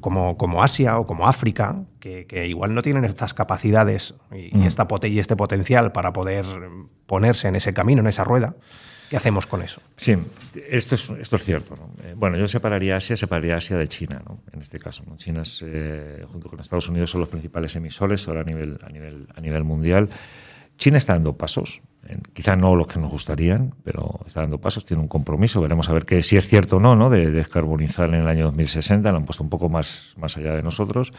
como, 0.00 0.36
como 0.36 0.62
Asia 0.62 0.98
o 0.98 1.06
como 1.06 1.28
África, 1.28 1.76
que, 1.98 2.46
igual 2.46 2.74
no 2.74 2.82
tienen 2.82 3.06
estas 3.06 3.32
capacidades 3.32 4.14
y, 4.30 4.56
y, 4.56 4.66
esta, 4.66 4.86
y 5.04 5.18
este 5.18 5.34
potencial 5.34 5.92
para 5.92 6.12
poder 6.12 6.44
ponerse 7.06 7.48
en 7.48 7.56
ese 7.56 7.72
camino, 7.72 8.02
en 8.02 8.08
esa 8.08 8.24
rueda. 8.24 8.54
¿Qué 9.08 9.16
hacemos 9.16 9.46
con 9.46 9.62
eso? 9.62 9.80
Sí, 9.96 10.16
esto 10.68 10.94
es, 10.96 11.10
esto 11.10 11.36
es 11.36 11.44
cierto. 11.44 11.74
Eh, 12.02 12.14
bueno, 12.16 12.36
yo 12.36 12.48
separaría 12.48 12.96
Asia, 12.96 13.16
separaría 13.16 13.56
Asia 13.56 13.76
de 13.76 13.86
China, 13.86 14.22
¿no? 14.26 14.40
en 14.52 14.60
este 14.60 14.78
caso. 14.78 15.04
¿no? 15.06 15.16
China, 15.16 15.42
es, 15.42 15.64
eh, 15.66 16.24
junto 16.30 16.48
con 16.48 16.58
Estados 16.60 16.88
Unidos, 16.88 17.10
son 17.10 17.20
los 17.20 17.28
principales 17.28 17.76
emisores 17.76 18.26
ahora 18.26 18.40
a 18.40 18.44
nivel, 18.44 18.78
a 18.82 18.88
nivel, 18.88 19.28
a 19.34 19.40
nivel 19.40 19.64
mundial. 19.64 20.08
China 20.76 20.98
está 20.98 21.14
dando 21.14 21.36
pasos, 21.36 21.80
quizá 22.34 22.54
no 22.54 22.76
los 22.76 22.86
que 22.86 22.98
nos 23.00 23.10
gustarían, 23.10 23.74
pero 23.82 24.20
está 24.26 24.40
dando 24.40 24.60
pasos, 24.60 24.84
tiene 24.84 25.02
un 25.02 25.08
compromiso. 25.08 25.60
Veremos 25.60 25.88
a 25.88 25.92
ver 25.92 26.04
que, 26.04 26.22
si 26.22 26.36
es 26.36 26.46
cierto 26.46 26.76
o 26.76 26.80
no, 26.80 26.96
¿no? 26.96 27.08
de 27.08 27.30
descarbonizar 27.30 28.08
en 28.08 28.16
el 28.16 28.28
año 28.28 28.44
2060. 28.46 29.10
Lo 29.10 29.16
han 29.16 29.24
puesto 29.24 29.42
un 29.42 29.50
poco 29.50 29.68
más, 29.68 30.14
más 30.18 30.36
allá 30.36 30.54
de 30.54 30.62
nosotros 30.62 31.12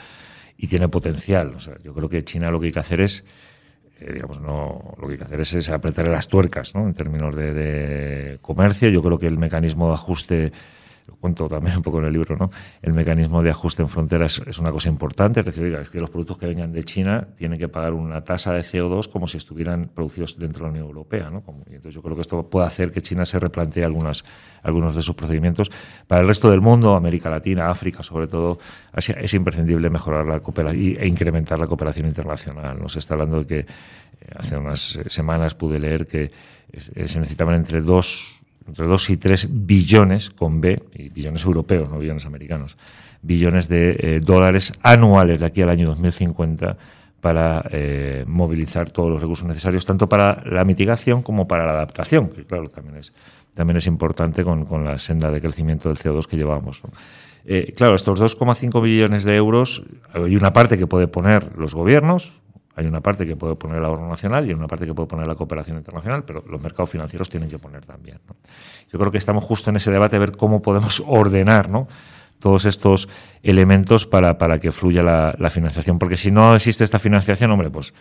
y 0.57 0.67
tiene 0.67 0.89
potencial. 0.89 1.53
O 1.55 1.59
sea, 1.59 1.77
yo 1.83 1.93
creo 1.93 2.09
que 2.09 2.23
China 2.23 2.51
lo 2.51 2.59
que 2.59 2.67
hay 2.67 2.71
que 2.71 2.79
hacer 2.79 3.01
es 3.01 3.25
eh, 3.99 4.13
digamos, 4.13 4.39
no, 4.39 4.95
lo 4.99 5.07
que 5.07 5.13
hay 5.13 5.17
que 5.17 5.23
hacer 5.23 5.39
es, 5.41 5.69
apretar 5.69 6.07
las 6.07 6.27
tuercas 6.27 6.75
¿no? 6.75 6.85
en 6.85 6.93
términos 6.93 7.35
de, 7.35 7.53
de, 7.53 8.39
comercio. 8.41 8.89
Yo 8.89 9.01
creo 9.01 9.17
que 9.17 9.27
el 9.27 9.37
mecanismo 9.37 9.87
de 9.87 9.93
ajuste 9.93 10.51
lo 11.07 11.15
cuento 11.15 11.47
también 11.47 11.77
un 11.77 11.83
poco 11.83 11.99
en 11.99 12.05
el 12.05 12.13
libro, 12.13 12.35
¿no? 12.35 12.49
El 12.81 12.93
mecanismo 12.93 13.41
de 13.41 13.49
ajuste 13.49 13.81
en 13.81 13.87
fronteras 13.87 14.41
es 14.45 14.59
una 14.59 14.71
cosa 14.71 14.89
importante, 14.89 15.39
es 15.39 15.45
decir, 15.45 15.73
es 15.73 15.89
que 15.89 16.01
los 16.01 16.09
productos 16.09 16.37
que 16.37 16.47
vengan 16.47 16.71
de 16.71 16.83
China 16.83 17.29
tienen 17.35 17.57
que 17.57 17.69
pagar 17.69 17.93
una 17.93 18.23
tasa 18.23 18.53
de 18.53 18.61
CO2 18.61 19.09
como 19.09 19.27
si 19.27 19.37
estuvieran 19.37 19.89
producidos 19.93 20.37
dentro 20.37 20.59
de 20.59 20.63
la 20.65 20.69
Unión 20.71 20.85
Europea, 20.87 21.29
¿no? 21.29 21.43
y 21.69 21.75
entonces 21.75 21.95
yo 21.95 22.01
creo 22.01 22.15
que 22.15 22.21
esto 22.21 22.49
puede 22.49 22.67
hacer 22.67 22.91
que 22.91 23.01
China 23.01 23.25
se 23.25 23.39
replantee 23.39 23.83
algunas, 23.83 24.25
algunos 24.63 24.95
de 24.95 25.01
sus 25.01 25.15
procedimientos. 25.15 25.71
Para 26.07 26.21
el 26.21 26.27
resto 26.27 26.49
del 26.51 26.61
mundo, 26.61 26.95
América 26.95 27.29
Latina, 27.29 27.69
África, 27.69 28.03
sobre 28.03 28.27
todo, 28.27 28.59
es 28.93 29.33
imprescindible 29.33 29.89
mejorar 29.89 30.25
la 30.25 30.41
cooperación 30.41 30.97
e 30.99 31.07
incrementar 31.07 31.57
la 31.57 31.67
cooperación 31.67 32.07
internacional. 32.07 32.79
Nos 32.79 32.97
está 32.97 33.13
hablando 33.13 33.39
de 33.39 33.45
que 33.45 33.59
eh, 33.59 33.65
hace 34.35 34.57
unas 34.57 34.99
semanas 35.07 35.55
pude 35.55 35.79
leer 35.79 36.05
que 36.05 36.31
se 36.77 37.19
necesitaban 37.19 37.55
entre 37.55 37.81
dos 37.81 38.36
entre 38.67 38.85
2 38.85 39.09
y 39.11 39.17
3 39.17 39.47
billones, 39.51 40.29
con 40.29 40.61
B, 40.61 40.81
y 40.93 41.09
billones 41.09 41.45
europeos, 41.45 41.89
no 41.89 41.99
billones 41.99 42.25
americanos, 42.25 42.77
billones 43.21 43.67
de 43.67 43.97
eh, 43.99 44.19
dólares 44.19 44.73
anuales 44.81 45.39
de 45.39 45.45
aquí 45.45 45.61
al 45.61 45.69
año 45.69 45.87
2050 45.87 46.77
para 47.21 47.65
eh, 47.71 48.23
movilizar 48.27 48.89
todos 48.89 49.09
los 49.09 49.21
recursos 49.21 49.47
necesarios, 49.47 49.85
tanto 49.85 50.07
para 50.07 50.43
la 50.45 50.63
mitigación 50.63 51.23
como 51.23 51.47
para 51.47 51.65
la 51.65 51.71
adaptación, 51.71 52.29
que 52.29 52.43
claro, 52.43 52.69
también 52.69 52.97
es, 52.97 53.13
también 53.53 53.77
es 53.77 53.87
importante 53.87 54.43
con, 54.43 54.65
con 54.65 54.83
la 54.83 54.99
senda 54.99 55.31
de 55.31 55.41
crecimiento 55.41 55.89
del 55.89 55.97
CO2 55.97 56.27
que 56.27 56.37
llevamos. 56.37 56.81
Eh, 57.45 57.73
claro, 57.75 57.95
estos 57.95 58.19
2,5 58.21 58.81
billones 58.81 59.23
de 59.23 59.35
euros, 59.35 59.83
hay 60.13 60.35
una 60.35 60.53
parte 60.53 60.77
que 60.77 60.85
puede 60.85 61.07
poner 61.07 61.57
los 61.57 61.73
gobiernos, 61.73 62.33
hay 62.77 62.85
una 62.85 63.01
parte 63.01 63.25
que 63.25 63.35
puede 63.35 63.55
poner 63.55 63.79
el 63.79 63.85
ahorro 63.85 64.07
nacional 64.07 64.47
y 64.47 64.53
una 64.53 64.67
parte 64.67 64.85
que 64.85 64.93
puede 64.93 65.07
poner 65.07 65.25
la 65.25 65.33
cooperación 65.33 65.77
internacional, 65.77 66.23
pero 66.23 66.43
los 66.47 66.61
mercados 66.61 66.91
financieros 66.91 67.27
tienen 67.27 67.49
que 67.49 67.57
poner 67.57 67.83
también. 67.83 68.19
Yo 68.93 68.99
creo 68.99 69.11
que 69.11 69.17
estamos 69.17 69.43
justo 69.43 69.71
en 69.71 69.77
ese 69.77 69.89
debate 69.89 70.17
de 70.17 70.19
ver 70.19 70.37
cómo 70.37 70.61
podemos 70.61 71.03
ordenar 71.07 71.71
todos 72.37 72.65
estos 72.65 73.09
elementos 73.41 74.05
para, 74.05 74.37
para 74.37 74.59
que 74.59 74.71
fluya 74.71 75.01
la, 75.01 75.49
financiación. 75.49 75.97
Porque 75.97 76.17
si 76.17 76.29
no 76.29 76.55
existe 76.55 76.83
esta 76.83 76.99
financiación, 76.99 77.49
hombre, 77.49 77.71
pues 77.71 77.95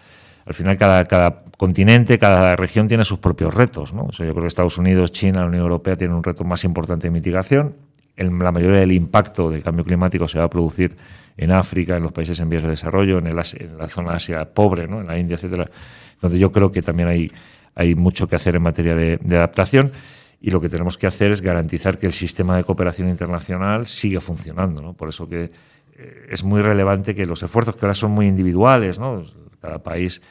al 0.45 0.53
final 0.53 0.77
cada, 0.77 1.07
cada 1.07 1.43
continente, 1.57 2.19
cada 2.19 2.55
región 2.55 2.87
tiene 2.87 3.07
sus 3.07 3.19
propios 3.19 3.55
retos. 3.55 3.95
¿no? 3.95 4.11
yo 4.11 4.17
creo 4.17 4.43
que 4.43 4.47
Estados 4.47 4.77
Unidos, 4.77 5.11
China, 5.11 5.41
la 5.41 5.47
Unión 5.47 5.63
Europea 5.63 5.97
tienen 5.97 6.15
un 6.19 6.23
reto 6.23 6.45
más 6.45 6.65
importante 6.65 7.07
de 7.07 7.13
mitigación. 7.13 7.77
La 8.17 8.53
mayoría 8.53 8.81
del 8.81 8.93
impacto 8.93 9.51
del 9.51 9.63
cambio 9.63 9.85
climático 9.85 10.27
se 10.27 10.39
va 10.39 10.45
a 10.45 10.51
producir 10.51 10.97
en 11.37 11.53
África, 11.53 11.97
en 11.97 12.03
los 12.03 12.13
países 12.13 12.41
en 12.41 12.49
vías 12.49 12.63
de 12.63 12.71
desarrollo, 12.71 13.19
en, 13.19 13.27
en 13.27 13.37
la 13.37 13.89
zona 13.89 14.13
Asia 14.13 14.53
pobre, 14.53 14.89
¿no? 14.89 15.01
en 15.01 15.07
la 15.07 15.19
India, 15.19 15.35
etcétera, 15.35 15.69
donde 16.21 16.39
yo 16.39 16.51
creo 16.51 16.73
que 16.73 16.83
también 16.83 17.09
hay, 17.09 17.31
hay 17.75 17.95
mucho 17.95 18.27
que 18.27 18.37
hacer 18.37 18.57
en 18.57 18.63
materia 18.63 18.95
de, 18.95 19.19
adaptación 19.37 19.93
y 20.41 20.51
lo 20.51 20.61
que 20.61 20.69
tenemos 20.69 20.97
que 20.99 21.07
hacer 21.07 21.31
es 21.31 21.41
garantizar 21.41 21.99
que 21.99 22.07
el 22.07 22.13
sistema 22.13 22.57
de 22.57 22.65
cooperación 22.65 23.09
internacional 23.09 23.87
siga 23.87 24.21
funcionando. 24.21 24.83
¿no? 24.83 24.95
Por 24.95 25.11
eso 25.11 25.29
que 25.29 25.51
eh, 25.97 26.27
es 26.31 26.43
muy 26.43 26.63
relevante 26.63 27.15
que 27.15 27.27
los 27.27 27.43
esfuerzos 27.43 27.77
que 27.77 27.85
ahora 27.85 27.95
son 27.95 28.13
muy 28.13 28.27
individuales, 28.27 28.99
¿no? 28.99 29.25
cada 29.61 29.83
país 29.83 30.23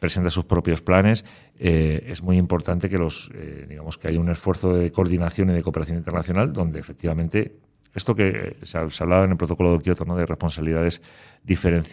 presenta 0.00 0.30
sus 0.30 0.46
propios 0.46 0.82
planes, 0.82 1.24
eh, 1.58 2.04
es 2.08 2.22
muy 2.22 2.38
importante 2.38 2.88
que 2.88 2.98
los 2.98 3.30
eh, 3.34 3.66
digamos 3.68 3.98
que 3.98 4.08
haya 4.08 4.18
un 4.18 4.30
esfuerzo 4.30 4.74
de 4.74 4.90
coordinación 4.90 5.50
y 5.50 5.52
de 5.52 5.62
cooperación 5.62 5.98
internacional 5.98 6.52
donde 6.52 6.80
efectivamente 6.80 7.60
esto 7.94 8.14
que 8.14 8.56
se, 8.62 8.78
hablaba 8.78 9.24
en 9.24 9.32
el 9.32 9.36
protocolo 9.36 9.72
de 9.72 9.80
Kioto, 9.80 10.04
¿no? 10.04 10.16
de 10.16 10.24
responsabilidades 10.26 11.02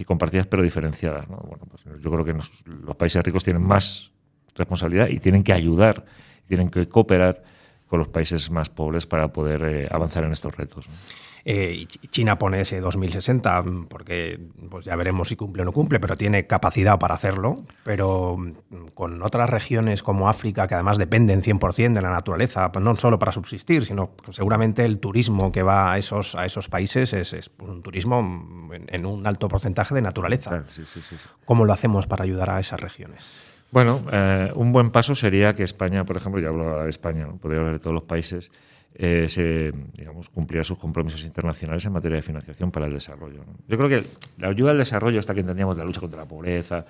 compartidas 0.05 0.45
pero 0.47 0.63
diferenciadas. 0.63 1.27
¿no? 1.27 1.37
Bueno, 1.37 1.65
pues 1.69 1.83
yo 2.01 2.11
creo 2.11 2.23
que 2.23 2.33
los 2.33 2.95
países 2.95 3.23
ricos 3.23 3.43
tienen 3.43 3.63
más 3.63 4.11
responsabilidad 4.55 5.09
y 5.09 5.19
tienen 5.19 5.43
que 5.43 5.53
ayudar, 5.53 6.05
tienen 6.45 6.69
que 6.69 6.87
cooperar 6.87 7.43
con 7.87 7.99
los 7.99 8.07
países 8.09 8.51
más 8.51 8.69
pobres 8.69 9.05
para 9.05 9.29
poder 9.29 9.63
eh, 9.63 9.87
avanzar 9.89 10.23
en 10.23 10.31
estos 10.31 10.55
retos. 10.55 10.89
Eh, 11.49 11.87
China 12.09 12.37
pone 12.37 12.59
ese 12.59 12.81
2060 12.81 13.63
porque 13.87 14.37
pues 14.69 14.83
ya 14.83 14.97
veremos 14.97 15.29
si 15.29 15.37
cumple 15.37 15.61
o 15.61 15.65
no 15.65 15.71
cumple, 15.71 15.97
pero 15.97 16.17
tiene 16.17 16.45
capacidad 16.45 16.99
para 16.99 17.15
hacerlo. 17.15 17.55
Pero 17.85 18.35
mm, 18.37 18.87
con 18.93 19.23
otras 19.23 19.49
regiones 19.49 20.03
como 20.03 20.27
África, 20.27 20.67
que 20.67 20.73
además 20.73 20.97
dependen 20.97 21.41
100% 21.41 21.93
de 21.93 22.01
la 22.01 22.09
naturaleza, 22.09 22.69
pues 22.73 22.83
no 22.83 22.93
solo 22.97 23.17
para 23.17 23.31
subsistir, 23.31 23.85
sino 23.85 24.11
seguramente 24.31 24.83
el 24.83 24.99
turismo 24.99 25.53
que 25.53 25.63
va 25.63 25.93
a 25.93 25.97
esos, 25.97 26.35
a 26.35 26.45
esos 26.45 26.67
países 26.67 27.13
es, 27.13 27.49
un 27.59 27.81
turismo 27.81 28.19
en, 28.87 29.05
un 29.05 29.25
alto 29.25 29.47
porcentaje 29.47 29.95
de 29.95 30.01
naturaleza. 30.01 30.65
¿Cómo 31.45 31.63
lo 31.63 31.71
hacemos 31.71 32.07
para 32.07 32.25
ayudar 32.25 32.49
a 32.49 32.59
esas 32.59 32.81
regiones? 32.81 33.56
Bueno, 33.71 34.01
eh, 34.11 34.51
un 34.55 34.71
buen 34.71 34.91
paso 34.91 35.13
sería 35.13 35.53
que 35.53 35.63
España, 35.63 36.05
por 36.05 36.15
ejemplo, 36.17 36.41
ya 36.41 36.49
hablo 36.49 36.83
de 36.83 36.89
España, 36.89 37.25
¿no? 37.25 37.37
podría 37.37 37.59
hablar 37.59 37.73
de 37.73 37.79
todos 37.79 37.93
los 37.93 38.03
países, 38.03 38.51
eh, 38.95 39.27
se 39.27 39.71
digamos, 39.93 40.29
cumpliera 40.29 40.63
sus 40.63 40.77
compromisos 40.77 41.25
internacionales 41.25 41.85
en 41.85 41.91
materia 41.91 42.15
de 42.15 42.21
financiación 42.21 42.71
para 42.71 42.85
el 42.87 42.93
desarrollo. 42.93 43.43
Yo 43.67 43.77
creo 43.77 43.89
que 43.89 44.03
la 44.37 44.47
ayuda 44.47 44.71
al 44.71 44.77
desarrollo, 44.77 45.19
hasta 45.19 45.33
que 45.33 45.41
entendíamos 45.41 45.77
la 45.77 45.83
lucha 45.83 45.99
contra 45.99 46.21
la 46.21 46.27
pobreza, 46.27 46.85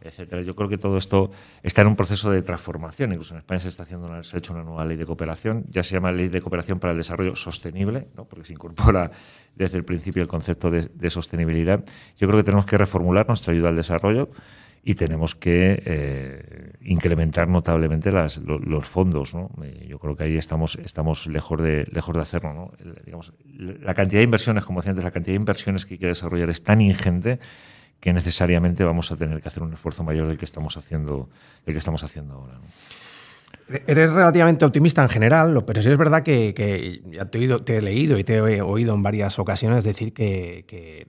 etcétera, 0.00 0.42
yo 0.42 0.54
creo 0.54 0.68
que 0.68 0.78
todo 0.78 0.96
esto 0.96 1.30
está 1.62 1.80
en 1.82 1.88
un 1.88 1.96
proceso 1.96 2.30
de 2.30 2.42
transformación. 2.42 3.10
Incluso 3.12 3.34
en 3.34 3.38
España 3.38 3.60
se 3.60 3.68
está 3.68 3.82
haciendo 3.82 4.06
una, 4.06 4.22
se 4.22 4.36
ha 4.36 4.38
hecho 4.38 4.52
una 4.52 4.62
nueva 4.62 4.84
ley 4.84 4.96
de 4.96 5.06
cooperación, 5.06 5.64
ya 5.70 5.82
se 5.82 5.94
llama 5.94 6.12
Ley 6.12 6.28
de 6.28 6.40
Cooperación 6.40 6.78
para 6.78 6.92
el 6.92 6.98
Desarrollo 6.98 7.34
Sostenible, 7.34 8.06
¿no? 8.16 8.26
porque 8.26 8.44
se 8.44 8.52
incorpora 8.52 9.10
desde 9.56 9.78
el 9.78 9.84
principio 9.84 10.22
el 10.22 10.28
concepto 10.28 10.70
de, 10.70 10.88
de 10.94 11.10
sostenibilidad. 11.10 11.82
Yo 12.18 12.28
creo 12.28 12.38
que 12.38 12.44
tenemos 12.44 12.66
que 12.66 12.78
reformular 12.78 13.26
nuestra 13.26 13.52
ayuda 13.52 13.70
al 13.70 13.76
desarrollo 13.76 14.28
y 14.82 14.94
tenemos 14.94 15.34
que 15.34 15.82
eh, 15.84 16.72
incrementar 16.82 17.48
notablemente 17.48 18.10
las, 18.10 18.38
los, 18.38 18.86
fondos. 18.86 19.34
¿no? 19.34 19.50
Eh, 19.62 19.86
yo 19.88 19.98
creo 19.98 20.16
que 20.16 20.24
ahí 20.24 20.36
estamos, 20.36 20.78
estamos 20.82 21.26
lejos, 21.26 21.60
de, 21.62 21.86
lejos 21.90 22.14
de 22.14 22.20
hacerlo. 22.20 22.54
¿no? 22.54 22.72
digamos, 23.04 23.32
la 23.44 23.94
cantidad 23.94 24.20
de 24.20 24.24
inversiones, 24.24 24.64
como 24.64 24.80
decía 24.80 24.90
antes, 24.90 25.04
la 25.04 25.10
cantidad 25.10 25.32
de 25.32 25.40
inversiones 25.40 25.86
que 25.86 25.94
hay 25.94 25.98
que 25.98 26.06
desarrollar 26.06 26.50
es 26.50 26.62
tan 26.62 26.80
ingente 26.80 27.38
que 28.00 28.12
necesariamente 28.12 28.84
vamos 28.84 29.10
a 29.10 29.16
tener 29.16 29.42
que 29.42 29.48
hacer 29.48 29.62
un 29.62 29.72
esfuerzo 29.72 30.04
mayor 30.04 30.28
del 30.28 30.36
que 30.36 30.44
estamos 30.44 30.76
haciendo, 30.76 31.28
del 31.66 31.74
que 31.74 31.78
estamos 31.78 32.04
haciendo 32.04 32.34
ahora. 32.34 32.60
Eres 33.86 34.10
relativamente 34.10 34.64
optimista 34.64 35.02
en 35.02 35.10
general, 35.10 35.64
pero 35.66 35.82
sí 35.82 35.90
es 35.90 35.98
verdad 35.98 36.22
que, 36.22 37.02
ya 37.10 37.26
te 37.26 37.38
he, 37.38 37.40
oído, 37.42 37.62
te 37.62 37.76
he, 37.76 37.82
leído 37.82 38.18
y 38.18 38.24
te 38.24 38.36
he 38.36 38.62
oído 38.62 38.94
en 38.94 39.02
varias 39.02 39.38
ocasiones 39.38 39.84
decir 39.84 40.14
que, 40.14 41.06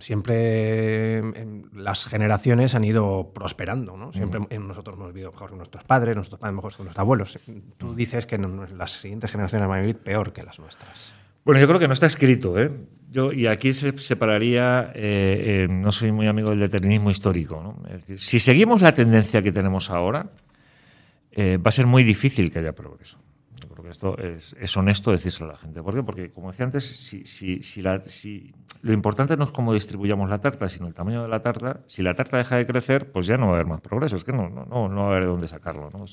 siempre 0.00 1.22
las 1.72 2.06
generaciones 2.06 2.74
han 2.74 2.84
ido 2.84 3.30
prosperando. 3.32 3.96
¿no? 3.96 4.12
Siempre 4.12 4.40
nosotros 4.58 4.96
hemos 4.96 5.12
vivido 5.12 5.30
mejor 5.30 5.50
que 5.50 5.56
nuestros 5.56 5.84
padres, 5.84 6.16
nuestros 6.16 6.40
padres 6.40 6.56
mejor 6.56 6.76
que 6.76 6.82
nuestros 6.82 7.00
abuelos. 7.00 7.38
Tú 7.78 7.94
dices 7.94 8.26
que 8.26 8.38
las 8.38 8.90
siguientes 8.92 9.30
generaciones 9.30 9.68
van 9.68 9.78
a 9.78 9.80
vivir 9.82 9.98
peor 9.98 10.32
que 10.32 10.42
las 10.42 10.58
nuestras. 10.58 11.12
Bueno, 11.44 11.60
yo 11.60 11.66
creo 11.66 11.78
que 11.78 11.88
no 11.88 11.94
está 11.94 12.06
escrito. 12.06 12.58
¿eh? 12.58 12.70
Yo, 13.10 13.32
y 13.32 13.46
aquí 13.46 13.74
se 13.74 13.96
separaría, 13.98 14.92
eh, 14.94 15.66
eh, 15.66 15.68
no 15.70 15.92
soy 15.92 16.12
muy 16.12 16.26
amigo 16.28 16.50
del 16.50 16.60
determinismo 16.60 17.10
histórico. 17.10 17.60
¿no? 17.62 17.88
Es 17.88 18.00
decir, 18.00 18.20
si 18.20 18.38
seguimos 18.38 18.80
la 18.80 18.92
tendencia 18.92 19.42
que 19.42 19.52
tenemos 19.52 19.90
ahora, 19.90 20.30
eh, 21.32 21.58
va 21.58 21.68
a 21.68 21.72
ser 21.72 21.86
muy 21.86 22.04
difícil 22.04 22.52
que 22.52 22.58
haya 22.58 22.74
progreso. 22.74 23.18
Yo 23.60 23.68
creo 23.68 23.84
que 23.84 23.90
esto 23.90 24.18
es, 24.18 24.76
honesto 24.76 25.12
decírselo 25.12 25.50
a 25.50 25.52
la 25.52 25.58
gente. 25.58 25.82
¿Por 25.82 25.94
qué? 25.94 26.02
Porque, 26.02 26.30
como 26.30 26.50
decía 26.50 26.66
antes, 26.66 26.84
si, 26.84 27.24
si, 27.26 27.62
si, 27.62 27.80
la, 27.80 28.02
si, 28.04 28.52
lo 28.82 28.92
importante 28.92 29.36
no 29.36 29.44
es 29.44 29.50
cómo 29.50 29.72
distribuyamos 29.72 30.28
la 30.28 30.38
tarta, 30.38 30.68
sino 30.68 30.86
el 30.86 30.94
tamaño 30.94 31.22
de 31.22 31.28
la 31.28 31.40
tarta. 31.40 31.80
Si 31.86 32.02
la 32.02 32.14
tarta 32.14 32.36
deja 32.36 32.56
de 32.56 32.66
crecer, 32.66 33.12
pues 33.12 33.26
ya 33.26 33.36
no 33.36 33.46
va 33.46 33.52
a 33.52 33.54
haber 33.54 33.66
más 33.66 33.80
progreso. 33.80 34.16
Es 34.16 34.24
que 34.24 34.32
no, 34.32 34.48
no, 34.48 34.64
no, 34.66 34.88
no 34.88 35.00
va 35.02 35.06
a 35.06 35.10
haber 35.10 35.22
de 35.22 35.28
dónde 35.28 35.48
sacarlo. 35.48 35.90
¿no? 35.90 36.04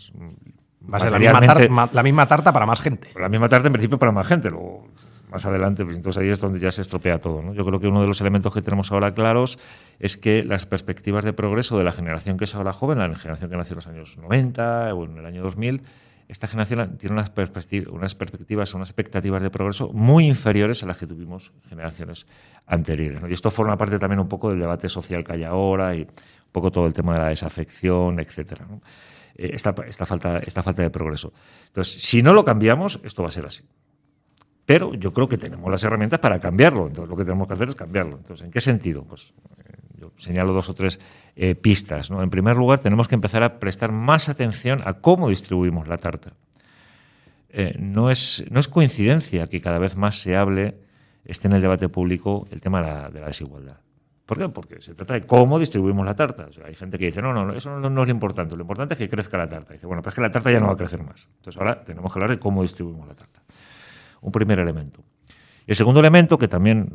va 0.91 0.97
a 0.97 0.99
ser 0.99 1.11
la 1.11 1.19
misma, 1.19 1.41
tarta, 1.41 1.89
la 1.93 2.03
misma, 2.03 2.27
tarta, 2.27 2.53
para 2.53 2.65
más 2.65 2.81
gente. 2.81 3.09
La 3.19 3.29
misma 3.29 3.49
tarta, 3.49 3.67
en 3.67 3.73
principio, 3.73 3.97
para 3.97 4.11
más 4.11 4.27
gente. 4.27 4.49
Luego, 4.49 4.87
más 5.29 5.45
adelante, 5.45 5.83
pues 5.83 5.95
entonces 5.95 6.21
ahí 6.21 6.29
es 6.29 6.39
donde 6.39 6.59
ya 6.59 6.71
se 6.71 6.81
estropea 6.81 7.19
todo. 7.19 7.41
¿no? 7.41 7.53
Yo 7.53 7.65
creo 7.65 7.79
que 7.79 7.87
uno 7.87 8.01
de 8.01 8.07
los 8.07 8.19
elementos 8.21 8.53
que 8.53 8.61
tenemos 8.61 8.91
ahora 8.91 9.13
claros 9.13 9.59
es 9.99 10.17
que 10.17 10.43
las 10.43 10.65
perspectivas 10.65 11.23
de 11.23 11.33
progreso 11.33 11.77
de 11.77 11.83
la 11.83 11.91
generación 11.91 12.37
que 12.37 12.45
es 12.45 12.55
ahora 12.55 12.73
joven, 12.73 12.97
la 12.97 13.13
generación 13.15 13.49
que 13.49 13.57
nació 13.57 13.73
en 13.73 13.77
los 13.77 13.87
años 13.87 14.17
90 14.17 14.93
o 14.95 15.05
en 15.05 15.17
el 15.17 15.25
año 15.25 15.43
2000, 15.43 15.83
esta 16.27 16.47
generación 16.47 16.97
tiene 16.97 17.13
unas, 17.13 17.31
perspectivas, 17.31 17.91
unas 17.91 18.73
unas 18.75 18.89
expectativas 18.89 19.41
de 19.41 19.49
progreso 19.49 19.91
muy 19.93 20.27
inferiores 20.27 20.83
a 20.83 20.85
las 20.85 20.97
que 20.97 21.07
tuvimos 21.07 21.51
generaciones 21.67 22.27
anteriores. 22.67 23.21
Y 23.27 23.33
esto 23.33 23.49
forma 23.49 23.75
parte 23.77 23.97
también 23.97 24.19
un 24.19 24.27
poco 24.27 24.51
del 24.51 24.59
debate 24.59 24.89
social 24.89 25.23
que 25.23 25.33
hay 25.33 25.43
ahora 25.43 25.95
y 25.95 26.01
un 26.01 26.51
poco 26.51 26.71
todo 26.71 26.85
el 26.85 26.93
tema 26.93 27.13
de 27.13 27.19
la 27.19 27.29
desafección, 27.29 28.19
etcétera. 28.19 28.67
Eh, 29.35 29.49
esta, 29.53 29.73
esta, 29.87 30.05
falta, 30.05 30.37
esta 30.37 30.61
falta 30.61 30.83
de 30.83 30.91
progreso. 30.91 31.33
Entonces, 31.65 31.99
si 31.99 32.21
no 32.21 32.33
lo 32.33 32.45
cambiamos, 32.45 32.99
esto 33.03 33.23
va 33.23 33.29
a 33.29 33.31
ser 33.31 33.47
así. 33.47 33.63
Pero 34.69 34.93
yo 34.93 35.11
creo 35.11 35.27
que 35.27 35.39
tenemos 35.39 35.71
las 35.71 35.83
herramientas 35.83 36.19
para 36.19 36.39
cambiarlo. 36.39 36.85
Entonces, 36.85 37.09
lo 37.09 37.17
que 37.17 37.23
tenemos 37.23 37.47
que 37.47 37.55
hacer 37.55 37.69
es 37.69 37.73
cambiarlo. 37.73 38.17
Entonces, 38.17 38.45
¿en 38.45 38.51
qué 38.51 38.61
sentido? 38.61 39.03
Pues 39.03 39.33
eh, 39.65 39.73
yo 39.97 40.11
señalo 40.15 40.53
dos 40.53 40.69
o 40.69 40.75
tres 40.75 40.99
eh, 41.35 41.55
pistas. 41.55 42.11
¿no? 42.11 42.21
En 42.21 42.29
primer 42.29 42.55
lugar, 42.55 42.77
tenemos 42.77 43.07
que 43.07 43.15
empezar 43.15 43.41
a 43.41 43.57
prestar 43.57 43.91
más 43.91 44.29
atención 44.29 44.83
a 44.85 44.93
cómo 44.93 45.29
distribuimos 45.29 45.87
la 45.87 45.97
tarta. 45.97 46.33
Eh, 47.49 47.77
no, 47.79 48.11
es, 48.11 48.45
no 48.51 48.59
es 48.59 48.67
coincidencia 48.67 49.47
que 49.47 49.59
cada 49.59 49.79
vez 49.79 49.95
más 49.95 50.19
se 50.19 50.37
hable, 50.37 50.77
esté 51.25 51.47
en 51.47 51.53
el 51.53 51.63
debate 51.63 51.89
público, 51.89 52.47
el 52.51 52.61
tema 52.61 52.83
de 52.83 52.87
la, 52.89 53.09
de 53.09 53.21
la 53.21 53.25
desigualdad. 53.25 53.77
¿Por 54.27 54.37
qué? 54.37 54.49
Porque 54.49 54.81
se 54.81 54.93
trata 54.93 55.15
de 55.15 55.21
cómo 55.25 55.57
distribuimos 55.57 56.05
la 56.05 56.13
tarta. 56.13 56.47
hay 56.63 56.75
gente 56.75 56.99
que 56.99 57.07
dice, 57.07 57.23
no, 57.23 57.33
no, 57.33 57.53
eso 57.53 57.71
no, 57.71 57.89
no, 57.89 58.03
es 58.03 58.07
lo 58.07 58.13
importante, 58.13 58.55
lo 58.55 58.61
importante 58.61 58.93
es 58.93 58.99
que 58.99 59.09
crezca 59.09 59.35
la 59.35 59.49
tarta. 59.49 59.73
dice, 59.73 59.87
bueno, 59.87 60.03
pero 60.03 60.09
es 60.09 60.15
que 60.15 60.21
la 60.21 60.29
tarta 60.29 60.51
ya 60.51 60.59
no 60.59 60.67
va 60.67 60.73
a 60.73 60.77
crecer 60.77 61.01
más. 61.01 61.27
Entonces 61.37 61.59
ahora 61.59 61.83
tenemos 61.83 62.13
que 62.13 62.19
hablar 62.19 62.29
de 62.29 62.37
cómo 62.37 62.61
distribuimos 62.61 63.07
la 63.07 63.15
tarta 63.15 63.41
un 64.21 64.31
primer 64.31 64.59
elemento. 64.59 65.03
El 65.67 65.75
segundo 65.75 65.99
elemento, 65.99 66.37
que 66.37 66.47
también 66.47 66.91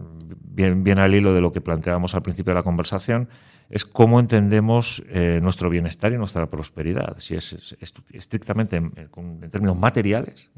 viene, 0.55 1.01
al 1.01 1.15
hilo 1.15 1.33
de 1.33 1.41
lo 1.41 1.53
que 1.53 1.61
planteábamos 1.61 2.15
al 2.15 2.23
principio 2.23 2.53
de 2.53 2.57
la 2.57 2.63
conversación, 2.63 3.29
es 3.71 3.85
cómo 3.85 4.21
entendemos 4.21 5.03
eh, 5.09 5.39
nuestro 5.43 5.71
bienestar 5.71 6.13
y 6.13 6.19
nuestra 6.19 6.47
prosperidad, 6.49 7.17
si 7.19 7.35
es, 7.35 7.77
estrictamente 8.13 8.77
en, 8.77 9.51
términos 9.51 9.79
materiales, 9.79 10.51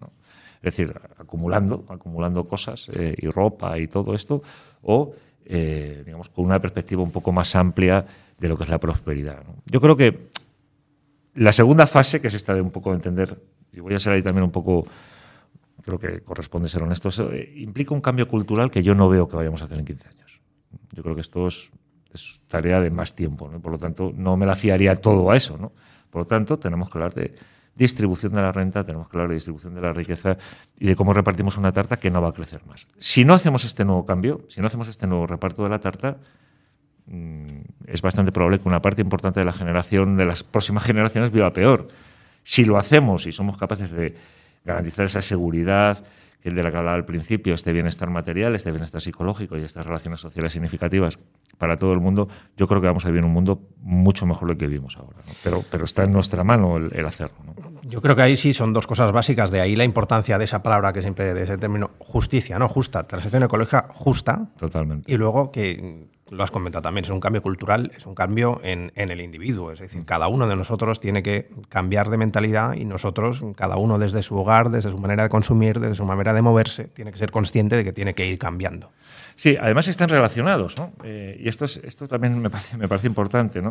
es 0.57 0.63
decir, 0.63 0.99
acumulando, 1.19 1.85
acumulando 1.89 2.47
cosas 2.47 2.89
eh, 2.95 3.15
y 3.19 3.29
ropa 3.29 3.79
y 3.79 3.87
todo 3.87 4.15
esto, 4.15 4.43
o 4.83 5.13
eh, 5.45 6.03
digamos, 6.05 6.29
con 6.29 6.45
una 6.45 6.59
perspectiva 6.59 7.03
un 7.03 7.13
poco 7.13 7.33
más 7.33 7.55
amplia 7.55 8.05
de 8.39 8.49
lo 8.49 8.57
que 8.57 8.65
es 8.65 8.71
la 8.71 8.81
prosperidad. 8.81 9.45
Yo 9.67 9.81
creo 9.81 9.97
que 9.97 10.29
la 11.35 11.53
segunda 11.53 11.87
fase, 11.87 12.21
que 12.21 12.27
es 12.27 12.35
esta 12.35 12.55
de 12.55 12.63
un 12.63 12.71
poco 12.71 12.93
entender, 12.93 13.39
y 13.73 13.81
voy 13.81 13.95
a 13.95 13.99
ser 13.99 14.15
ahí 14.15 14.23
también 14.23 14.45
un 14.45 14.51
poco 14.51 14.87
creo 15.87 15.99
que 16.01 16.21
corresponde 16.21 16.69
ser 16.69 16.83
honesto, 16.83 17.09
eh, 17.33 17.53
implica 17.57 17.95
un 17.95 18.01
cambio 18.01 18.27
cultural 18.27 18.73
que 18.73 18.83
yo 18.83 18.95
no 18.97 19.09
veo 19.09 19.29
que 19.29 19.37
vayamos 19.37 19.63
a 19.63 19.67
hacer 19.67 19.79
en 19.79 19.85
15 19.85 20.09
años. 20.09 20.41
Yo 20.93 21.03
creo 21.05 21.15
que 21.15 21.21
esto 21.21 21.47
es, 21.47 21.71
tarea 22.49 22.81
de 22.81 22.91
más 22.91 23.15
tiempo, 23.15 23.49
por 23.61 23.73
lo 23.73 23.79
tanto 23.79 24.11
no 24.17 24.37
me 24.37 24.47
la 24.47 24.57
fiaría 24.57 24.97
todo 24.97 25.31
a 25.31 25.37
eso. 25.37 25.57
¿no? 25.59 25.73
Por 26.11 26.23
lo 26.23 26.27
tanto, 26.27 26.59
tenemos 26.59 26.91
que 26.91 26.99
hablar 26.99 27.15
de 27.15 27.35
distribución 27.77 28.33
de 28.33 28.41
la 28.41 28.51
renta, 28.51 28.83
tenemos 28.83 29.09
que 29.09 29.17
hablar 29.17 29.29
de 29.29 29.35
distribución 29.35 29.75
de 29.75 29.81
la 29.83 29.93
riqueza 29.93 30.37
y 30.79 30.87
de 30.87 30.97
cómo 30.97 31.13
repartimos 31.13 31.57
una 31.57 31.71
tarta 31.71 31.99
que 31.99 32.11
no 32.11 32.21
va 32.21 32.31
a 32.31 32.33
crecer 32.33 32.67
más. 32.67 32.89
Si 32.99 33.25
no 33.25 33.35
hacemos 33.35 33.65
este 33.65 33.85
nuevo 33.85 34.05
cambio, 34.05 34.47
si 34.49 34.61
no 34.61 34.67
hacemos 34.67 34.89
este 34.89 35.07
nuevo 35.07 35.27
reparto 35.27 35.63
de 35.63 35.69
la 35.69 35.79
tarta, 35.79 36.17
mm, 37.07 37.47
es 37.87 38.03
bastante 38.03 38.33
probable 38.33 38.59
que 38.59 38.67
una 38.67 38.83
parte 38.83 39.03
importante 39.03 39.41
de 39.41 39.47
la 39.47 39.53
generación, 39.53 40.17
de 40.17 40.25
las 40.25 40.43
próximas 40.43 40.83
generaciones, 40.83 41.31
viva 41.31 41.53
peor. 41.53 41.89
Si 42.43 42.65
lo 42.65 42.79
hacemos 42.79 43.27
y 43.27 43.33
somos 43.33 43.57
capaces 43.59 43.93
de 43.93 44.17
garantizar 44.67 45.07
esa 45.07 45.23
seguridad 45.23 46.05
que 46.43 46.51
de 46.51 46.63
la 46.63 46.71
que 46.71 46.77
hablaba 46.77 46.97
al 46.97 47.05
principio, 47.05 47.55
este 47.55 47.73
bienestar 47.73 48.11
material, 48.11 48.55
este 48.55 48.71
bienestar 48.71 49.01
psicológico 49.01 49.57
y 49.57 49.63
estas 49.63 49.87
relaciones 49.87 50.21
sociales 50.21 50.53
significativas 50.53 51.19
para 51.59 51.77
todo 51.77 51.93
el 51.93 52.01
mundo, 52.01 52.29
yo 52.57 52.69
creo 52.69 52.81
que 52.81 52.87
vamos 52.87 53.05
a 53.05 53.09
vivir 53.09 53.21
en 53.21 53.25
un 53.25 53.33
mundo 53.33 53.63
mucho 53.79 54.27
mejor 54.27 54.49
lo 54.49 54.57
que 54.57 54.67
vivimos 54.67 54.97
ahora. 54.97 55.19
Pero, 55.43 55.65
pero 55.71 55.85
está 55.85 56.05
en 56.05 56.13
nuestra 56.13 56.45
mano 56.45 56.77
el, 56.77 57.07
hacerlo. 57.07 57.37
Yo 57.83 58.03
creo 58.03 58.15
que 58.15 58.23
ahí 58.23 58.37
sí 58.37 58.53
son 58.53 58.73
dos 58.73 58.87
cosas 58.87 59.11
básicas, 59.13 59.51
de 59.51 59.61
ahí 59.61 59.75
la 59.75 59.85
importancia 59.85 60.39
de 60.39 60.45
esa 60.45 60.63
palabra 60.63 60.93
que 60.93 61.01
siempre, 61.01 61.35
de 61.35 61.43
ese 61.45 61.57
término, 61.57 61.93
justicia, 61.99 62.59
¿no? 62.59 62.69
Justa, 62.69 63.07
transición 63.07 63.43
ecológica 63.43 63.87
justa. 63.91 64.49
Totalmente. 64.59 65.11
Y 65.11 65.17
luego 65.17 65.51
que 65.51 66.07
lo 66.31 66.43
has 66.43 66.51
comentado 66.51 66.83
también, 66.83 67.05
es 67.05 67.11
un 67.11 67.21
cambio 67.21 67.41
cultural, 67.41 67.93
es 67.97 68.05
un 68.05 68.15
cambio 68.15 68.61
en, 68.65 68.91
el 68.97 69.21
individuo. 69.21 69.71
Es 69.71 69.79
decir, 69.79 70.05
cada 70.05 70.27
uno 70.27 70.49
de 70.49 70.57
nosotros 70.57 70.99
tiene 70.99 71.23
que 71.23 71.49
cambiar 71.69 72.11
de 72.11 72.19
mentalidad 72.19 72.75
y 72.75 72.85
nosotros, 72.85 73.45
cada 73.55 73.77
uno 73.77 73.99
desde 73.99 74.23
su 74.23 74.37
hogar, 74.37 74.71
desde 74.71 74.91
su 74.91 74.99
manera 74.99 75.23
de 75.23 75.29
consumir, 75.29 75.79
desde 75.79 75.95
su 75.95 76.05
manera 76.05 76.33
de 76.33 76.43
moverse, 76.43 76.85
tiene 76.85 77.13
que 77.13 77.19
ser 77.19 77.31
consciente 77.31 77.77
de 77.77 77.85
que 77.85 77.93
tiene 77.93 78.15
que 78.15 78.27
ir 78.27 78.39
cambiando. 78.39 78.91
Sí, 79.37 79.57
además 79.61 79.87
están 79.87 80.09
relacionados, 80.09 80.77
¿no? 80.79 80.93
Eh, 81.05 81.41
y 81.41 81.49
esto, 81.49 81.65
es, 81.65 81.77
esto 81.85 82.09
también 82.09 82.41
me 82.41 82.51
parece, 82.51 82.77
me 82.77 82.89
parece 82.89 83.07
importante, 83.07 83.63
¿no? 83.63 83.71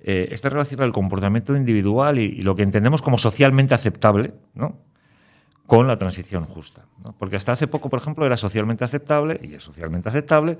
Eh, 0.00 0.28
está 0.32 0.48
relacionado 0.48 0.86
el 0.86 0.92
comportamiento 0.92 1.54
individual 1.54 2.18
y, 2.18 2.24
y, 2.24 2.42
lo 2.42 2.56
que 2.56 2.64
entendemos 2.64 3.02
como 3.02 3.18
socialmente 3.18 3.74
aceptable, 3.74 4.34
¿no? 4.54 4.76
Con 5.66 5.86
la 5.86 5.96
transición 5.96 6.44
justa. 6.44 6.86
¿no? 7.04 7.14
Porque 7.16 7.36
hasta 7.36 7.52
hace 7.52 7.68
poco, 7.68 7.88
por 7.88 8.00
ejemplo, 8.00 8.26
era 8.26 8.36
socialmente 8.36 8.84
aceptable, 8.84 9.38
y 9.40 9.54
es 9.54 9.62
socialmente 9.62 10.08
aceptable, 10.08 10.58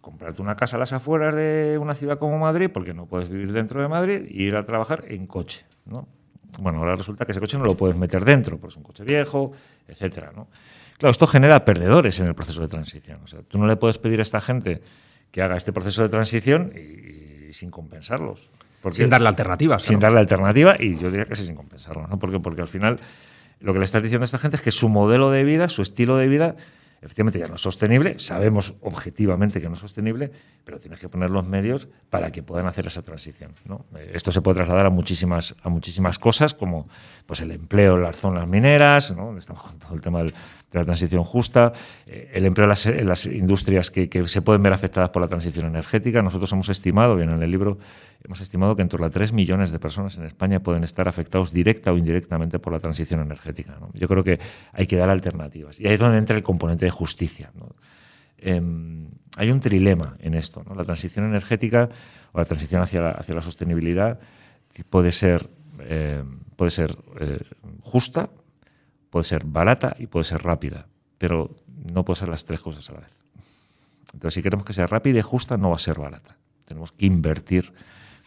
comprarte 0.00 0.40
una 0.40 0.56
casa 0.56 0.76
a 0.76 0.78
las 0.80 0.92
afueras 0.92 1.34
de 1.34 1.78
una 1.80 1.94
ciudad 1.94 2.18
como 2.18 2.38
Madrid, 2.38 2.70
porque 2.72 2.94
no 2.94 3.06
puedes 3.06 3.28
vivir 3.28 3.52
dentro 3.52 3.80
de 3.82 3.88
Madrid, 3.88 4.22
y 4.28 4.44
ir 4.44 4.56
a 4.56 4.64
trabajar 4.64 5.04
en 5.08 5.26
coche. 5.26 5.66
¿no? 5.86 6.08
Bueno, 6.60 6.78
ahora 6.78 6.96
resulta 6.96 7.24
que 7.26 7.32
ese 7.32 7.40
coche 7.40 7.58
no 7.58 7.64
lo 7.64 7.76
puedes 7.76 7.96
meter 7.96 8.24
dentro, 8.24 8.58
porque 8.58 8.72
es 8.72 8.76
un 8.76 8.82
coche 8.82 9.04
viejo, 9.04 9.52
etcétera. 9.86 10.32
¿no? 10.34 10.48
Claro, 10.98 11.10
esto 11.10 11.26
genera 11.26 11.64
perdedores 11.64 12.18
en 12.20 12.26
el 12.26 12.34
proceso 12.34 12.60
de 12.62 12.68
transición. 12.68 13.20
O 13.22 13.26
sea, 13.26 13.40
tú 13.42 13.58
no 13.58 13.66
le 13.66 13.76
puedes 13.76 13.98
pedir 13.98 14.18
a 14.18 14.22
esta 14.22 14.40
gente 14.40 14.82
que 15.30 15.42
haga 15.42 15.56
este 15.56 15.72
proceso 15.72 16.02
de 16.02 16.08
transición 16.08 16.72
y, 16.74 17.52
sin 17.52 17.70
compensarlos. 17.70 18.50
sin 18.90 19.08
darle 19.08 19.28
alternativas. 19.28 19.82
Sin 19.82 20.00
darle 20.00 20.20
alternativa, 20.20 20.76
y 20.78 20.96
yo 20.96 21.10
diría 21.10 21.26
que 21.26 21.36
sí, 21.36 21.46
sin 21.46 21.54
compensarlos. 21.54 22.08
¿no? 22.08 22.18
Porque, 22.18 22.40
porque 22.40 22.62
al 22.62 22.68
final 22.68 23.00
lo 23.60 23.72
que 23.72 23.78
le 23.78 23.84
estás 23.84 24.02
diciendo 24.02 24.24
a 24.24 24.26
esta 24.26 24.38
gente 24.38 24.56
es 24.56 24.62
que 24.62 24.70
su 24.70 24.88
modelo 24.88 25.30
de 25.30 25.44
vida, 25.44 25.68
su 25.68 25.82
estilo 25.82 26.16
de 26.16 26.28
vida, 26.28 26.56
efectivamente 27.02 27.38
ya 27.38 27.46
no 27.46 27.54
es 27.54 27.60
sostenible, 27.60 28.18
sabemos 28.18 28.74
objetivamente 28.82 29.60
que 29.60 29.68
no 29.68 29.74
es 29.74 29.80
sostenible, 29.80 30.30
pero 30.64 30.78
tienes 30.78 31.00
que 31.00 31.08
poner 31.08 31.30
los 31.30 31.46
medios 31.46 31.88
para 32.10 32.30
que 32.30 32.42
puedan 32.42 32.66
hacer 32.66 32.86
esa 32.86 33.02
transición. 33.02 33.52
Eh, 33.96 34.10
esto 34.14 34.32
se 34.32 34.42
puede 34.42 34.56
trasladar 34.56 34.86
a 34.86 34.90
muchísimas, 34.90 35.56
a 35.62 35.68
muchísimas 35.68 36.18
cosas, 36.18 36.52
como 36.52 36.88
pues, 37.26 37.40
el 37.40 37.52
empleo 37.52 37.96
en 37.96 38.02
las 38.02 38.16
zonas 38.16 38.46
mineras, 38.46 39.14
¿no? 39.16 39.36
estamos 39.36 39.62
con 39.62 39.78
todo 39.78 39.94
el 39.94 40.00
tema 40.00 40.22
de 40.72 40.78
la 40.78 40.84
transición 40.84 41.24
justa, 41.24 41.72
eh, 42.06 42.30
el 42.32 42.46
empleo 42.46 42.64
en 42.64 43.08
las, 43.08 43.26
industrias 43.26 43.90
que, 43.90 44.08
se 44.26 44.42
pueden 44.42 44.62
ver 44.62 44.72
afectadas 44.72 45.10
por 45.10 45.20
la 45.20 45.28
transición 45.28 45.66
energética. 45.66 46.22
Nosotros 46.22 46.52
hemos 46.52 46.68
estimado, 46.68 47.16
bien 47.16 47.30
en 47.30 47.42
el 47.42 47.50
libro, 47.50 47.78
hemos 48.24 48.40
estimado 48.40 48.76
que 48.76 48.82
en 48.82 48.88
torno 48.88 49.06
a 49.06 49.10
3 49.10 49.32
millones 49.32 49.70
de 49.70 49.78
personas 49.78 50.16
en 50.18 50.24
España 50.24 50.60
pueden 50.60 50.84
estar 50.84 51.08
afectados 51.08 51.52
directa 51.52 51.92
o 51.92 51.98
indirectamente 51.98 52.58
por 52.58 52.72
la 52.72 52.78
transición 52.78 53.20
energética. 53.20 53.78
Yo 53.94 54.06
creo 54.06 54.22
que 54.22 54.38
hay 54.72 54.86
que 54.86 54.96
dar 54.96 55.10
alternativas. 55.10 55.80
Y 55.80 55.86
ahí 55.86 55.94
es 55.94 56.00
donde 56.00 56.18
entra 56.18 56.36
el 56.36 56.42
componente 56.42 56.88
justicia. 56.90 57.52
Em, 58.38 59.08
hay 59.36 59.50
un 59.50 59.60
trilema 59.60 60.16
en 60.20 60.34
esto. 60.34 60.64
La 60.74 60.84
transición 60.84 61.26
energética 61.26 61.88
o 62.32 62.38
la 62.38 62.44
transición 62.44 62.80
hacia 62.80 63.00
la, 63.00 63.10
hacia 63.10 63.34
la 63.34 63.40
sostenibilidad 63.40 64.20
puede 64.88 65.12
ser, 65.12 65.48
em, 65.80 66.40
puede 66.56 66.70
ser 66.70 66.96
eh, 67.20 67.40
justa, 67.82 68.30
puede 69.10 69.24
ser 69.24 69.44
barata 69.44 69.94
y 69.98 70.06
puede 70.06 70.24
ser 70.24 70.42
rápida, 70.42 70.86
pero 71.18 71.50
no 71.92 72.04
puede 72.04 72.20
ser 72.20 72.28
las 72.28 72.44
tres 72.44 72.60
cosas 72.60 72.88
a 72.90 72.94
la 72.94 73.00
vez. 73.00 73.16
Entonces, 74.12 74.34
si 74.34 74.42
queremos 74.42 74.64
que 74.64 74.72
sea 74.72 74.86
rápida 74.86 75.18
y 75.18 75.22
justa, 75.22 75.56
no 75.56 75.70
va 75.70 75.76
a 75.76 75.78
ser 75.78 75.98
barata. 75.98 76.36
Tenemos 76.64 76.92
que 76.92 77.06
invertir 77.06 77.72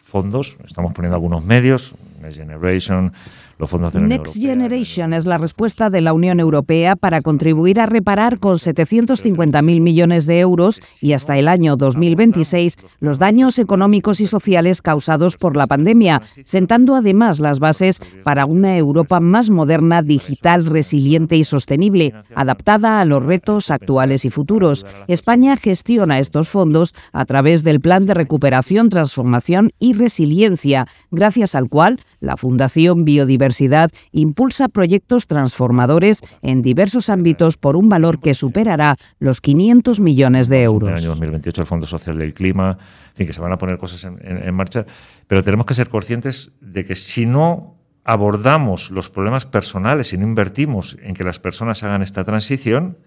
fondos, 0.02 0.58
estamos 0.64 0.92
poniendo 0.92 1.16
algunos 1.16 1.44
medios, 1.44 1.96
Next 2.24 2.38
Generation, 2.38 3.12
los 3.58 3.68
fondos 3.68 3.92
de 3.92 4.00
la 4.00 4.06
Next 4.06 4.36
Generation 4.40 5.12
es 5.12 5.26
la 5.26 5.36
respuesta 5.36 5.90
de 5.90 6.00
la 6.00 6.14
Unión 6.14 6.40
Europea 6.40 6.96
para 6.96 7.20
contribuir 7.20 7.80
a 7.80 7.86
reparar 7.86 8.38
con 8.38 8.54
750.000 8.54 9.62
millones 9.80 10.24
de 10.24 10.40
euros 10.40 10.80
y 11.02 11.12
hasta 11.12 11.36
el 11.36 11.48
año 11.48 11.76
2026 11.76 12.76
los 13.00 13.18
daños 13.18 13.58
económicos 13.58 14.20
y 14.20 14.26
sociales 14.26 14.80
causados 14.80 15.36
por 15.36 15.54
la 15.54 15.66
pandemia, 15.66 16.22
sentando 16.44 16.94
además 16.94 17.40
las 17.40 17.58
bases 17.58 18.00
para 18.22 18.46
una 18.46 18.76
Europa 18.78 19.20
más 19.20 19.50
moderna, 19.50 20.00
digital, 20.00 20.64
resiliente 20.64 21.36
y 21.36 21.44
sostenible, 21.44 22.14
adaptada 22.34 23.00
a 23.00 23.04
los 23.04 23.22
retos 23.22 23.70
actuales 23.70 24.24
y 24.24 24.30
futuros. 24.30 24.86
España 25.08 25.56
gestiona 25.56 26.20
estos 26.20 26.48
fondos 26.48 26.94
a 27.12 27.26
través 27.26 27.64
del 27.64 27.80
Plan 27.80 28.06
de 28.06 28.14
Recuperación, 28.14 28.88
Transformación 28.88 29.72
y 29.78 29.92
Resiliencia, 29.92 30.86
gracias 31.10 31.54
al 31.54 31.68
cual 31.68 32.00
la 32.24 32.36
Fundación 32.36 33.04
Biodiversidad 33.04 33.90
impulsa 34.12 34.68
proyectos 34.68 35.26
transformadores 35.26 36.20
en 36.42 36.62
diversos 36.62 37.08
ámbitos 37.08 37.56
por 37.56 37.76
un 37.76 37.88
valor 37.88 38.20
que 38.20 38.34
superará 38.34 38.96
los 39.18 39.40
500 39.40 40.00
millones 40.00 40.48
de 40.48 40.62
euros. 40.62 40.88
En 40.88 40.96
el 40.96 41.00
año 41.00 41.08
2028 41.10 41.60
el 41.60 41.66
Fondo 41.66 41.86
Social 41.86 42.18
del 42.18 42.34
Clima, 42.34 42.78
en 43.10 43.16
fin, 43.16 43.26
que 43.26 43.32
se 43.32 43.40
van 43.40 43.52
a 43.52 43.58
poner 43.58 43.78
cosas 43.78 44.04
en, 44.04 44.54
marcha, 44.54 44.86
pero 45.26 45.42
tenemos 45.42 45.66
que 45.66 45.74
ser 45.74 45.88
conscientes 45.88 46.52
de 46.60 46.84
que 46.84 46.96
si 46.96 47.26
no 47.26 47.76
abordamos 48.04 48.90
los 48.90 49.08
problemas 49.10 49.46
personales, 49.46 50.08
si 50.08 50.18
no 50.18 50.26
invertimos 50.26 50.96
en 51.02 51.14
que 51.14 51.24
las 51.24 51.38
personas 51.38 51.82
hagan 51.82 52.02
esta 52.02 52.24
transición, 52.24 52.98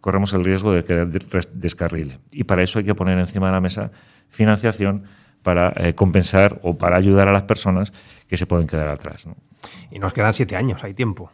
corremos 0.00 0.32
el 0.32 0.44
riesgo 0.44 0.72
de 0.72 0.84
que 0.84 0.94
descarrile. 1.52 2.20
Y 2.30 2.44
para 2.44 2.62
eso 2.62 2.78
hay 2.78 2.84
que 2.84 2.94
poner 2.94 3.18
encima 3.18 3.46
de 3.46 3.52
la 3.52 3.60
mesa 3.60 3.90
financiación 4.28 5.04
para 5.44 5.72
eh, 5.76 5.94
compensar 5.94 6.58
o 6.64 6.76
para 6.76 6.96
ayudar 6.96 7.28
a 7.28 7.32
las 7.32 7.44
personas 7.44 7.92
que 8.26 8.36
se 8.36 8.46
pueden 8.46 8.66
quedar 8.66 8.88
atrás. 8.88 9.26
Y 9.92 10.00
nos 10.00 10.12
quedan 10.12 10.34
siete 10.34 10.56
años, 10.56 10.82
hay 10.82 10.94
tiempo. 10.94 11.30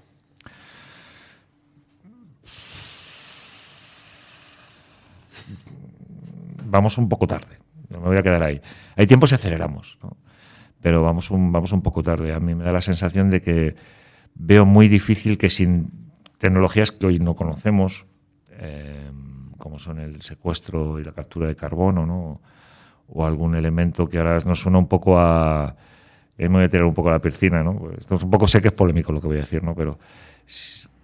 Vamos 6.67 6.99
un 6.99 7.09
poco 7.09 7.27
tarde, 7.27 7.59
me 7.89 7.99
voy 7.99 8.17
a 8.17 8.23
quedar 8.23 8.43
ahí. 8.43 8.61
Hay 8.97 9.07
tiempo 9.07 9.27
si 9.27 9.37
aceleramos, 9.37 9.99
pero 10.81 11.03
vamos 11.03 11.31
un, 11.31 11.53
vamos 11.53 11.73
un 11.73 11.83
poco 11.83 12.03
tarde. 12.03 12.33
A 12.33 12.41
mí 12.41 12.55
me 12.55 12.65
da 12.65 12.73
la 12.73 12.81
sensación 12.81 13.31
de 13.31 13.41
que 13.41 13.77
veo 14.35 14.67
muy 14.67 14.89
difícil 14.89 15.39
que 15.39 15.51
sin 15.51 15.91
tecnologías 16.39 16.91
que 16.91 17.07
hoy 17.07 17.19
no 17.19 17.35
conocemos, 17.35 18.07
eh, 18.51 19.11
como 19.59 19.79
son 19.79 20.01
el 20.01 20.23
secuestro 20.23 20.99
y 20.99 21.05
la 21.05 21.13
captura 21.13 21.47
de 21.47 21.57
carbono, 21.57 22.07
¿no? 22.07 22.41
O 23.13 23.27
algún 23.27 23.55
elemento 23.55 24.09
que 24.09 24.19
ahora 24.19 24.39
nos 24.41 24.61
suena 24.61 24.79
un 24.79 24.89
poco 24.89 25.19
a... 25.19 25.75
Eh, 26.39 26.49
me 26.49 26.57
voy 26.57 26.65
a 26.65 26.69
tirar 26.69 26.87
un 26.87 26.95
poco 26.95 27.09
a 27.09 27.13
la 27.13 27.19
piscina, 27.19 27.63
¿no? 27.63 27.77
Pues 27.77 27.99
esto 27.99 28.15
es 28.15 28.23
un 28.23 28.31
poco, 28.31 28.47
sé 28.47 28.61
que 28.61 28.69
es 28.69 28.75
polémico 28.75 29.13
lo 29.13 29.21
que 29.21 29.27
voy 29.27 29.37
a 29.37 29.41
decir, 29.41 29.63
¿no? 29.63 29.75
Pero 29.75 29.99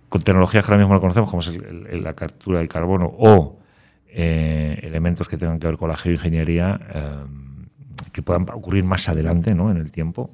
con 0.09 0.23
tecnologías 0.23 0.65
que 0.65 0.73
ahora 0.73 0.83
mismo 0.83 0.95
no 0.95 1.01
conocemos, 1.01 1.29
como 1.29 1.43
es 1.43 2.01
la 2.03 2.15
captura 2.15 2.61
del 2.61 2.69
carbono 2.69 3.13
o 3.19 3.59
eh, 4.09 4.81
elementos 4.83 5.29
que 5.29 5.37
tengan 5.37 5.59
que 5.59 5.67
ver 5.67 5.77
con 5.77 5.89
la 5.89 5.97
geoingeniería, 5.97 6.81
que 8.13 8.23
puedan 8.23 8.47
ocurrir 8.53 8.85
más 8.85 9.09
adelante, 9.09 9.55
¿no? 9.55 9.71
En 9.71 9.77
el 9.77 9.91
tiempo, 9.91 10.31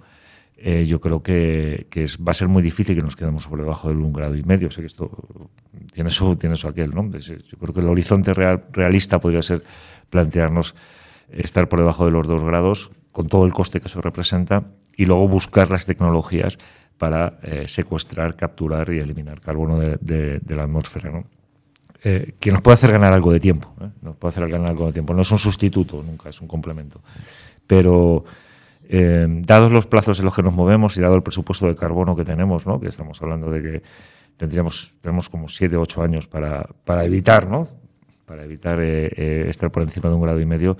eh, 0.64 0.87
yo 0.87 1.01
creo 1.01 1.20
que, 1.25 1.89
va 2.27 2.31
a 2.31 2.35
ser 2.35 2.47
muy 2.47 2.62
difícil 2.62 2.95
que 2.95 3.03
nos 3.03 3.16
quedemos 3.16 3.49
por 3.49 3.59
debajo 3.59 3.89
del 3.89 3.99
un 3.99 4.12
grado 4.12 4.37
y 4.37 4.45
medio. 4.45 4.70
Sé 4.70 4.81
que 4.81 4.87
esto 4.87 5.11
tiene 5.93 6.09
su, 6.11 6.37
tiene 6.37 6.55
su 6.55 6.68
aquel, 6.68 6.95
¿no? 6.95 7.11
Yo 7.11 7.59
creo 7.59 7.75
que 7.75 7.81
el 7.81 7.89
horizonte 7.89 8.33
real, 8.33 8.66
realista 8.70 9.18
podría 9.18 9.43
ser 9.43 9.64
plantearnos 10.09 10.77
estar 11.33 11.68
por 11.68 11.78
debajo 11.78 12.05
de 12.05 12.11
los 12.11 12.26
dos 12.26 12.45
grados, 12.45 12.91
con 13.11 13.28
todo 13.28 13.45
el 13.45 13.53
coste 13.53 13.80
que 13.80 13.89
eso 13.89 14.01
representa, 14.01 14.64
y 14.97 15.07
luego 15.07 15.28
buscar 15.28 15.70
las 15.70 15.87
tecnologías 15.87 16.59
para 16.99 17.39
eh, 17.43 17.66
secuestrar, 17.66 18.37
capturar 18.37 18.93
y 18.93 18.99
eliminar 18.99 19.41
carbono 19.41 19.78
de, 19.78 20.41
la 20.49 20.64
atmósfera. 20.64 21.11
¿no? 21.11 21.24
Eh, 22.05 22.35
que 22.39 22.53
nos 22.53 22.62
puede 22.62 22.74
hacer 22.74 22.93
ganar 22.93 23.12
algo 23.12 23.33
de 23.33 23.41
tiempo. 23.41 23.74
Nos 24.03 24.16
puede 24.16 24.30
hacer 24.30 24.49
ganar 24.49 24.70
algo 24.70 24.87
de 24.87 24.93
tiempo. 24.93 25.14
No 25.14 25.22
es 25.22 25.30
un 25.30 25.39
sustituto, 25.39 26.03
nunca, 26.03 26.28
es 26.28 26.41
un 26.41 26.49
complemento. 26.49 27.01
Pero 27.66 28.24
eh, 28.89 29.26
dados 29.28 29.72
los 29.72 29.87
plazos 29.87 30.18
en 30.18 30.26
los 30.26 30.35
que 30.35 30.43
nos 30.43 30.55
movemos 30.55 30.97
y 30.97 31.01
dado 31.01 31.14
el 31.14 31.22
presupuesto 31.22 31.66
de 31.66 31.74
carbono 31.74 32.14
que 32.14 32.24
tenemos, 32.24 32.66
¿no? 32.66 32.80
que 32.80 32.89
estamos 32.89 33.20
hablando 33.22 33.51
de 33.51 33.62
que 33.62 33.83
tendríamos 34.37 34.93
tenemos 35.01 35.28
como 35.30 35.49
7 35.49 35.76
o 35.76 35.80
8 35.80 36.03
años 36.03 36.26
para, 36.26 36.68
para 36.85 37.05
evitar, 37.05 37.49
¿no? 37.49 37.66
para 38.26 38.45
evitar 38.45 38.80
eh, 38.80 39.11
eh, 39.16 39.45
estar 39.49 39.70
por 39.70 39.83
encima 39.83 40.09
de 40.09 40.14
un 40.16 40.22
grado 40.22 40.41
y 40.41 40.47
medio, 40.47 40.76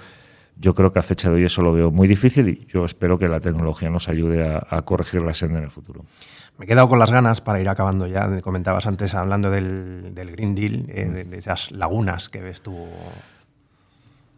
yo 0.63 0.75
creo 0.75 0.93
que 0.93 1.01
a 1.01 1.03
fecha 1.03 1.29
de 1.29 1.35
hoy 1.35 1.45
eso 1.45 1.61
lo 1.61 1.73
veo 1.73 1.91
muy 1.91 2.07
difícil 2.07 2.49
y 2.49 2.67
yo 2.67 2.85
espero 2.85 3.19
que 3.19 3.29
la 3.29 3.41
tecnología 3.41 3.91
nos 3.91 4.09
ayude 4.09 4.47
a, 4.47 4.83
corregir 4.83 5.21
la 5.23 5.35
senda 5.35 5.59
en 5.59 5.65
el 5.65 5.71
futuro. 5.71 6.05
Me 6.57 6.67
he 6.67 6.69
quedado 6.69 6.89
con 6.89 7.01
las 7.01 7.11
ganas 7.11 7.41
para 7.41 7.61
ir 7.61 7.69
acabando 7.69 8.07
ya. 8.07 8.41
Comentabas 8.41 8.87
antes 8.87 9.15
hablando 9.15 9.51
del, 9.51 10.13
Green 10.15 10.55
Deal, 10.55 10.87
de, 10.87 11.25
de, 11.25 11.39
esas 11.39 11.73
lagunas 11.73 12.29
que 12.29 12.41
ves 12.41 12.63
tú 12.63 12.87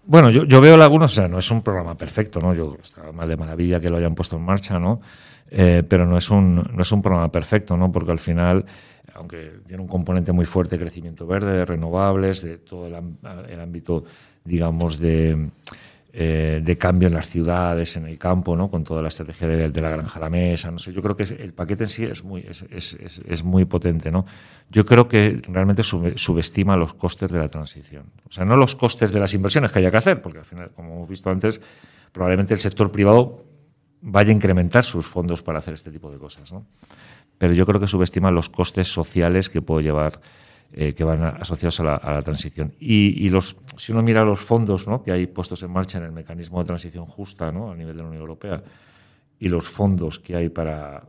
bueno, 0.07 0.29
yo, 0.29 0.45
yo 0.45 0.61
veo 0.61 0.77
lagunas, 0.77 1.13
o 1.13 1.15
sea, 1.15 1.29
no 1.29 1.39
es 1.39 1.51
un 1.51 1.63
programa 1.63 1.97
perfecto, 1.97 2.39
¿no? 2.41 2.53
Yo 2.53 2.77
está 2.83 3.11
mal 3.13 3.29
de 3.29 3.37
maravilla 3.37 3.81
que 3.81 3.89
lo 3.89 3.97
hayan 3.97 4.15
puesto 4.15 4.37
en 4.37 4.43
marcha, 4.43 4.79
¿no? 4.79 5.01
Eh, 5.51 5.83
pero 5.89 6.05
no 6.05 6.19
es 6.19 6.31
un 6.31 6.57
no 6.57 6.83
es 6.83 6.93
un 6.93 7.01
programa 7.01 7.33
perfecto, 7.33 7.77
¿no? 7.77 7.91
Porque 7.91 8.13
al 8.13 8.19
final, 8.19 8.67
aunque 9.15 9.61
tiene 9.67 9.83
un 9.83 9.89
componente 9.89 10.33
muy 10.33 10.45
fuerte 10.45 10.77
de 10.77 10.83
crecimiento 10.83 11.27
verde, 11.27 11.53
de 11.53 11.65
renovables, 11.65 12.43
de 12.43 12.59
todo 12.59 12.87
el 12.87 13.61
ámbito, 13.61 14.05
digamos, 14.45 14.99
de 14.99 15.49
eh, 16.17 16.61
de 16.63 16.79
cambio 16.79 17.09
en 17.09 17.15
las 17.15 17.29
ciudades, 17.29 17.97
en 17.97 18.07
el 18.07 18.17
campo, 18.19 18.55
¿no? 18.55 18.71
con 18.71 18.85
toda 18.85 19.03
la 19.03 19.09
estrategia 19.09 19.49
de, 19.49 19.83
la 19.83 19.91
granja 19.91 20.17
a 20.17 20.23
la 20.23 20.31
mesa. 20.31 20.71
No 20.71 20.79
sé, 20.79 20.93
yo 20.93 21.03
creo 21.03 21.17
que 21.17 21.25
el 21.25 21.53
paquete 21.53 21.83
en 21.83 21.89
sí 21.89 22.05
es 22.05 22.23
muy, 22.23 22.41
es, 22.49 22.65
es, 22.71 22.97
es, 23.27 23.43
muy 23.43 23.65
potente. 23.65 24.13
¿no? 24.13 24.25
Yo 24.71 24.87
creo 24.87 25.09
que 25.09 25.43
realmente 25.49 25.83
subestima 25.83 26.77
los 26.77 26.95
costes 26.95 27.33
de 27.33 27.39
la 27.41 27.49
transición. 27.49 28.13
O 28.29 28.31
sea, 28.31 28.45
no 28.45 28.57
los 28.57 28.77
costes 28.77 29.11
de 29.11 29.19
las 29.19 29.35
inversiones 29.35 29.73
que 29.73 29.81
haya 29.81 29.91
que 29.91 29.97
hacer, 29.97 30.23
porque 30.23 30.39
al 30.39 30.45
final, 30.45 30.71
como 30.71 30.95
hemos 30.95 31.09
visto 31.09 31.31
antes, 31.31 31.61
probablemente 32.13 32.55
el 32.55 32.61
sector 32.61 32.93
privado 32.93 33.45
vaya 34.01 34.31
a 34.31 34.35
incrementar 34.35 34.85
sus 34.85 35.07
fondos 35.07 35.43
para 35.43 35.59
hacer 35.59 35.75
este 35.75 35.91
tipo 35.91 36.13
de 36.13 36.19
cosas. 36.19 36.53
¿no? 36.53 36.65
Pero 37.39 37.55
yo 37.55 37.67
creo 37.67 37.81
que 37.81 37.89
subestima 37.89 38.31
los 38.31 38.49
costes 38.49 38.87
sociales 38.87 39.51
que 39.51 39.63
puede 39.63 39.83
llevar 39.83 40.21
eh, 40.77 40.93
que 40.93 41.05
van 41.05 41.23
asociados 41.23 41.79
a 41.79 41.85
la, 41.85 42.23
transición. 42.23 42.75
Y, 42.81 43.29
los, 43.29 43.57
si 43.77 43.93
uno 43.93 44.03
mira 44.03 44.25
los 44.25 44.41
fondos 44.41 44.87
que 45.05 45.13
hay 45.13 45.29
puestos 45.29 45.63
en 45.63 45.71
marcha 45.71 45.99
en 45.99 46.05
el 46.05 46.11
mecanismo 46.11 46.59
de 46.59 46.65
transición 46.65 47.07
justa 47.07 47.47
a 47.47 47.53
nivel 47.53 47.97
de 47.97 48.03
la 48.03 48.09
Unión 48.09 48.21
Europea 48.21 48.61
y 49.39 49.49
los 49.49 49.69
fondos 49.69 50.19
que 50.19 50.35
hay 50.35 50.49
para 50.49 51.05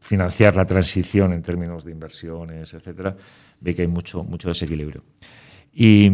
financiar 0.00 0.56
la 0.56 0.64
transición 0.64 1.32
en 1.32 1.40
términos 1.40 1.84
de 1.84 1.92
inversiones, 1.92 2.74
etcétera, 2.74 3.16
ve 3.60 3.76
que 3.76 3.82
hay 3.82 3.88
mucho, 3.88 4.24
mucho 4.24 4.48
desequilibrio. 4.48 5.04
Y, 5.72 6.10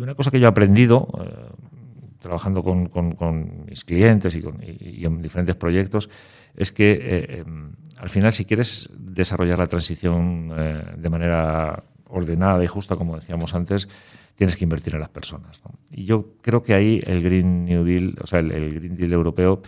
una 0.00 0.14
cosa 0.14 0.30
que 0.30 0.38
yo 0.38 0.46
he 0.46 0.48
aprendido, 0.48 1.08
eh, 1.18 1.28
trabajando 2.20 2.62
con, 2.62 3.64
mis 3.66 3.84
clientes 3.84 4.36
y, 4.36 5.04
en 5.04 5.20
diferentes 5.20 5.56
proyectos, 5.56 6.08
es 6.54 6.70
que 6.70 6.92
eh, 6.92 7.38
em, 7.40 7.72
al 7.96 8.10
final, 8.10 8.32
si 8.32 8.44
quieres 8.44 8.88
desarrollar 8.96 9.58
la 9.58 9.66
transición 9.66 10.52
de 10.96 11.10
manera 11.10 11.82
ordenada 12.12 12.62
y 12.62 12.66
justa, 12.66 12.96
como 12.96 13.16
decíamos 13.16 13.54
antes, 13.54 13.88
tienes 14.34 14.56
que 14.56 14.64
invertir 14.64 14.94
en 14.94 15.00
las 15.00 15.08
personas. 15.08 15.60
Y 15.90 16.04
yo 16.04 16.34
creo 16.40 16.62
que 16.62 16.74
ahí 16.74 17.02
el 17.06 17.22
Green 17.22 17.64
New 17.64 17.84
Deal, 17.84 18.14
o 18.22 18.26
sea, 18.26 18.38
el, 18.38 18.74
Green 18.74 18.96
Deal 18.96 19.12
europeo 19.12 19.62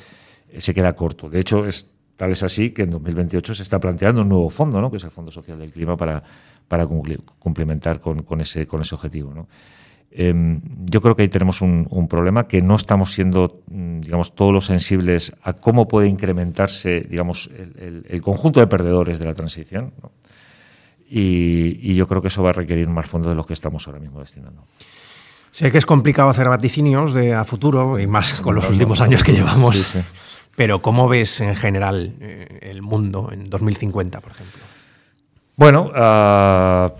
eh, 0.50 0.60
se 0.60 0.72
queda 0.74 0.94
corto. 0.94 1.28
De 1.28 1.40
hecho, 1.40 1.66
es, 1.66 1.90
tal 2.16 2.30
es 2.30 2.42
así 2.42 2.70
que 2.70 2.82
en 2.82 2.90
2028 2.90 3.54
se 3.54 3.62
está 3.62 3.80
planteando 3.80 4.22
un 4.22 4.28
nuevo 4.28 4.50
fondo, 4.50 4.80
¿no? 4.80 4.90
que 4.90 4.98
es 4.98 5.04
el 5.04 5.10
Fondo 5.10 5.32
Social 5.32 5.58
del 5.58 5.70
Clima, 5.70 5.96
para, 5.96 6.22
para 6.68 6.86
complementar 6.86 8.00
con, 8.00 8.40
ese, 8.40 8.66
con 8.66 8.80
ese 8.82 8.94
objetivo. 8.94 9.46
Em, 10.16 10.60
yo 10.84 11.00
creo 11.02 11.16
que 11.16 11.22
ahí 11.22 11.28
tenemos 11.28 11.60
un, 11.60 12.06
problema 12.08 12.46
que 12.46 12.62
no 12.62 12.76
estamos 12.76 13.12
siendo, 13.12 13.62
mm, 13.66 14.00
digamos, 14.00 14.36
todos 14.36 14.52
los 14.52 14.66
sensibles 14.66 15.32
a 15.42 15.54
cómo 15.54 15.88
puede 15.88 16.06
incrementarse, 16.06 17.00
digamos, 17.00 17.50
el, 17.76 18.20
conjunto 18.22 18.60
de 18.60 18.68
perdedores 18.68 19.18
de 19.18 19.24
la 19.24 19.34
transición. 19.34 19.92
Y, 21.08 21.94
yo 21.94 22.06
creo 22.08 22.22
que 22.22 22.28
eso 22.28 22.42
va 22.42 22.50
a 22.50 22.52
requerir 22.54 22.88
más 22.88 23.06
fondos 23.06 23.30
de 23.30 23.36
los 23.36 23.46
que 23.46 23.52
estamos 23.52 23.86
ahora 23.86 24.00
mismo 24.00 24.20
destinando. 24.20 24.66
Sé 25.50 25.70
que 25.70 25.78
es 25.78 25.86
complicado 25.86 26.28
hacer 26.28 26.48
vaticinios 26.48 27.14
de 27.14 27.34
a 27.34 27.44
futuro 27.44 27.98
y 28.00 28.06
más 28.06 28.40
con 28.40 28.54
los 28.56 28.68
últimos 28.68 29.00
años 29.00 29.22
que 29.22 29.32
llevamos. 29.32 29.96
Pero 30.56 30.82
¿cómo 30.82 31.08
ves 31.08 31.40
en 31.40 31.54
general 31.56 32.14
eh, 32.20 32.58
el 32.62 32.82
mundo 32.82 33.30
en 33.32 33.44
2050, 33.44 34.20
por 34.20 34.32
ejemplo? 34.32 34.62
Bueno, 35.56 35.90
uh... 35.94 36.90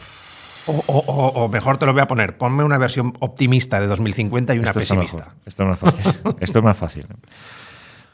o, 0.67 1.49
mejor 1.49 1.77
te 1.79 1.87
lo 1.87 1.93
voy 1.93 2.03
a 2.03 2.07
poner, 2.07 2.37
ponme 2.37 2.65
una 2.65 2.79
versión 2.79 3.15
optimista 3.21 3.81
de 3.81 3.87
2050 3.87 4.55
y 4.55 4.59
una 4.59 4.73
pesimista. 4.73 5.35
Esto 5.45 5.65
es 5.65 5.69
más 5.69 5.79
fácil. 5.79 6.13
Esto 6.41 6.59
es 6.59 6.65
más 6.65 6.77
fácil. 6.77 7.07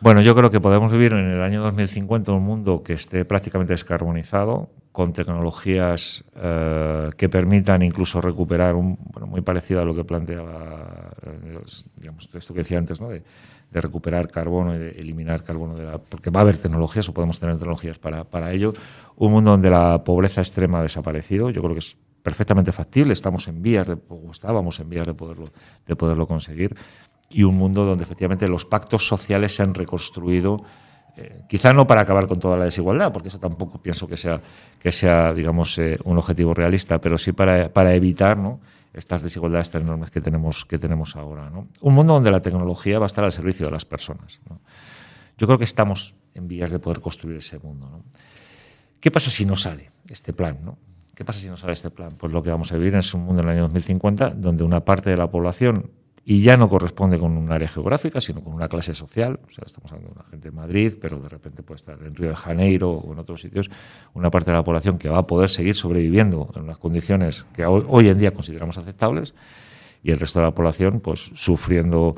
Bueno, 0.03 0.23
yo 0.23 0.35
creo 0.35 0.51
que 0.51 0.61
podemos 0.61 0.91
vivir 0.91 1.13
en 1.13 1.27
el 1.27 1.43
año 1.43 1.61
2050 1.61 2.33
un 2.33 2.43
mundo 2.43 2.83
que 2.83 2.95
esté 2.95 3.27
prácticamente 3.27 3.75
descarbonizado, 3.75 4.71
con 4.93 5.13
tecnologías 5.13 6.25
eh, 6.37 7.11
que 7.19 7.29
permitan 7.29 7.83
incluso 7.83 8.19
recuperar, 8.23 8.77
un, 8.77 8.99
bueno, 9.13 9.27
muy 9.27 9.43
parecido 9.43 9.83
a 9.83 9.85
lo 9.85 9.95
que 9.95 10.05
planteaba, 10.05 11.11
eh, 11.23 11.61
digamos, 11.97 12.31
esto 12.33 12.55
que 12.55 12.61
decía 12.61 12.79
antes, 12.79 12.99
¿no? 12.99 13.11
de, 13.11 13.23
recuperar 13.73 14.29
carbono 14.29 14.75
y 14.75 14.79
de 14.79 14.91
eliminar 14.93 15.45
carbono, 15.45 15.75
de 15.75 15.85
la, 15.85 15.99
porque 15.99 16.31
va 16.31 16.41
a 16.41 16.43
haber 16.43 16.57
tecnologías 16.57 17.09
o 17.09 17.15
podemos 17.15 17.39
tener 17.39 17.57
tecnologías 17.57 17.99
para, 17.99 18.25
para 18.25 18.53
ello. 18.53 18.73
Un 19.17 19.31
mundo 19.31 19.53
donde 19.53 19.71
la 19.71 20.03
pobreza 20.03 20.41
extrema 20.41 20.81
ha 20.81 20.83
desaparecido, 20.83 21.51
yo 21.51 21.63
creo 21.63 21.75
que 21.75 21.81
es 21.81 21.97
perfectamente 22.23 22.73
factible, 22.73 23.13
estamos 23.13 23.49
en 23.49 23.63
vías, 23.63 23.87
de, 23.87 23.97
o 24.09 24.31
estábamos 24.31 24.81
en 24.81 24.89
vías 24.89 25.07
de 25.07 25.15
poderlo, 25.15 25.47
de 25.87 25.97
poderlo 25.97 26.27
conseguir 26.27 26.75
y 27.31 27.45
un 27.45 27.57
mundo 27.57 27.85
donde 27.85 28.05
efectivamente 28.05 28.49
los 28.49 28.65
pactos 28.65 29.07
sociales 29.07 29.55
se 29.55 29.63
han 29.63 29.75
reconstruido, 29.75 30.63
eh, 31.17 31.43
quizá 31.49 31.73
no 31.73 31.87
para 31.87 32.03
acabar 32.03 32.27
con 32.27 32.39
toda 32.39 32.57
la 32.57 32.65
desigualdad, 32.65 33.13
porque 33.13 33.29
eso 33.29 33.39
tampoco 33.39 33.81
pienso 33.81 34.07
que 34.07 34.17
sea, 34.17 34.41
que 34.79 34.93
sea 34.93 35.33
digamos, 35.33 35.79
eh, 35.79 35.99
un 36.05 36.19
objetivo 36.19 36.55
realista, 36.55 37.01
pero 37.01 37.19
sí 37.19 37.33
para, 37.33 37.73
para 37.73 37.95
evitar 37.95 38.37
¿no? 38.37 38.61
estas 38.93 39.23
desigualdades 39.23 39.71
tan 39.71 39.83
enormes 39.83 40.11
que 40.11 40.21
tenemos, 40.21 40.65
que 40.65 40.79
tenemos 40.79 41.17
ahora. 41.17 41.51
¿no? 41.51 41.69
Un 41.81 41.95
mundo 41.95 42.15
donde 42.15 42.31
la 42.31 42.41
tecnología 42.41 42.99
va 42.99 43.07
a 43.07 43.07
estar 43.07 43.25
al 43.25 43.33
servicio 43.33 43.67
de 43.67 43.73
las 43.73 43.85
personas. 43.85 44.41
Yo 45.39 45.47
creo 45.47 45.59
que 45.59 45.65
estamos 45.65 46.15
en 46.35 46.49
vías 46.49 46.71
de 46.71 46.79
poder 46.79 47.01
construir 47.01 47.39
ese 47.39 47.59
mundo. 47.59 48.03
¿Qué 49.01 49.11
pasa 49.11 49.31
si 49.31 49.47
no 49.47 49.57
sale 49.57 49.91
este 50.09 50.33
plan? 50.33 50.59
¿no? 50.63 50.79
¿Qué 51.15 51.25
pasa 51.25 51.39
si 51.39 51.49
no 51.49 51.57
sale 51.57 51.73
este 51.73 51.91
plan? 51.91 52.17
Pues 52.17 52.33
lo 52.33 52.43
que 52.43 52.51
vamos 52.51 52.73
a 52.73 52.77
vivir 52.77 52.95
es 52.95 53.15
un 53.15 53.23
mundo 53.23 53.43
en 53.43 53.49
el 53.49 53.55
año 53.55 53.63
2050 53.63 54.31
donde 54.31 54.65
una 54.65 54.85
parte 54.85 55.11
de 55.11 55.17
la 55.17 55.31
población 55.31 55.91
y 56.25 56.43
ya 56.43 56.57
no 56.57 56.69
corresponde 56.69 57.19
con 57.19 57.37
un 57.37 57.51
área 57.51 57.69
geográfica, 57.69 58.21
sino 58.21 58.43
con 58.43 58.53
una 58.53 58.69
clase 58.69 58.95
social. 58.95 59.41
O 59.49 59.51
sea, 59.51 59.65
estamos 59.67 59.91
hablando 59.91 60.15
de 60.15 60.21
una 60.21 60.31
gente 60.31 60.49
en 60.49 60.55
Madrid, 60.55 60.95
pero 61.01 61.19
de 61.19 61.29
repente 61.29 61.63
puede 61.63 61.77
estar 61.77 61.99
en 62.03 62.15
Río 62.15 62.29
de 62.29 62.37
Janeiro 62.37 62.91
o 62.91 63.13
en 63.13 63.19
otros 63.19 63.41
sitios, 63.41 63.71
una 64.15 64.31
parte 64.31 64.51
de 64.51 64.57
la 64.57 64.65
población 64.65 64.99
que 64.99 65.09
va 65.09 65.19
a 65.19 65.27
poder 65.27 65.49
seguir 65.49 65.75
sobreviviendo 65.75 66.51
en 66.55 66.63
unas 66.63 66.79
condiciones 66.79 67.47
que 67.55 67.65
hoy 67.65 68.09
en 68.09 68.19
día 68.19 68.33
consideramos 68.33 68.77
aceptables 68.79 69.35
y 70.03 70.11
el 70.11 70.21
resto 70.21 70.39
de 70.41 70.47
la 70.47 70.55
población 70.55 71.01
pues 71.01 71.31
sufriendo 71.35 72.15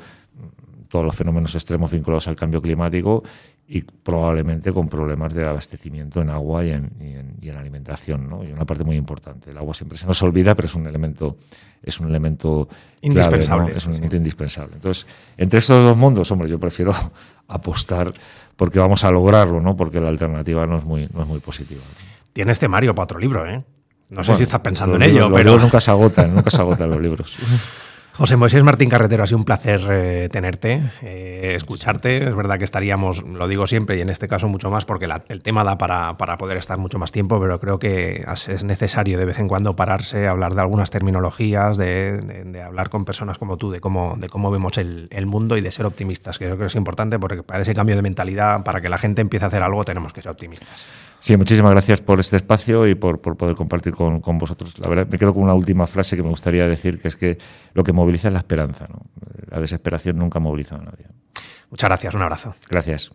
todos 0.88 1.05
los 1.07 1.16
fenómenos 1.16 1.55
extremos 1.55 1.90
vinculados 1.90 2.28
al 2.28 2.36
cambio 2.36 2.61
climático 2.61 3.22
y 3.68 3.82
probablemente 3.82 4.72
con 4.72 4.88
problemas 4.88 5.32
de 5.32 5.46
abastecimiento 5.46 6.20
en 6.20 6.30
agua 6.30 6.64
y 6.64 6.72
en, 6.72 7.36
y 7.40 7.48
en, 7.48 7.56
alimentación, 7.56 8.28
¿no? 8.28 8.44
Y 8.44 8.52
una 8.52 8.64
parte 8.64 8.84
muy 8.84 8.96
importante. 8.96 9.50
El 9.50 9.58
agua 9.58 9.72
siempre 9.72 9.96
se 9.96 10.06
nos 10.06 10.22
olvida, 10.22 10.54
pero 10.54 10.66
es 10.66 10.74
un 10.74 10.86
elemento, 10.86 11.36
es 11.82 11.98
un 12.00 12.08
elemento 12.08 12.68
indispensable. 13.00 13.74
Es 13.76 13.86
un 13.86 13.92
elemento 13.92 14.16
indispensable. 14.16 14.74
Entonces, 14.74 15.06
entre 15.36 15.60
estos 15.60 15.82
dos 15.82 15.96
mundos, 15.96 16.30
hombre, 16.30 16.48
yo 16.48 16.58
prefiero 16.58 16.92
apostar 17.48 18.12
porque 18.56 18.78
vamos 18.78 19.04
a 19.04 19.10
lograrlo, 19.10 19.60
¿no? 19.60 19.74
Porque 19.74 20.00
la 20.00 20.08
alternativa 20.08 20.66
no 20.66 20.76
es 20.76 20.84
muy, 20.84 21.08
no 21.12 21.22
es 21.22 21.28
muy 21.28 21.40
positiva. 21.40 21.82
Tienes 22.32 22.58
temario 22.58 22.94
para 22.94 23.04
otro 23.04 23.18
libro, 23.18 23.46
¿eh? 23.46 23.64
No 24.10 24.22
sé 24.22 24.36
si 24.36 24.42
estás 24.42 24.60
pensando 24.60 24.96
en 24.96 25.02
ello, 25.02 25.32
pero 25.32 25.58
nunca 25.58 25.80
se 25.80 25.90
agotan, 25.90 26.34
nunca 26.34 26.50
se 26.50 26.60
agotan 26.60 26.90
los 26.90 27.00
libros. 27.02 27.34
José 28.14 28.36
Moisés 28.36 28.62
Martín 28.62 28.90
Carretero, 28.90 29.24
ha 29.24 29.26
sido 29.26 29.38
un 29.38 29.44
placer 29.44 29.80
eh, 29.90 30.28
tenerte, 30.30 30.82
eh, 31.00 31.54
escucharte. 31.56 32.28
Es 32.28 32.36
verdad 32.36 32.58
que 32.58 32.64
estaríamos, 32.64 33.22
lo 33.22 33.48
digo 33.48 33.66
siempre 33.66 33.96
y 33.96 34.02
en 34.02 34.10
este 34.10 34.28
caso 34.28 34.48
mucho 34.48 34.70
más 34.70 34.84
porque 34.84 35.08
el 35.28 35.42
tema 35.42 35.64
da 35.64 35.78
para, 35.78 36.14
poder 36.36 36.58
estar 36.58 36.76
mucho 36.76 36.98
más 36.98 37.10
tiempo, 37.10 37.40
pero 37.40 37.58
creo 37.58 37.78
que 37.78 38.22
es 38.48 38.64
necesario 38.64 39.16
de 39.16 39.24
vez 39.24 39.38
en 39.38 39.48
cuando 39.48 39.74
pararse, 39.74 40.28
hablar 40.28 40.54
de 40.54 40.60
algunas 40.60 40.90
terminologías, 40.90 41.78
de, 41.78 42.62
hablar 42.62 42.90
con 42.90 43.06
personas 43.06 43.38
como 43.38 43.56
tú, 43.56 43.70
de 43.70 43.80
cómo, 43.80 44.14
de 44.18 44.28
cómo 44.28 44.50
vemos 44.50 44.76
el, 44.76 45.08
mundo 45.24 45.56
y 45.56 45.62
de 45.62 45.70
ser 45.70 45.86
optimistas, 45.86 46.38
que 46.38 46.44
creo 46.44 46.58
que 46.58 46.66
es 46.66 46.74
importante 46.74 47.18
porque 47.18 47.42
para 47.42 47.62
ese 47.62 47.72
cambio 47.72 47.96
de 47.96 48.02
mentalidad, 48.02 48.62
para 48.62 48.82
que 48.82 48.90
la 48.90 48.98
gente 48.98 49.22
empiece 49.22 49.46
a 49.46 49.48
hacer 49.48 49.62
algo, 49.62 49.86
tenemos 49.86 50.12
que 50.12 50.20
ser 50.20 50.32
optimistas. 50.32 51.11
Sí, 51.22 51.36
muchísimas 51.36 51.70
gracias 51.70 52.00
por 52.00 52.18
este 52.18 52.36
espacio 52.36 52.84
y 52.88 52.96
por, 52.96 53.20
poder 53.20 53.54
compartir 53.54 53.94
con, 53.94 54.20
vosotros. 54.38 54.76
La 54.80 54.88
verdad, 54.88 55.06
me 55.08 55.16
quedo 55.18 55.32
con 55.32 55.44
una 55.44 55.54
última 55.54 55.86
frase 55.86 56.16
que 56.16 56.22
me 56.24 56.28
gustaría 56.28 56.66
decir, 56.66 57.00
que 57.00 57.06
es 57.06 57.14
que 57.14 57.38
lo 57.74 57.84
que 57.84 57.92
moviliza 57.92 58.26
es 58.26 58.34
la 58.34 58.40
esperanza. 58.40 58.88
La 59.48 59.60
desesperación 59.60 60.18
nunca 60.18 60.40
moviliza 60.40 60.74
a 60.74 60.78
nadie. 60.78 61.06
Muchas 61.70 61.88
gracias, 61.88 62.14
un 62.16 62.22
abrazo. 62.22 62.56
Gracias. 62.68 63.12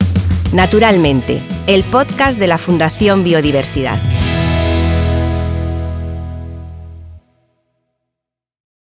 Naturalmente, 0.54 1.42
el 1.68 1.84
podcast 1.84 2.40
de 2.40 2.48
la 2.48 2.58
Fundación 2.58 3.26
Biodiversidad. 3.26 4.00